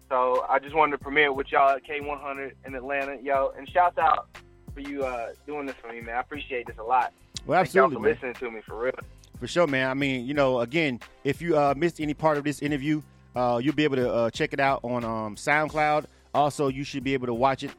So 0.09 0.45
I 0.49 0.59
just 0.59 0.75
wanted 0.75 0.92
to 0.92 0.99
premiere 0.99 1.33
with 1.33 1.51
y'all 1.51 1.71
at 1.71 1.85
K100 1.85 2.53
in 2.64 2.75
Atlanta, 2.75 3.16
yo. 3.23 3.53
And 3.59 3.69
shouts 3.69 3.99
out 3.99 4.29
for 4.73 4.81
you 4.81 5.05
uh, 5.05 5.29
doing 5.47 5.66
this 5.66 5.77
for 5.81 5.92
me, 5.92 6.01
man. 6.01 6.16
I 6.16 6.21
appreciate 6.21 6.66
this 6.66 6.77
a 6.79 6.83
lot. 6.83 7.12
Well, 7.45 7.62
Thank 7.62 7.75
y'all 7.75 7.85
absolutely, 7.85 7.97
for 7.97 8.01
man. 8.03 8.12
listening 8.33 8.35
to 8.35 8.51
me, 8.57 8.61
for 8.66 8.79
real. 8.79 8.92
For 9.40 9.47
sure, 9.47 9.66
man. 9.66 9.90
I 9.90 9.95
mean, 9.95 10.27
you 10.27 10.35
know, 10.35 10.61
again, 10.61 11.01
if 11.25 11.42
you 11.42 11.59
uh, 11.59 11.75
missed 11.77 12.01
any 12.01 12.14
part 12.14 12.38
of 12.38 12.45
this 12.45 12.62
interview, 12.62 13.03
uh, 13.35 13.61
you'll 13.62 13.75
be 13.75 13.85
able 13.85 13.97
to 13.97 14.12
uh, 14.12 14.31
check 14.31 14.53
it 14.53 14.61
out 14.61 14.81
on 14.83 15.05
um, 15.05 15.37
SoundCloud. 15.37 16.07
Also, 16.33 16.69
you 16.69 16.85
should 16.85 17.05
be 17.05 17.12
able 17.14 17.27
to 17.27 17.35
watch 17.35 17.62
it 17.62 17.71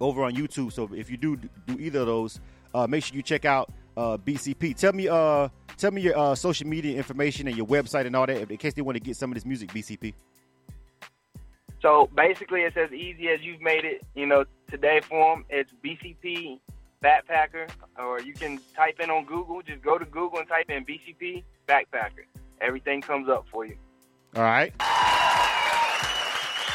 over 0.00 0.24
on 0.24 0.34
YouTube. 0.34 0.72
So 0.72 0.88
if 0.94 1.10
you 1.10 1.16
do 1.16 1.36
do 1.36 1.78
either 1.78 2.00
of 2.00 2.06
those, 2.06 2.40
uh, 2.74 2.86
make 2.86 3.04
sure 3.04 3.16
you 3.16 3.22
check 3.22 3.44
out 3.44 3.70
uh, 3.96 4.16
BCP. 4.16 4.76
Tell 4.76 4.92
me, 4.92 5.08
uh, 5.08 5.48
tell 5.76 5.90
me 5.90 6.02
your 6.02 6.16
uh, 6.18 6.34
social 6.34 6.66
media 6.66 6.96
information 6.96 7.48
and 7.48 7.56
your 7.56 7.66
website 7.66 8.06
and 8.06 8.16
all 8.16 8.26
that, 8.26 8.50
in 8.50 8.56
case 8.56 8.74
they 8.74 8.82
want 8.82 8.96
to 8.96 9.00
get 9.00 9.16
some 9.16 9.30
of 9.30 9.34
this 9.34 9.44
music. 9.44 9.70
BCP. 9.70 10.14
So 11.82 12.10
basically, 12.14 12.60
it's 12.60 12.76
as 12.76 12.92
easy 12.92 13.28
as 13.28 13.40
you've 13.40 13.62
made 13.62 13.84
it, 13.84 14.02
you 14.14 14.26
know, 14.26 14.44
today 14.70 15.00
for 15.00 15.32
'em. 15.32 15.44
It's 15.48 15.72
BCP 15.82 16.60
Backpacker, 17.02 17.70
or 17.98 18.20
you 18.20 18.34
can 18.34 18.60
type 18.76 19.00
in 19.00 19.10
on 19.10 19.24
Google. 19.24 19.62
Just 19.62 19.82
go 19.82 19.96
to 19.96 20.04
Google 20.04 20.40
and 20.40 20.48
type 20.48 20.68
in 20.68 20.84
BCP 20.84 21.42
Backpacker. 21.66 22.26
Everything 22.60 23.00
comes 23.00 23.28
up 23.30 23.46
for 23.50 23.64
you. 23.64 23.76
All 24.36 24.42
right. 24.42 24.72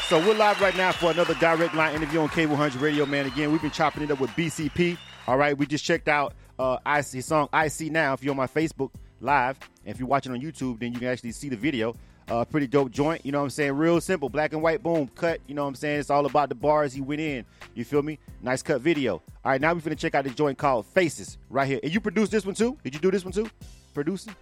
So 0.08 0.20
we're 0.24 0.34
live 0.34 0.60
right 0.60 0.76
now 0.76 0.92
for 0.92 1.10
another 1.10 1.34
direct 1.34 1.74
line 1.74 1.96
interview 1.96 2.20
on 2.20 2.28
K100 2.28 2.80
Radio, 2.80 3.06
man. 3.06 3.26
Again, 3.26 3.50
we've 3.50 3.60
been 3.60 3.72
chopping 3.72 4.04
it 4.04 4.10
up 4.12 4.20
with 4.20 4.30
BCP. 4.30 4.96
All 5.26 5.36
right, 5.36 5.58
we 5.58 5.66
just 5.66 5.84
checked 5.84 6.06
out 6.06 6.32
uh, 6.60 6.78
I 6.86 7.00
see 7.00 7.20
song 7.20 7.48
I 7.52 7.66
See 7.66 7.90
Now. 7.90 8.12
If 8.12 8.22
you're 8.22 8.30
on 8.30 8.36
my 8.36 8.46
Facebook 8.46 8.92
Live, 9.20 9.58
and 9.84 9.92
if 9.92 9.98
you're 9.98 10.06
watching 10.06 10.30
on 10.30 10.40
YouTube, 10.40 10.78
then 10.78 10.92
you 10.92 11.00
can 11.00 11.08
actually 11.08 11.32
see 11.32 11.48
the 11.48 11.56
video. 11.56 11.96
Uh, 12.28 12.44
pretty 12.44 12.68
dope 12.68 12.92
joint, 12.92 13.26
you 13.26 13.32
know 13.32 13.38
what 13.38 13.44
I'm 13.46 13.50
saying? 13.50 13.72
Real 13.72 14.00
simple, 14.00 14.28
black 14.28 14.52
and 14.52 14.62
white, 14.62 14.80
boom, 14.80 15.08
cut. 15.08 15.40
You 15.48 15.56
know 15.56 15.62
what 15.62 15.70
I'm 15.70 15.74
saying? 15.74 15.98
It's 15.98 16.10
all 16.10 16.24
about 16.24 16.50
the 16.50 16.54
bars 16.54 16.92
he 16.92 17.00
went 17.00 17.20
in. 17.20 17.44
You 17.74 17.84
feel 17.84 18.02
me? 18.02 18.20
Nice 18.40 18.62
cut 18.62 18.80
video. 18.82 19.14
All 19.14 19.50
right, 19.50 19.60
now 19.60 19.74
we're 19.74 19.80
finna 19.80 19.98
check 19.98 20.14
out 20.14 20.22
the 20.22 20.30
joint 20.30 20.56
called 20.56 20.86
Faces 20.86 21.36
right 21.50 21.66
here. 21.66 21.80
And 21.82 21.92
you 21.92 22.00
produced 22.00 22.30
this 22.30 22.46
one 22.46 22.54
too? 22.54 22.78
Did 22.84 22.94
you 22.94 23.00
do 23.00 23.10
this 23.10 23.24
one 23.24 23.32
too? 23.32 23.50
Producing? 23.92 24.36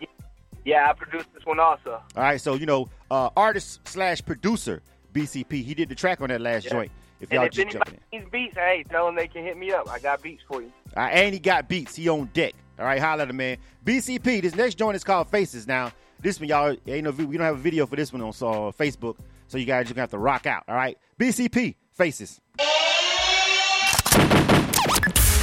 Yeah, 0.67 0.91
I 0.91 0.93
produced 0.93 1.33
this 1.33 1.47
one 1.47 1.59
also. 1.59 2.03
All 2.17 2.23
right, 2.23 2.39
so 2.39 2.55
you 2.55 2.67
know, 2.67 2.91
uh, 3.11 3.31
artist 3.35 3.81
slash 3.89 4.23
producer 4.23 4.83
BCP. 5.15 5.63
He 5.65 5.75
did 5.75 5.89
the 5.89 5.95
track 5.95 6.21
on 6.21 6.29
that 6.29 6.41
last 6.43 6.65
Yeah. 6.67 6.73
joint. 6.73 6.93
If 7.21 7.31
And 7.31 7.37
y'all 7.39 7.45
if 7.47 7.53
just 7.53 7.71
jumping 7.71 7.95
anybody 7.95 8.03
in, 8.13 8.19
needs 8.21 8.31
beats, 8.31 8.55
hey, 8.57 8.85
tell 8.91 9.07
them 9.07 9.15
they 9.15 9.29
can 9.29 9.45
hit 9.45 9.57
me 9.57 9.73
up. 9.73 9.89
I 9.89 9.99
got 10.01 10.21
beats 10.21 10.43
for 10.47 10.61
you. 10.61 10.71
All 10.97 11.05
right, 11.05 11.11
and 11.13 11.33
he 11.33 11.41
got 11.41 11.69
beats. 11.69 11.95
He 11.97 12.09
on 12.09 12.29
deck. 12.35 12.53
All 12.79 12.85
right, 12.85 13.01
holla 13.01 13.23
at 13.23 13.31
him, 13.31 13.37
man. 13.37 13.57
BCP. 13.85 14.43
This 14.43 14.55
next 14.55 14.75
joint 14.75 14.97
is 14.97 15.05
called 15.05 15.31
Faces. 15.31 15.67
Now, 15.67 15.93
this 16.21 16.39
one 16.41 16.49
y'all 16.49 16.77
ain't 16.87 17.05
no. 17.05 17.11
We 17.13 17.37
don't 17.37 17.47
have 17.47 17.55
a 17.55 17.59
video 17.59 17.87
for 17.87 17.97
this 17.97 18.13
one 18.13 18.21
on 18.21 18.29
uh, 18.31 18.73
Facebook, 18.73 19.17
so 19.47 19.57
you 19.59 19.65
guys 19.65 19.85
just 19.87 19.95
gonna 19.95 20.03
have 20.03 20.11
to 20.11 20.19
rock 20.19 20.45
out. 20.47 20.65
All 20.69 20.75
right, 20.75 20.99
BCP 21.19 21.77
Faces. 21.93 22.41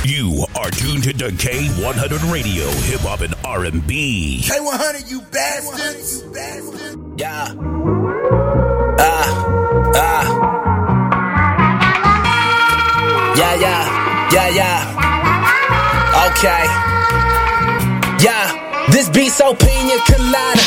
You 0.03 0.45
are 0.55 0.69
tuned 0.71 1.03
to 1.03 1.13
K100 1.13 2.31
Radio, 2.33 2.67
Hip 2.67 3.01
Hop 3.01 3.21
and 3.21 3.33
R&B. 3.45 4.41
K100, 4.43 5.09
you 5.09 5.21
bastards! 5.21 6.23
You 6.23 6.31
bastards! 6.31 6.97
Yeah. 7.17 7.53
Ah. 7.59 8.95
Ah. 8.99 9.57
Yeah, 13.61 13.85
yeah. 14.33 14.49
Yeah. 14.49 16.27
Okay. 16.27 16.63
Yeah. 18.25 18.89
This 18.91 19.07
beat 19.09 19.31
so 19.31 19.53
pina 19.53 19.97
colada. 20.09 20.65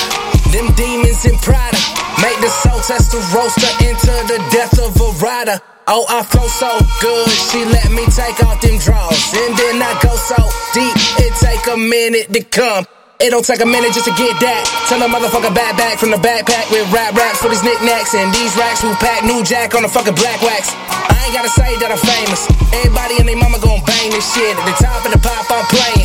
Them 0.55 0.71
demons 0.77 1.25
in 1.27 1.37
Prada. 1.39 1.77
Make 2.23 2.39
the 2.41 2.49
soul 2.63 2.81
test 2.87 3.11
the 3.11 3.19
roaster 3.35 3.73
into 3.85 4.15
the 4.31 4.39
death 4.55 4.79
of 4.79 4.95
a 5.01 5.25
rider. 5.25 5.61
Oh, 5.87 6.07
I 6.09 6.23
flow 6.23 6.47
so 6.47 6.71
good, 7.03 7.29
she 7.29 7.65
let 7.67 7.91
me 7.91 8.07
take 8.07 8.43
off 8.47 8.59
them 8.63 8.79
drawers. 8.79 9.35
And 9.35 9.59
then 9.59 9.83
I 9.83 9.93
go 10.01 10.15
so 10.17 10.41
deep, 10.73 10.97
it 11.19 11.35
take 11.45 11.67
a 11.75 11.77
minute 11.77 12.33
to 12.33 12.43
come. 12.45 12.87
It 13.25 13.31
don't 13.33 13.41
take 13.41 13.65
a 13.65 13.65
minute 13.65 13.97
just 13.97 14.05
to 14.05 14.13
get 14.21 14.37
that. 14.45 14.69
Tell 14.85 15.01
a 15.01 15.09
motherfucker 15.09 15.49
back 15.57 15.81
back 15.81 15.97
from 15.97 16.13
the 16.13 16.21
backpack 16.21 16.69
with 16.69 16.85
rap 16.93 17.17
raps 17.17 17.41
for 17.41 17.49
these 17.49 17.65
knickknacks 17.65 18.13
and 18.13 18.29
these 18.37 18.53
racks 18.53 18.85
who 18.85 18.93
pack 19.01 19.25
new 19.25 19.41
jack 19.41 19.73
on 19.73 19.81
the 19.81 19.89
fucking 19.89 20.13
black 20.13 20.45
wax. 20.45 20.69
I 20.93 21.17
ain't 21.25 21.33
gotta 21.33 21.49
say 21.49 21.73
that 21.81 21.89
I'm 21.89 21.97
famous. 22.05 22.45
Everybody 22.85 23.17
and 23.17 23.27
their 23.27 23.41
mama 23.41 23.57
gon' 23.65 23.81
bang 23.89 24.13
this 24.13 24.29
shit. 24.29 24.53
At 24.53 24.69
the 24.69 24.77
top 24.77 25.09
of 25.09 25.11
the 25.17 25.21
pop, 25.25 25.49
I'm 25.49 25.65
playing. 25.73 26.05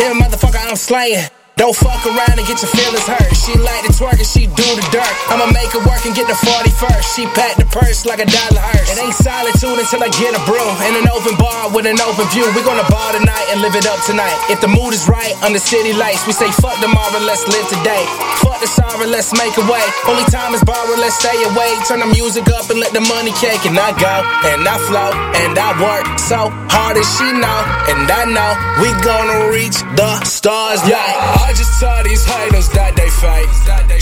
Damn 0.00 0.16
motherfucker, 0.16 0.56
I'm 0.64 0.80
slaying. 0.80 1.28
Don't 1.56 1.72
fuck 1.72 2.04
around 2.04 2.36
and 2.36 2.44
get 2.44 2.60
your 2.60 2.68
feelings 2.68 3.08
hurt. 3.08 3.32
She 3.32 3.56
like 3.56 3.80
to 3.88 3.92
twerk 3.96 4.20
and 4.20 4.28
she 4.28 4.44
do 4.44 4.68
the 4.76 4.84
dirt. 4.92 5.08
I'ma 5.32 5.48
make 5.56 5.72
her 5.72 5.80
work 5.88 6.04
and 6.04 6.12
get 6.12 6.28
the 6.28 6.36
40 6.36 6.68
first. 6.76 7.16
She 7.16 7.24
pack 7.32 7.56
the 7.56 7.64
purse 7.72 8.04
like 8.04 8.20
a 8.20 8.28
dollar 8.28 8.60
hearse. 8.60 8.92
It 8.92 9.00
ain't 9.00 9.16
solitude 9.16 9.80
until 9.80 10.04
I 10.04 10.12
get 10.20 10.36
a 10.36 10.42
broom. 10.44 10.76
In 10.84 11.00
an 11.00 11.08
open 11.08 11.32
bar 11.40 11.72
with 11.72 11.88
an 11.88 11.96
open 12.04 12.28
view. 12.28 12.44
We 12.52 12.60
gonna 12.60 12.84
ball 12.92 13.08
tonight 13.16 13.48
and 13.56 13.64
live 13.64 13.72
it 13.72 13.88
up 13.88 13.96
tonight. 14.04 14.36
If 14.52 14.60
the 14.60 14.68
mood 14.68 14.92
is 14.92 15.08
right 15.08 15.32
under 15.40 15.56
city 15.56 15.96
lights, 15.96 16.28
we 16.28 16.36
say 16.36 16.52
fuck 16.60 16.76
tomorrow, 16.84 17.24
let's 17.24 17.48
live 17.48 17.64
today. 17.72 18.04
Fuck 18.44 18.60
the 18.60 18.68
sorrow, 18.68 19.08
let's 19.08 19.32
make 19.32 19.56
a 19.56 19.64
way. 19.64 19.80
Only 20.12 20.28
time 20.28 20.52
is 20.52 20.60
borrowed, 20.60 21.00
let's 21.00 21.16
stay 21.16 21.40
away. 21.56 21.72
Turn 21.88 22.04
the 22.04 22.10
music 22.12 22.52
up 22.52 22.68
and 22.68 22.84
let 22.84 22.92
the 22.92 23.00
money 23.08 23.32
cake. 23.40 23.64
And 23.64 23.80
I 23.80 23.96
go, 23.96 24.12
and 24.52 24.60
I 24.60 24.76
flow, 24.84 25.08
and 25.40 25.56
I 25.56 25.72
work 25.80 26.04
so 26.20 26.52
hard 26.68 27.00
as 27.00 27.08
she 27.16 27.32
know. 27.32 27.60
And 27.96 28.04
I 28.04 28.28
know 28.28 28.50
we 28.84 28.92
gonna 29.00 29.56
reach 29.56 29.80
the 29.96 30.20
stars 30.28 30.84
like. 30.84 31.45
I 31.46 31.54
just 31.54 31.78
tell 31.78 32.02
these 32.02 32.26
haters 32.26 32.66
that 32.74 32.98
they 32.98 33.06
fake. 33.22 33.46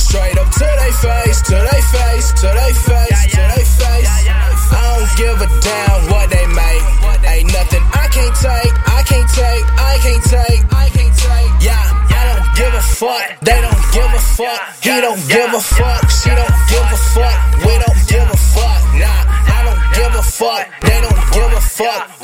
Straight 0.01 0.33
up 0.41 0.49
to 0.49 0.65
they 0.65 0.93
face, 0.97 1.45
to 1.45 1.57
they 1.61 1.83
face, 1.93 2.33
to 2.41 2.49
they 2.49 2.73
face, 2.73 3.21
to 3.37 3.41
they 3.53 3.65
face. 3.69 4.09
I 4.73 4.81
don't 4.97 5.13
give 5.21 5.37
a 5.45 5.49
damn 5.61 6.09
what 6.09 6.33
they 6.33 6.47
make. 6.57 6.85
Ain't 7.29 7.53
nothing 7.53 7.85
I 7.93 8.09
can't 8.09 8.33
take, 8.41 8.73
I 8.89 9.05
can't 9.05 9.29
take, 9.29 9.65
I 9.77 9.93
can't 10.01 10.25
take, 10.25 10.61
I 10.73 10.89
can't 10.89 11.13
take. 11.13 11.51
Yeah, 11.61 12.17
I 12.17 12.33
don't 12.33 12.49
give 12.57 12.73
a 12.73 12.81
fuck. 12.81 13.27
They 13.45 13.61
don't 13.61 13.85
give 13.93 14.09
a 14.09 14.23
fuck. 14.41 14.65
He 14.81 14.95
don't 15.05 15.21
give 15.29 15.53
a 15.53 15.61
fuck. 15.61 16.01
She 16.09 16.33
don't 16.33 16.57
give 16.73 16.89
a 16.89 17.01
fuck. 17.13 17.39
We 17.61 17.73
don't 17.77 18.03
give 18.09 18.25
a 18.25 18.41
fuck. 18.57 18.81
Nah, 18.97 19.53
I 19.53 19.59
don't 19.69 19.83
give 19.93 20.13
a 20.17 20.25
fuck. 20.25 20.65
They 20.81 20.97
don't 20.97 21.23
give 21.37 21.53
a 21.53 21.61
fuck. 21.61 22.24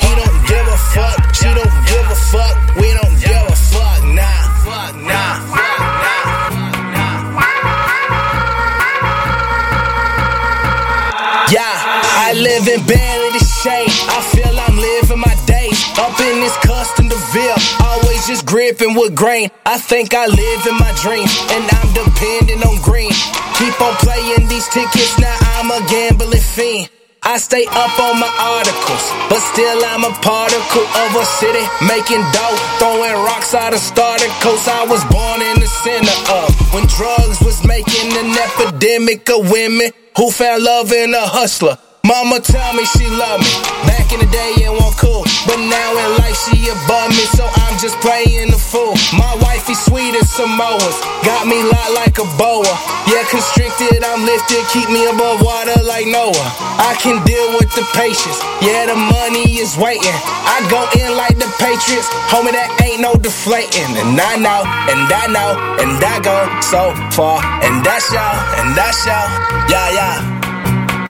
In 12.51 12.67
barely 12.83 13.31
the 13.31 13.39
shade. 13.63 13.87
I 14.11 14.19
feel 14.35 14.51
I'm 14.51 14.75
living 14.75 15.23
my 15.23 15.31
days 15.47 15.79
up 15.95 16.11
in 16.19 16.43
this 16.43 16.51
custom 16.59 17.07
DeVille. 17.07 17.55
Always 17.79 18.27
just 18.27 18.45
gripping 18.45 18.93
with 18.93 19.15
grain. 19.15 19.49
I 19.65 19.79
think 19.79 20.13
I 20.13 20.27
live 20.27 20.67
in 20.67 20.75
my 20.75 20.91
dream, 20.99 21.23
and 21.55 21.63
I'm 21.79 21.87
depending 21.95 22.59
on 22.67 22.75
green. 22.83 23.15
Keep 23.55 23.79
on 23.79 23.95
playing 24.03 24.51
these 24.51 24.67
tickets, 24.67 25.17
now 25.17 25.31
I'm 25.55 25.71
a 25.71 25.79
gambling 25.87 26.43
fiend. 26.43 26.89
I 27.23 27.37
stay 27.37 27.63
up 27.71 27.95
on 28.03 28.19
my 28.19 28.27
articles, 28.27 29.05
but 29.31 29.39
still 29.39 29.79
I'm 29.87 30.03
a 30.03 30.11
particle 30.19 30.87
of 31.07 31.09
a 31.15 31.25
city 31.39 31.63
making 31.87 32.19
dough, 32.35 32.57
throwing 32.83 33.15
rocks 33.31 33.55
out 33.55 33.71
of 33.71 33.79
starter 33.79 34.27
coats. 34.43 34.67
I 34.67 34.83
was 34.91 34.99
born 35.07 35.39
in 35.39 35.55
the 35.63 35.71
center 35.87 36.17
of 36.35 36.51
when 36.75 36.83
drugs 36.99 37.39
was 37.39 37.63
making 37.63 38.11
an 38.11 38.35
epidemic 38.35 39.29
of 39.31 39.49
women 39.49 39.95
who 40.17 40.29
found 40.29 40.63
love 40.63 40.91
in 40.91 41.15
a 41.15 41.25
hustler. 41.31 41.77
Mama 42.11 42.43
tell 42.43 42.73
me 42.75 42.83
she 42.83 43.07
love 43.07 43.39
me. 43.39 43.53
Back 43.87 44.11
in 44.11 44.19
the 44.19 44.27
day, 44.27 44.51
it 44.59 44.67
wasn't 44.67 44.99
cool. 44.99 45.23
But 45.47 45.63
now 45.63 45.95
in 45.95 46.09
life, 46.19 46.35
she 46.43 46.59
above 46.67 47.07
me, 47.15 47.23
so 47.39 47.47
I'm 47.47 47.79
just 47.79 47.95
playing 48.03 48.51
the 48.51 48.59
fool. 48.59 48.99
My 49.15 49.31
wifey 49.39 49.79
sweet 49.79 50.11
as 50.19 50.27
Samoas. 50.27 50.99
Got 51.23 51.47
me 51.47 51.63
locked 51.63 51.95
like 51.95 52.19
a 52.19 52.27
boa. 52.35 52.67
Yeah, 53.07 53.23
constricted, 53.31 54.03
I'm 54.03 54.27
lifted. 54.27 54.59
Keep 54.75 54.91
me 54.91 55.07
above 55.07 55.39
water 55.39 55.79
like 55.87 56.03
Noah. 56.03 56.35
I 56.83 56.99
can 56.99 57.23
deal 57.23 57.55
with 57.55 57.71
the 57.79 57.87
patience. 57.95 58.43
Yeah, 58.59 58.91
the 58.91 58.99
money 58.99 59.63
is 59.63 59.79
waiting. 59.79 60.19
I 60.43 60.67
go 60.67 60.83
in 60.99 61.15
like 61.15 61.39
the 61.39 61.47
Patriots. 61.63 62.11
Homie, 62.27 62.51
that 62.51 62.75
ain't 62.83 62.99
no 62.99 63.15
deflating. 63.15 63.87
And 63.95 64.19
I 64.19 64.35
know, 64.35 64.67
and 64.91 65.07
I 65.07 65.31
know, 65.31 65.55
and 65.79 65.95
I 65.95 66.19
go 66.19 66.35
so 66.59 66.91
far. 67.15 67.39
And 67.63 67.79
that's 67.87 68.11
y'all, 68.11 68.35
and 68.59 68.75
that's 68.75 68.99
y'all. 69.07 69.31
Yeah, 69.71 69.95
yeah. 69.95 70.30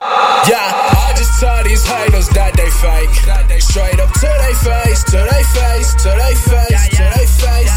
Yeah, 0.01 0.57
I 0.57 1.13
just 1.13 1.37
tell 1.39 1.61
these 1.61 1.85
haters 1.85 2.25
that 2.33 2.57
they 2.57 2.73
fake. 2.81 3.13
Straight 3.61 4.01
up 4.01 4.09
to 4.09 4.29
they 4.41 4.55
face, 4.57 5.05
to 5.13 5.21
they 5.21 5.43
face, 5.53 5.93
to 6.01 6.09
they 6.17 6.33
face, 6.41 6.73
to 6.97 7.03
they 7.05 7.27
face. 7.29 7.69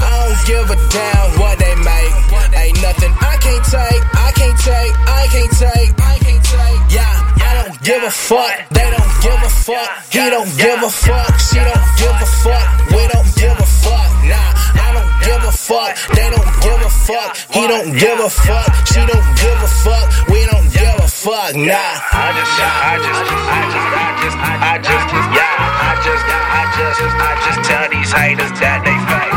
I 0.00 0.08
don't 0.24 0.40
give 0.48 0.64
a 0.72 0.78
damn 0.88 1.28
what 1.36 1.60
they 1.60 1.76
make. 1.76 2.12
Ain't 2.56 2.80
nothing 2.80 3.12
I 3.20 3.36
can't 3.36 3.60
take, 3.68 4.00
I 4.16 4.32
can't 4.32 4.56
take, 4.64 4.92
I 5.12 5.22
can't 5.28 5.52
take, 5.60 5.90
I 6.00 6.14
can't 6.24 6.40
take. 6.40 6.80
Yeah, 6.88 7.44
I 7.44 7.50
don't 7.60 7.76
give 7.84 8.00
a 8.00 8.10
fuck. 8.16 8.64
They 8.72 8.88
don't 8.88 9.12
give 9.20 9.36
a 9.36 9.52
fuck. 9.52 9.90
He 10.08 10.24
don't 10.24 10.48
give 10.56 10.80
a 10.80 10.88
fuck. 10.88 11.32
She 11.52 11.60
don't 11.60 11.88
give 12.00 12.16
a 12.16 12.28
fuck. 12.48 12.68
We 12.96 13.02
don't 13.12 13.28
give 13.36 13.56
a 13.60 13.68
fuck. 13.84 14.08
Nah, 14.24 14.56
I 14.72 14.88
don't 14.96 15.12
give 15.20 15.42
a 15.44 15.52
fuck. 15.52 15.92
They 16.16 16.32
don't 16.32 16.52
give 16.64 16.80
a 16.80 16.92
fuck. 17.04 17.36
He 17.52 17.62
don't 17.68 17.92
give 17.92 18.18
a 18.24 18.30
fuck. 18.32 18.72
She 18.88 19.04
don't 19.04 19.28
give 19.36 19.60
a 19.60 19.70
fuck. 19.84 20.08
We 20.32 20.40
don't 20.48 20.72
give 20.72 20.96
a 20.96 20.97
fuck. 21.28 21.54
Nah. 21.56 21.76
I 21.76 22.32
just, 22.32 22.56
I 22.56 22.96
just, 23.04 23.20
I 23.28 23.60
just, 23.68 23.88
I 23.92 24.08
just, 24.16 24.36
I 24.40 24.74
just, 24.80 25.28
yeah, 25.36 25.60
I 25.60 25.92
just, 26.00 26.24
I 26.24 26.62
just, 26.72 27.00
I 27.20 27.32
just 27.44 27.60
tell 27.68 27.86
these 27.92 28.12
haters 28.12 28.52
that 28.60 28.80
they 28.80 28.96
fake. 29.12 29.27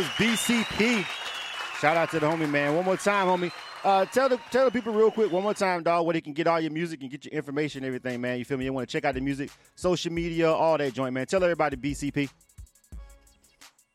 Was 0.00 0.08
BCP. 0.16 1.04
Shout 1.78 1.94
out 1.94 2.10
to 2.12 2.20
the 2.20 2.26
homie, 2.26 2.48
man. 2.48 2.74
One 2.74 2.86
more 2.86 2.96
time, 2.96 3.26
homie. 3.26 3.52
Uh, 3.84 4.06
tell 4.06 4.30
the 4.30 4.40
tell 4.50 4.64
the 4.64 4.70
people 4.70 4.94
real 4.94 5.10
quick 5.10 5.30
one 5.30 5.42
more 5.42 5.52
time, 5.52 5.82
dog, 5.82 6.06
where 6.06 6.14
they 6.14 6.22
can 6.22 6.32
get 6.32 6.46
all 6.46 6.58
your 6.58 6.70
music 6.70 7.02
and 7.02 7.10
get 7.10 7.26
your 7.26 7.34
information, 7.34 7.84
everything, 7.84 8.18
man. 8.18 8.38
You 8.38 8.46
feel 8.46 8.56
me? 8.56 8.64
You 8.64 8.72
want 8.72 8.88
to 8.88 8.92
check 8.94 9.04
out 9.04 9.12
the 9.12 9.20
music, 9.20 9.50
social 9.74 10.10
media, 10.10 10.50
all 10.50 10.78
that 10.78 10.94
joint, 10.94 11.12
man. 11.12 11.26
Tell 11.26 11.44
everybody 11.44 11.76
BCP. 11.76 12.30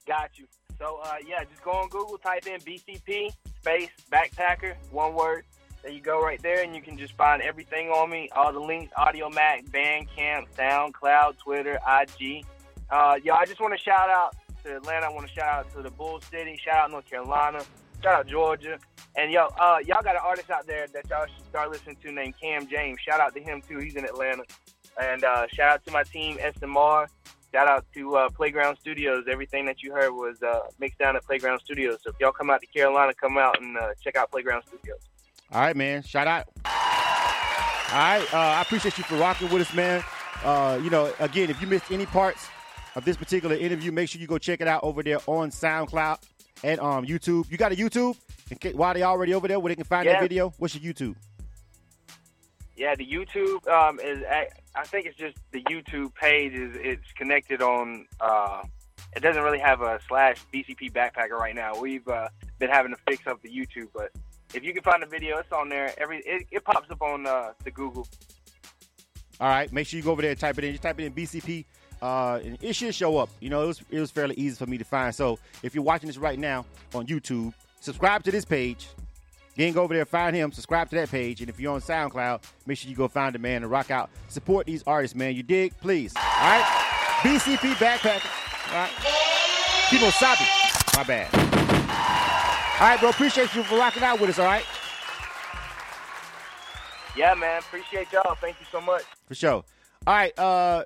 Got 0.05 0.37
you. 0.37 0.45
So 0.77 0.99
uh, 1.03 1.15
yeah, 1.27 1.43
just 1.43 1.63
go 1.63 1.71
on 1.71 1.89
Google, 1.89 2.19
type 2.19 2.45
in 2.45 2.59
BCP 2.59 3.31
space 3.61 3.89
backpacker, 4.11 4.75
one 4.91 5.15
word. 5.15 5.43
There 5.81 5.91
you 5.91 6.01
go, 6.01 6.21
right 6.21 6.39
there, 6.39 6.61
and 6.61 6.75
you 6.75 6.83
can 6.83 6.99
just 6.99 7.13
find 7.13 7.41
everything 7.41 7.89
on 7.89 8.11
me. 8.11 8.29
All 8.35 8.53
the 8.53 8.59
links: 8.59 8.93
Audiomack, 8.95 9.71
Bandcamp, 9.71 10.49
SoundCloud, 10.55 11.39
Twitter, 11.39 11.79
IG. 11.87 12.45
Uh, 12.91 13.17
yo, 13.23 13.33
I 13.33 13.45
just 13.45 13.59
want 13.59 13.73
to 13.75 13.83
shout 13.83 14.11
out 14.11 14.35
to 14.65 14.77
Atlanta. 14.77 15.05
I 15.05 15.09
want 15.09 15.27
to 15.27 15.33
shout 15.33 15.47
out 15.47 15.73
to 15.75 15.81
the 15.81 15.91
Bull 15.91 16.19
City. 16.29 16.59
Shout 16.63 16.75
out 16.75 16.91
North 16.91 17.09
Carolina. 17.09 17.63
Shout 18.03 18.13
out 18.13 18.27
Georgia. 18.27 18.77
And 19.15 19.31
yo, 19.31 19.45
uh, 19.59 19.77
y'all 19.85 20.01
got 20.03 20.15
an 20.15 20.21
artist 20.23 20.49
out 20.49 20.67
there 20.67 20.87
that 20.87 21.09
y'all 21.09 21.25
should 21.25 21.45
start 21.47 21.71
listening 21.71 21.97
to 22.03 22.11
named 22.11 22.35
Cam 22.39 22.67
James. 22.67 22.99
Shout 22.99 23.19
out 23.19 23.33
to 23.35 23.41
him 23.41 23.61
too. 23.67 23.77
He's 23.77 23.95
in 23.95 24.05
Atlanta. 24.05 24.43
And 25.01 25.23
uh, 25.23 25.47
shout 25.53 25.71
out 25.71 25.85
to 25.85 25.91
my 25.91 26.03
team 26.03 26.37
SMR. 26.37 27.07
Shout 27.53 27.67
out 27.67 27.85
to 27.93 28.15
uh, 28.15 28.29
Playground 28.29 28.77
Studios. 28.81 29.25
Everything 29.29 29.65
that 29.65 29.81
you 29.81 29.93
heard 29.93 30.11
was 30.11 30.41
uh, 30.43 30.61
mixed 30.79 30.99
down 30.99 31.15
at 31.15 31.23
Playground 31.23 31.61
Studios. 31.63 31.99
So 32.03 32.09
if 32.09 32.15
y'all 32.19 32.33
come 32.33 32.49
out 32.49 32.61
to 32.61 32.67
Carolina, 32.67 33.13
come 33.13 33.37
out 33.37 33.61
and 33.61 33.77
uh, 33.77 33.89
check 34.03 34.17
out 34.17 34.31
Playground 34.31 34.63
Studios. 34.67 34.99
All 35.51 35.61
right, 35.61 35.75
man. 35.75 36.03
Shout 36.03 36.27
out. 36.27 36.47
All 36.65 38.01
right, 38.01 38.33
uh, 38.33 38.37
I 38.37 38.61
appreciate 38.61 38.97
you 38.97 39.03
for 39.05 39.15
rocking 39.15 39.49
with 39.49 39.61
us, 39.61 39.73
man. 39.73 40.03
Uh, 40.43 40.79
you 40.83 40.89
know, 40.89 41.13
again, 41.19 41.49
if 41.49 41.61
you 41.61 41.67
missed 41.67 41.91
any 41.91 42.05
parts 42.05 42.49
of 42.95 43.05
this 43.05 43.17
particular 43.17 43.55
interview, 43.55 43.91
make 43.91 44.09
sure 44.09 44.21
you 44.21 44.27
go 44.27 44.37
check 44.37 44.61
it 44.61 44.67
out 44.67 44.83
over 44.83 45.03
there 45.03 45.19
on 45.27 45.49
SoundCloud 45.51 46.19
and 46.63 46.79
um, 46.79 47.05
YouTube. 47.05 47.49
You 47.51 47.57
got 47.57 47.71
a 47.71 47.75
YouTube? 47.75 48.15
Why 48.61 48.71
While 48.71 48.93
they 48.93 49.03
already 49.03 49.33
over 49.33 49.47
there, 49.47 49.59
where 49.59 49.69
they 49.69 49.75
can 49.75 49.85
find 49.85 50.05
Yeah. 50.05 50.13
that 50.13 50.21
video? 50.21 50.53
What's 50.57 50.75
your 50.75 50.93
YouTube? 50.93 51.15
Yeah, 52.75 52.95
the 52.95 53.05
YouTube 53.05 53.65
um, 53.67 53.99
is. 53.99 54.21
I 54.29 54.47
I 54.75 54.83
think 54.83 55.05
it's 55.05 55.17
just 55.17 55.37
the 55.51 55.63
YouTube 55.63 56.13
page 56.13 56.53
is 56.53 56.75
it's 56.75 57.09
connected 57.17 57.61
on. 57.61 58.05
Uh, 58.19 58.63
it 59.15 59.21
doesn't 59.21 59.41
really 59.43 59.59
have 59.59 59.81
a 59.81 59.99
slash 60.09 60.37
BCP 60.53 60.91
backpacker 60.91 61.31
right 61.39 61.55
now. 61.55 61.79
We've 61.79 62.05
uh, 62.07 62.27
been 62.59 62.69
having 62.69 62.91
to 62.93 62.97
fix 63.07 63.25
up 63.27 63.41
the 63.41 63.49
YouTube, 63.49 63.87
but 63.93 64.11
if 64.53 64.63
you 64.63 64.73
can 64.73 64.83
find 64.83 65.01
the 65.01 65.07
video, 65.07 65.37
it's 65.37 65.51
on 65.53 65.69
there. 65.69 65.93
Every 65.97 66.17
it, 66.25 66.47
it 66.51 66.65
pops 66.65 66.91
up 66.91 67.01
on 67.01 67.25
uh, 67.25 67.53
the 67.63 67.71
Google. 67.71 68.07
All 69.39 69.47
right, 69.47 69.71
make 69.71 69.87
sure 69.87 69.97
you 69.97 70.03
go 70.03 70.11
over 70.11 70.21
there 70.21 70.31
and 70.31 70.39
type 70.39 70.57
it 70.57 70.65
in. 70.65 70.71
Just 70.71 70.83
type 70.83 70.99
it 70.99 71.05
in 71.05 71.13
BCP, 71.13 71.65
uh, 72.01 72.39
and 72.43 72.57
it 72.61 72.73
should 72.75 72.93
show 72.93 73.17
up. 73.17 73.29
You 73.39 73.49
know, 73.49 73.63
it 73.63 73.67
was 73.67 73.81
it 73.89 73.99
was 73.99 74.11
fairly 74.11 74.35
easy 74.35 74.55
for 74.55 74.69
me 74.69 74.77
to 74.77 74.83
find. 74.83 75.13
So 75.13 75.39
if 75.63 75.75
you're 75.75 75.83
watching 75.83 76.07
this 76.07 76.17
right 76.17 76.39
now 76.39 76.65
on 76.93 77.07
YouTube, 77.07 77.53
subscribe 77.79 78.23
to 78.23 78.31
this 78.31 78.45
page. 78.45 78.87
Then 79.55 79.71
go 79.71 79.83
over 79.83 79.93
there, 79.93 80.05
find 80.05 80.35
him, 80.35 80.51
subscribe 80.51 80.89
to 80.89 80.95
that 80.95 81.09
page, 81.09 81.39
and 81.39 81.49
if 81.49 81.61
you're 81.61 81.73
on 81.73 81.79
SoundCloud, 81.79 82.41
make 82.65 82.77
sure 82.77 82.89
you 82.89 82.95
go 82.95 83.07
find 83.07 83.33
the 83.33 83.39
man 83.39 83.63
and 83.63 83.71
rock 83.71 83.89
out. 83.89 84.09
Support 84.27 84.65
these 84.65 84.83
artists, 84.85 85.15
man. 85.15 85.33
You 85.33 85.43
dig? 85.43 85.73
Please. 85.79 86.13
All 86.17 86.23
right. 86.23 86.63
BCP 87.21 87.73
backpacker. 87.75 88.73
All 88.73 88.79
right. 88.79 88.91
Kimo 89.89 90.09
Sabi. 90.09 90.43
My 90.97 91.03
bad. 91.03 91.33
All 92.81 92.89
right, 92.89 92.99
bro. 92.99 93.09
Appreciate 93.09 93.55
you 93.55 93.63
for 93.63 93.77
rocking 93.77 94.03
out 94.03 94.19
with 94.19 94.29
us. 94.29 94.39
All 94.39 94.45
right. 94.45 94.65
Yeah, 97.15 97.33
man. 97.33 97.59
Appreciate 97.59 98.11
y'all. 98.11 98.35
Thank 98.35 98.59
you 98.59 98.65
so 98.69 98.81
much. 98.81 99.03
For 99.27 99.35
sure. 99.35 99.63
All 100.07 100.13
right, 100.13 100.37
uh, 100.37 100.83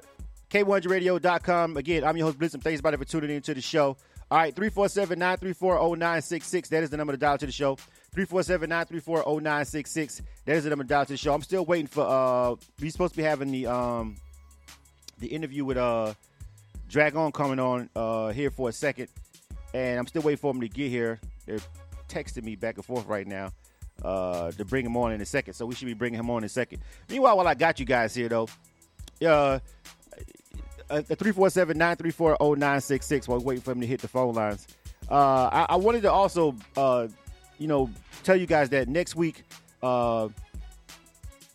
K100radio.com. 0.49 1.77
Again, 1.77 2.03
I'm 2.03 2.17
your 2.17 2.25
host, 2.27 2.39
Blizzum. 2.39 2.61
Thanks, 2.61 2.79
everybody, 2.79 2.97
for 2.97 3.05
tuning 3.05 3.29
in 3.29 3.41
to 3.43 3.53
the 3.53 3.61
show. 3.61 3.95
All 4.31 4.37
right, 4.37 4.55
347-934-0966. 4.55 6.69
That 6.69 6.83
is 6.83 6.89
the 6.89 6.97
number 6.97 7.13
to 7.13 7.17
dial 7.17 7.37
to 7.37 7.45
the 7.45 7.51
show. 7.51 7.77
347-934-0966. 8.15 10.21
That 10.45 10.55
is 10.55 10.63
the 10.63 10.69
number 10.69 10.83
to 10.83 10.87
dial 10.87 11.05
to 11.05 11.13
the 11.13 11.17
show. 11.17 11.33
I'm 11.33 11.43
still 11.43 11.65
waiting 11.65 11.87
for, 11.87 12.05
uh, 12.05 12.55
we're 12.79 12.91
supposed 12.91 13.13
to 13.13 13.17
be 13.17 13.23
having 13.23 13.51
the, 13.51 13.67
um, 13.67 14.15
the 15.19 15.27
interview 15.27 15.65
with, 15.65 15.77
uh, 15.77 16.13
Drag 16.89 17.15
On 17.15 17.31
coming 17.31 17.59
on, 17.59 17.89
uh, 17.95 18.29
here 18.29 18.49
for 18.49 18.69
a 18.69 18.71
second. 18.71 19.09
And 19.73 19.99
I'm 19.99 20.07
still 20.07 20.23
waiting 20.23 20.37
for 20.37 20.51
him 20.51 20.61
to 20.61 20.67
get 20.67 20.89
here. 20.89 21.19
They're 21.45 21.59
texting 22.07 22.43
me 22.43 22.55
back 22.55 22.77
and 22.77 22.85
forth 22.85 23.05
right 23.05 23.27
now 23.27 23.51
uh, 24.03 24.51
to 24.53 24.65
bring 24.65 24.83
him 24.85 24.97
on 24.97 25.11
in 25.11 25.21
a 25.21 25.25
second. 25.25 25.53
So 25.53 25.67
we 25.67 25.75
should 25.75 25.85
be 25.85 25.93
bringing 25.93 26.19
him 26.19 26.31
on 26.31 26.39
in 26.39 26.45
a 26.45 26.49
second. 26.49 26.81
Meanwhile, 27.07 27.37
while 27.37 27.47
I 27.47 27.53
got 27.53 27.79
you 27.79 27.85
guys 27.85 28.15
here, 28.15 28.29
though, 28.29 28.47
uh, 29.25 29.59
uh, 30.89 31.01
347-934-0966 31.01 33.27
while 33.27 33.39
waiting 33.39 33.61
for 33.61 33.71
him 33.71 33.81
to 33.81 33.87
hit 33.87 34.01
the 34.01 34.07
phone 34.07 34.33
lines. 34.33 34.67
Uh, 35.09 35.49
I, 35.51 35.65
I 35.69 35.75
wanted 35.75 36.03
to 36.03 36.11
also, 36.11 36.55
uh, 36.77 37.07
you 37.57 37.67
know, 37.67 37.89
tell 38.23 38.35
you 38.35 38.45
guys 38.45 38.69
that 38.69 38.87
next 38.87 39.15
week, 39.15 39.43
uh, 39.81 40.29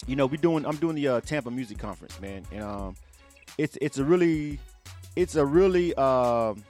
you 0.06 0.16
know, 0.16 0.26
we 0.26 0.36
doing. 0.36 0.66
I'm 0.66 0.76
doing 0.76 0.96
the 0.96 1.08
uh, 1.08 1.20
Tampa 1.20 1.50
Music 1.50 1.78
Conference, 1.78 2.20
man, 2.20 2.44
and 2.52 2.62
um, 2.62 2.96
it's 3.56 3.78
it's 3.80 3.98
a 3.98 4.04
really, 4.04 4.58
it's 5.16 5.36
a 5.36 5.44
really, 5.44 5.94
um, 5.94 6.62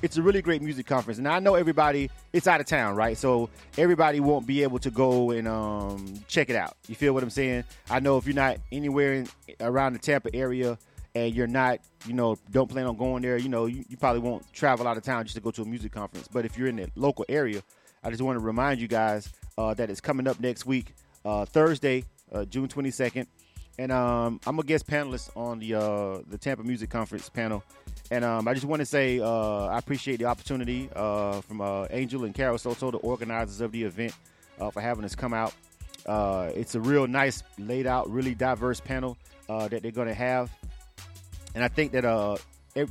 it's 0.00 0.16
a 0.16 0.22
really 0.22 0.42
great 0.42 0.62
music 0.62 0.86
conference, 0.86 1.18
and 1.18 1.28
I 1.28 1.38
know 1.38 1.54
everybody. 1.54 2.10
It's 2.32 2.48
out 2.48 2.60
of 2.60 2.66
town, 2.66 2.96
right? 2.96 3.16
So 3.16 3.50
everybody 3.78 4.20
won't 4.20 4.46
be 4.46 4.62
able 4.62 4.78
to 4.80 4.90
go 4.90 5.30
and 5.30 5.46
um, 5.46 6.14
check 6.26 6.50
it 6.50 6.56
out. 6.56 6.76
You 6.88 6.94
feel 6.94 7.12
what 7.12 7.22
I'm 7.22 7.30
saying? 7.30 7.64
I 7.88 8.00
know 8.00 8.16
if 8.16 8.26
you're 8.26 8.34
not 8.34 8.56
anywhere 8.72 9.12
in, 9.12 9.28
around 9.60 9.92
the 9.92 9.98
Tampa 9.98 10.34
area 10.34 10.78
and 11.14 11.34
you're 11.34 11.46
not, 11.46 11.80
you 12.06 12.14
know, 12.14 12.36
don't 12.50 12.70
plan 12.70 12.86
on 12.86 12.96
going 12.96 13.22
there, 13.22 13.36
you 13.36 13.48
know, 13.48 13.66
you, 13.66 13.84
you 13.88 13.96
probably 13.96 14.20
won't 14.20 14.50
travel 14.52 14.86
out 14.88 14.96
of 14.96 15.02
town 15.02 15.24
just 15.24 15.36
to 15.36 15.40
go 15.40 15.50
to 15.50 15.62
a 15.62 15.64
music 15.64 15.92
conference. 15.92 16.28
But 16.28 16.44
if 16.44 16.56
you're 16.56 16.68
in 16.68 16.76
the 16.76 16.88
local 16.96 17.24
area, 17.28 17.62
I 18.02 18.10
just 18.10 18.22
want 18.22 18.38
to 18.38 18.44
remind 18.44 18.80
you 18.80 18.88
guys 18.88 19.32
uh, 19.58 19.74
that 19.74 19.90
it's 19.90 20.00
coming 20.00 20.26
up 20.26 20.40
next 20.40 20.66
week, 20.66 20.94
uh, 21.24 21.44
Thursday, 21.44 22.04
uh, 22.32 22.44
June 22.46 22.68
22nd, 22.68 23.26
and 23.78 23.92
um, 23.92 24.40
I'm 24.46 24.58
a 24.58 24.62
guest 24.62 24.86
panelist 24.86 25.34
on 25.36 25.58
the 25.58 25.74
uh, 25.74 26.18
the 26.28 26.36
Tampa 26.38 26.62
Music 26.62 26.90
Conference 26.90 27.28
panel. 27.28 27.62
And 28.10 28.24
um, 28.24 28.46
I 28.46 28.52
just 28.52 28.66
want 28.66 28.80
to 28.80 28.86
say 28.86 29.20
uh, 29.20 29.66
I 29.66 29.78
appreciate 29.78 30.18
the 30.18 30.26
opportunity 30.26 30.90
uh, 30.94 31.40
from 31.40 31.62
Angel 31.90 32.24
and 32.24 32.34
Carol 32.34 32.58
Soto, 32.58 32.90
the 32.90 32.98
organizers 32.98 33.60
of 33.62 33.72
the 33.72 33.84
event, 33.84 34.14
for 34.72 34.80
having 34.80 35.04
us 35.04 35.14
come 35.14 35.32
out. 35.32 35.54
It's 36.06 36.74
a 36.74 36.80
real 36.80 37.06
nice, 37.06 37.42
laid 37.58 37.86
out, 37.86 38.10
really 38.10 38.34
diverse 38.34 38.80
panel 38.80 39.16
that 39.48 39.82
they're 39.82 39.90
going 39.90 40.08
to 40.08 40.14
have, 40.14 40.50
and 41.54 41.62
I 41.62 41.68
think 41.68 41.92
that 41.92 42.04
uh, 42.04 42.36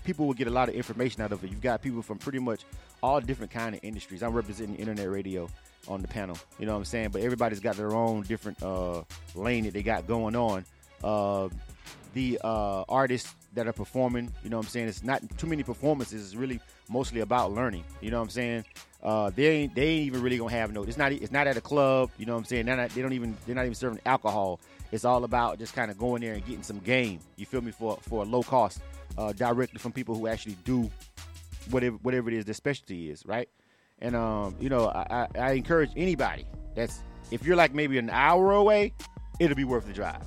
people 0.04 0.28
will 0.28 0.34
get 0.34 0.48
a 0.48 0.52
lot 0.52 0.70
of 0.70 0.76
information 0.76 1.22
out 1.22 1.32
of 1.32 1.44
it. 1.44 1.50
You've 1.50 1.62
got 1.62 1.82
people 1.82 2.02
from 2.02 2.18
pretty 2.18 2.40
much 2.40 2.66
all 3.02 3.20
different 3.20 3.52
kind 3.52 3.76
of 3.76 3.82
industries. 3.84 4.22
I'm 4.22 4.34
representing 4.34 4.76
internet 4.76 5.10
radio 5.10 5.50
on 5.88 6.02
the 6.02 6.08
panel. 6.08 6.38
You 6.60 6.66
know 6.66 6.74
what 6.74 6.80
I'm 6.80 6.86
saying? 6.86 7.10
But 7.10 7.22
everybody's 7.22 7.60
got 7.60 7.76
their 7.76 7.94
own 7.94 8.24
different 8.24 8.62
uh, 8.62 9.04
lane 9.36 9.64
that 9.66 9.74
they 9.74 9.84
got 9.84 10.08
going 10.08 10.36
on. 10.36 10.66
Uh, 11.04 11.50
the 12.14 12.40
uh, 12.44 12.84
artists 12.88 13.34
that 13.54 13.68
are 13.68 13.74
performing, 13.74 14.32
you 14.44 14.50
know 14.50 14.58
what 14.58 14.66
I'm 14.66 14.70
saying? 14.70 14.88
It's 14.88 15.04
not 15.04 15.22
too 15.38 15.48
many 15.48 15.64
performances. 15.64 16.24
It's 16.24 16.36
really 16.36 16.60
mostly 16.90 17.22
about 17.22 17.54
learning. 17.54 17.84
You 18.02 18.12
know 18.12 18.18
what 18.18 18.26
I'm 18.26 18.30
saying? 18.30 18.66
Uh, 19.02 19.32
they 19.32 19.48
ain't 19.48 19.76
they 19.76 19.88
ain't 19.88 20.08
even 20.08 20.22
really 20.22 20.38
gonna 20.38 20.52
have 20.52 20.72
no. 20.72 20.84
It's 20.84 20.98
not 20.98 21.12
it's 21.12 21.32
not 21.32 21.48
at 21.48 21.58
a 21.58 21.62
club. 21.62 22.12
You 22.18 22.26
know 22.26 22.34
what 22.34 22.40
I'm 22.40 22.46
saying? 22.46 22.66
Not, 22.68 22.90
they 22.90 23.02
don't 23.02 23.14
even 23.14 23.36
they're 23.46 23.56
not 23.56 23.64
even 23.64 23.76
serving 23.76 24.00
alcohol. 24.06 24.60
It's 24.92 25.06
all 25.06 25.24
about 25.24 25.60
just 25.60 25.74
kind 25.74 25.90
of 25.90 25.98
going 25.98 26.22
there 26.22 26.34
and 26.34 26.46
getting 26.46 26.64
some 26.64 26.80
game. 26.80 27.20
You 27.38 27.46
feel 27.46 27.62
me? 27.62 27.72
For 27.72 27.98
for 28.02 28.24
a 28.24 28.26
low 28.26 28.44
cost, 28.44 28.82
uh, 29.18 29.34
directly 29.34 29.80
from 29.80 29.92
people 29.92 30.16
who 30.16 30.28
actually 30.28 30.58
do 30.66 30.90
whatever 31.70 31.98
whatever 31.98 32.30
it 32.30 32.36
is 32.36 32.46
their 32.46 32.54
specialty 32.54 33.10
is, 33.10 33.26
right? 33.26 33.50
And 34.00 34.16
um, 34.16 34.56
you 34.60 34.70
know, 34.70 34.88
I, 34.88 35.28
I, 35.36 35.40
I 35.40 35.52
encourage 35.54 35.92
anybody 35.96 36.46
that's 36.76 37.02
if 37.32 37.46
you're 37.46 37.56
like 37.56 37.74
maybe 37.74 37.98
an 37.98 38.10
hour 38.10 38.52
away, 38.52 38.94
it'll 39.40 39.56
be 39.56 39.64
worth 39.64 39.88
the 39.88 39.94
drive. 39.94 40.24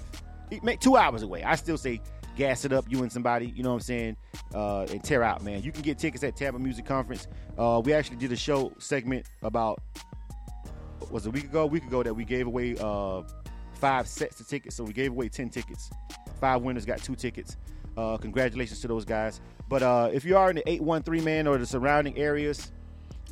Two 0.81 0.97
hours 0.97 1.23
away. 1.23 1.43
I 1.43 1.57
still 1.57 1.77
say 1.77 2.01
gas 2.37 2.65
it 2.65 2.73
up, 2.73 2.85
you 2.89 3.03
and 3.03 3.13
somebody, 3.13 3.53
you 3.55 3.63
know 3.63 3.71
what 3.71 3.77
I'm 3.77 3.81
saying, 3.81 4.17
uh, 4.55 4.87
and 4.91 5.03
tear 5.03 5.23
out, 5.23 5.43
man. 5.43 5.63
You 5.63 5.73
can 5.73 5.83
get 5.83 5.99
tickets 5.99 6.25
at 6.25 6.37
Tampa 6.37 6.59
Music 6.59 6.85
Conference. 6.85 7.29
Uh, 7.57 7.81
we 7.85 7.93
actually 7.93 8.17
did 8.17 8.33
a 8.33 8.37
show 8.37 8.73
segment 8.79 9.27
about 9.43 9.81
was 11.11 11.27
a 11.27 11.31
week 11.31 11.45
ago, 11.45 11.63
a 11.63 11.67
week 11.67 11.85
ago 11.85 12.03
that 12.03 12.15
we 12.15 12.25
gave 12.25 12.47
away 12.47 12.77
uh, 12.81 13.23
five 13.85 14.09
sets 14.09 14.41
of 14.41 14.49
tickets. 14.49 14.77
So 14.77 14.83
we 14.83 14.95
gave 14.95 15.11
away 15.11 15.29
ten 15.29 15.51
tickets. 15.51 15.91
Five 16.41 16.63
winners 16.63 16.87
got 16.87 17.03
two 17.03 17.15
tickets. 17.15 17.59
Uh, 17.99 18.17
congratulations 18.17 18.81
to 18.81 18.89
those 18.89 19.05
guys. 19.05 19.43
But 19.69 19.83
uh, 19.83 20.09
if 20.11 20.25
you 20.25 20.39
are 20.39 20.49
in 20.49 20.57
the 20.57 20.67
813 20.67 21.23
man 21.23 21.47
or 21.47 21.59
the 21.59 21.67
surrounding 21.67 22.17
areas, 22.17 22.73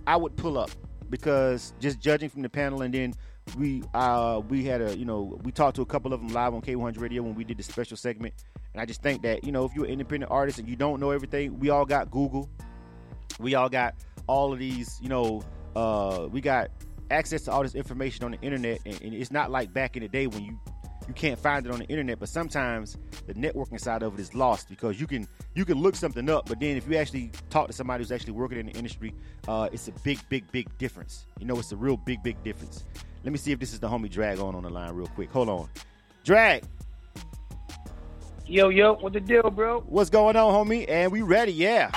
I 0.07 0.17
would 0.17 0.37
pull 0.37 0.59
up 0.59 0.71
because 1.09 1.73
just 1.81 2.01
judging 2.01 2.29
from 2.29 2.43
the 2.43 2.51
panel 2.51 2.83
and 2.83 2.93
then 2.93 3.15
we 3.59 3.83
uh 3.95 4.41
we 4.49 4.65
had 4.65 4.81
a 4.81 4.97
you 4.97 5.05
know 5.05 5.39
we 5.43 5.51
talked 5.51 5.77
to 5.77 5.83
a 5.83 5.87
couple 5.87 6.13
of 6.13 6.21
them 6.21 6.29
live 6.29 6.55
on 6.55 6.61
K100 6.63 7.01
Radio 7.01 7.23
when 7.23 7.35
we 7.35 7.45
did 7.45 7.59
the 7.59 7.63
special 7.63 7.97
segment 7.97 8.33
and 8.73 8.81
I 8.81 8.87
just 8.87 9.03
think 9.03 9.21
that 9.23 9.45
you 9.45 9.53
know 9.53 9.65
if 9.65 9.75
you're 9.75 9.85
an 9.85 9.91
independent 9.91 10.31
artist 10.31 10.59
and 10.59 10.69
you 10.69 10.77
don't 10.77 11.01
know 11.01 11.11
everything 11.11 11.59
we 11.59 11.69
all 11.69 11.85
got 11.85 12.11
Google 12.11 12.49
we 13.41 13.55
all 13.57 13.69
got 13.69 13.95
all 14.27 14.53
of 14.53 14.59
these 14.59 14.99
you 15.03 15.09
know 15.09 15.43
uh 15.77 16.29
we 16.31 16.41
got 16.41 16.71
access 17.11 17.43
to 17.43 17.53
all 17.53 17.63
this 17.63 17.75
information 17.75 18.25
on 18.25 18.33
the 18.33 18.41
internet 18.41 18.81
and, 18.87 19.01
and 19.03 19.15
it's 19.15 19.31
not 19.31 19.51
like 19.51 19.73
back 19.73 19.97
in 19.97 20.03
the 20.03 20.09
day 20.09 20.27
when 20.27 20.45
you 20.45 20.59
you 21.09 21.15
can't 21.15 21.39
find 21.39 21.67
it 21.67 21.73
on 21.73 21.81
the 21.81 21.87
internet 21.87 22.19
but 22.19 22.29
sometimes 22.29 22.97
the 23.27 23.35
networking 23.35 23.81
side 23.81 24.03
of 24.03 24.15
it 24.15 24.21
is 24.21 24.35
lost 24.35 24.69
because 24.69 25.01
you 25.01 25.07
can 25.07 25.27
you 25.55 25.65
can 25.65 25.79
look 25.79 25.97
something 25.97 26.31
up 26.31 26.49
but 26.49 26.61
then 26.61 26.77
if 26.77 26.89
you 26.89 26.97
actually 26.97 27.31
talk 27.51 27.67
to 27.67 27.73
somebody 27.73 28.03
who's 28.03 28.13
actually 28.13 28.33
working 28.33 28.59
in 28.59 28.67
the 28.67 28.73
industry 28.73 29.13
uh, 29.49 29.69
it's 29.73 29.89
a 29.89 29.93
big 30.05 30.19
big 30.29 30.51
big 30.53 30.67
difference. 30.79 31.27
You 31.39 31.47
know 31.47 31.59
it's 31.59 31.73
a 31.73 31.77
real 31.77 31.97
big 31.97 32.23
big 32.23 32.43
difference. 32.45 32.85
Let 33.25 33.33
me 33.33 33.39
see 33.39 33.53
if 33.53 33.59
this 33.59 33.73
is 33.73 33.81
the 33.81 33.89
homie 33.89 34.11
drag 34.11 34.39
on 34.39 34.55
on 34.55 34.63
the 34.63 34.71
line 34.71 34.93
real 34.95 35.09
quick. 35.09 35.31
Hold 35.33 35.49
on. 35.49 35.69
Drag. 36.25 36.65
Yo, 38.47 38.69
yo, 38.69 38.95
what 38.95 39.13
the 39.13 39.21
deal, 39.21 39.51
bro? 39.51 39.81
what's 39.87 40.11
going 40.11 40.37
on 40.37 40.53
homie? 40.53 40.89
And 40.89 41.11
we 41.11 41.23
ready 41.23 41.53
yeah 41.53 41.91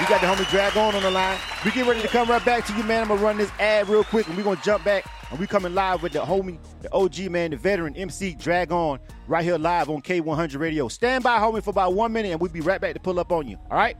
we 0.00 0.06
got 0.06 0.20
the 0.20 0.26
homie 0.26 0.48
drag 0.50 0.76
on 0.76 0.94
on 0.94 1.02
the 1.02 1.10
line 1.10 1.38
we 1.64 1.70
get 1.70 1.86
ready 1.86 2.00
to 2.00 2.08
come 2.08 2.28
right 2.28 2.44
back 2.44 2.64
to 2.66 2.72
you 2.76 2.82
man 2.84 3.02
i'm 3.02 3.08
gonna 3.08 3.22
run 3.22 3.36
this 3.36 3.50
ad 3.58 3.88
real 3.88 4.04
quick 4.04 4.26
and 4.26 4.36
we're 4.36 4.42
gonna 4.42 4.60
jump 4.62 4.84
back 4.84 5.04
and 5.30 5.38
we 5.38 5.46
coming 5.46 5.74
live 5.74 6.02
with 6.02 6.12
the 6.12 6.18
homie 6.18 6.58
the 6.80 6.92
og 6.92 7.18
man 7.30 7.50
the 7.50 7.56
veteran 7.56 7.94
mc 7.96 8.34
drag 8.34 8.72
on 8.72 8.98
right 9.26 9.44
here 9.44 9.58
live 9.58 9.88
on 9.88 10.00
k100 10.02 10.58
radio 10.58 10.88
stand 10.88 11.22
by 11.22 11.38
homie 11.38 11.62
for 11.62 11.70
about 11.70 11.94
one 11.94 12.12
minute 12.12 12.32
and 12.32 12.40
we'll 12.40 12.50
be 12.50 12.60
right 12.60 12.80
back 12.80 12.94
to 12.94 13.00
pull 13.00 13.20
up 13.20 13.30
on 13.32 13.46
you 13.46 13.56
all 13.70 13.78
right 13.78 13.96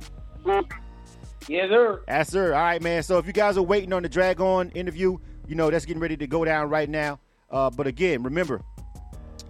Yes, 1.49 1.71
sir. 1.71 2.03
Yes, 2.07 2.29
sir. 2.29 2.55
All 2.55 2.63
right, 2.63 2.83
man. 2.83 3.03
So 3.03 3.19
if 3.19 3.27
you 3.27 3.33
guys 3.33 3.57
are 3.57 3.63
waiting 3.63 3.93
on 3.93 4.03
the 4.03 4.09
Drag 4.09 4.41
On 4.41 4.71
interview, 4.71 5.19
you 5.49 5.55
know 5.55 5.71
that's 5.71 5.85
getting 5.85 6.01
ready 6.01 6.17
to 6.17 6.27
go 6.27 6.45
down 6.45 6.69
right 6.69 6.89
now. 6.89 7.19
Uh, 7.51 7.69
but 7.71 7.87
again, 7.87 8.23
remember, 8.23 8.63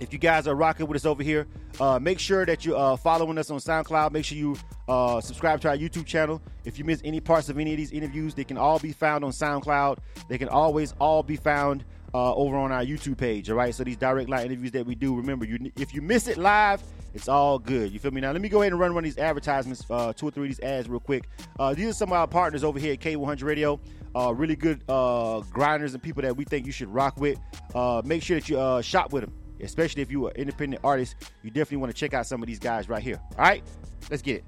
if 0.03 0.13
you 0.13 0.19
guys 0.19 0.49
are 0.49 0.55
rocking 0.55 0.87
with 0.87 0.97
us 0.97 1.07
over 1.07 1.23
here, 1.23 1.47
uh, 1.81 1.99
make 1.99 2.19
sure 2.19 2.45
that 2.45 2.65
you're 2.65 2.77
uh, 2.77 2.97
following 2.97 3.39
us 3.39 3.51
on 3.51 3.59
SoundCloud. 3.59 4.13
Make 4.13 4.25
sure 4.25 4.37
you 4.37 4.57
uh, 4.89 5.21
subscribe 5.21 5.61
to 5.61 5.69
our 5.69 5.77
YouTube 5.77 6.07
channel. 6.07 6.43
If 6.65 6.79
you 6.79 6.85
miss 6.85 7.01
any 7.05 7.21
parts 7.21 7.49
of 7.49 7.59
any 7.59 7.71
of 7.73 7.77
these 7.77 7.93
interviews, 7.93 8.35
they 8.35 8.45
can 8.45 8.59
all 8.59 8.79
be 8.79 8.93
found 8.93 9.25
on 9.25 9.31
SoundCloud. 9.31 9.99
They 10.29 10.39
can 10.39 10.49
always 10.49 10.93
all 10.99 11.23
be 11.23 11.37
found 11.37 11.85
uh, 12.15 12.35
over 12.35 12.57
on 12.57 12.73
our 12.73 12.85
YouTube 12.85 13.17
page. 13.17 13.49
All 13.49 13.57
right. 13.57 13.75
So 13.75 13.85
these 13.85 13.97
direct 13.97 14.29
line 14.29 14.47
interviews 14.47 14.73
that 14.73 14.85
we 14.85 14.95
do, 14.95 15.15
remember, 15.15 15.47
you 15.47 15.71
if 15.77 15.95
you 15.95 16.03
miss 16.03 16.27
it 16.27 16.37
live, 16.37 16.83
it's 17.15 17.29
all 17.29 17.59
good. 17.59 17.93
You 17.93 17.99
feel 17.99 18.11
me? 18.11 18.21
Now 18.21 18.33
let 18.33 18.41
me 18.41 18.49
go 18.49 18.63
ahead 18.63 18.73
and 18.73 18.81
run 18.81 18.95
one 18.95 19.05
of 19.05 19.09
these 19.09 19.19
advertisements, 19.19 19.85
uh, 19.91 20.13
two 20.13 20.29
or 20.29 20.31
three 20.31 20.49
of 20.49 20.57
these 20.57 20.61
ads 20.61 20.89
real 20.89 21.01
quick. 21.01 21.29
Uh, 21.59 21.75
these 21.75 21.89
are 21.89 21.93
some 21.93 22.09
of 22.09 22.15
our 22.15 22.27
partners 22.27 22.65
over 22.65 22.79
here 22.79 22.95
at 22.95 23.01
K100 23.01 23.43
Radio. 23.45 23.81
Uh, 24.15 24.33
really 24.35 24.57
good 24.57 24.83
uh, 24.89 25.41
grinders 25.51 25.95
and 25.95 26.03
people 26.03 26.23
that 26.23 26.37
we 26.37 26.45
think 26.45 26.67
you 26.67 26.73
should 26.73 26.89
rock 26.89 27.19
with. 27.19 27.39
Uh, 27.75 28.03
make 28.05 28.23
sure 28.23 28.39
that 28.39 28.49
you 28.49 28.83
shop 28.83 29.13
with 29.13 29.25
them, 29.25 29.33
especially 29.63 30.03
if 30.03 30.11
you're 30.11 30.29
an 30.31 30.37
independent 30.37 30.85
artist. 30.85 31.17
You 31.43 31.51
definitely 31.51 31.79
want 31.79 31.93
to 31.93 31.99
check 31.99 32.15
out 32.15 32.27
some 32.27 32.43
of 32.43 32.47
these 32.47 32.59
guys 32.59 32.89
right 32.89 33.03
here. 33.03 33.21
All 33.39 33.45
right, 33.45 33.63
let's 34.11 34.23
get 34.23 34.37
it. 34.37 34.45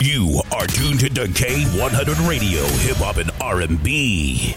You 0.00 0.42
are 0.52 0.66
tuned 0.66 1.00
to 1.00 1.08
K100 1.08 2.28
Radio, 2.28 2.62
Hip 2.62 2.98
Hop 2.98 3.16
and 3.16 3.30
R&B. 3.40 4.54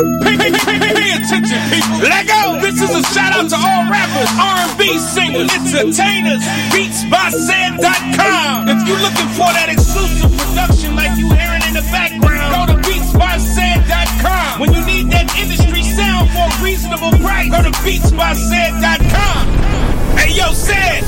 Pay, 0.00 0.36
pay, 0.36 0.50
pay, 0.52 0.76
pay, 0.76 0.92
pay 0.92 1.10
attention, 1.16 1.56
people. 1.72 2.04
Let 2.04 2.28
go. 2.28 2.60
This 2.60 2.76
is 2.84 2.92
a 2.92 3.02
shout 3.16 3.32
out 3.32 3.48
to 3.48 3.56
all 3.56 3.88
rappers, 3.88 4.28
R&B 4.36 4.98
singers, 5.00 5.48
entertainers, 5.48 6.44
beatsbysaid.com. 6.74 8.68
If 8.68 8.78
you're 8.84 9.00
looking 9.00 9.30
for 9.32 9.48
that 9.56 9.72
exclusive 9.72 10.28
production 10.36 10.96
like 10.96 11.16
you 11.16 11.32
hearing 11.32 11.64
in 11.64 11.72
the 11.72 11.86
background, 11.88 12.52
go 12.52 12.76
to 12.76 12.78
beatsbysaid.com. 12.84 14.60
When 14.60 14.74
you 14.74 14.84
need 14.84 15.08
that 15.16 15.32
industry 15.38 15.82
sound 15.82 16.28
for 16.28 16.44
a 16.44 16.52
reasonable 16.60 17.16
price, 17.24 17.48
go 17.48 17.62
to 17.64 17.72
beatsbysaid.com. 17.80 19.42
Hey, 20.18 20.36
yo, 20.36 20.52
said. 20.52 21.06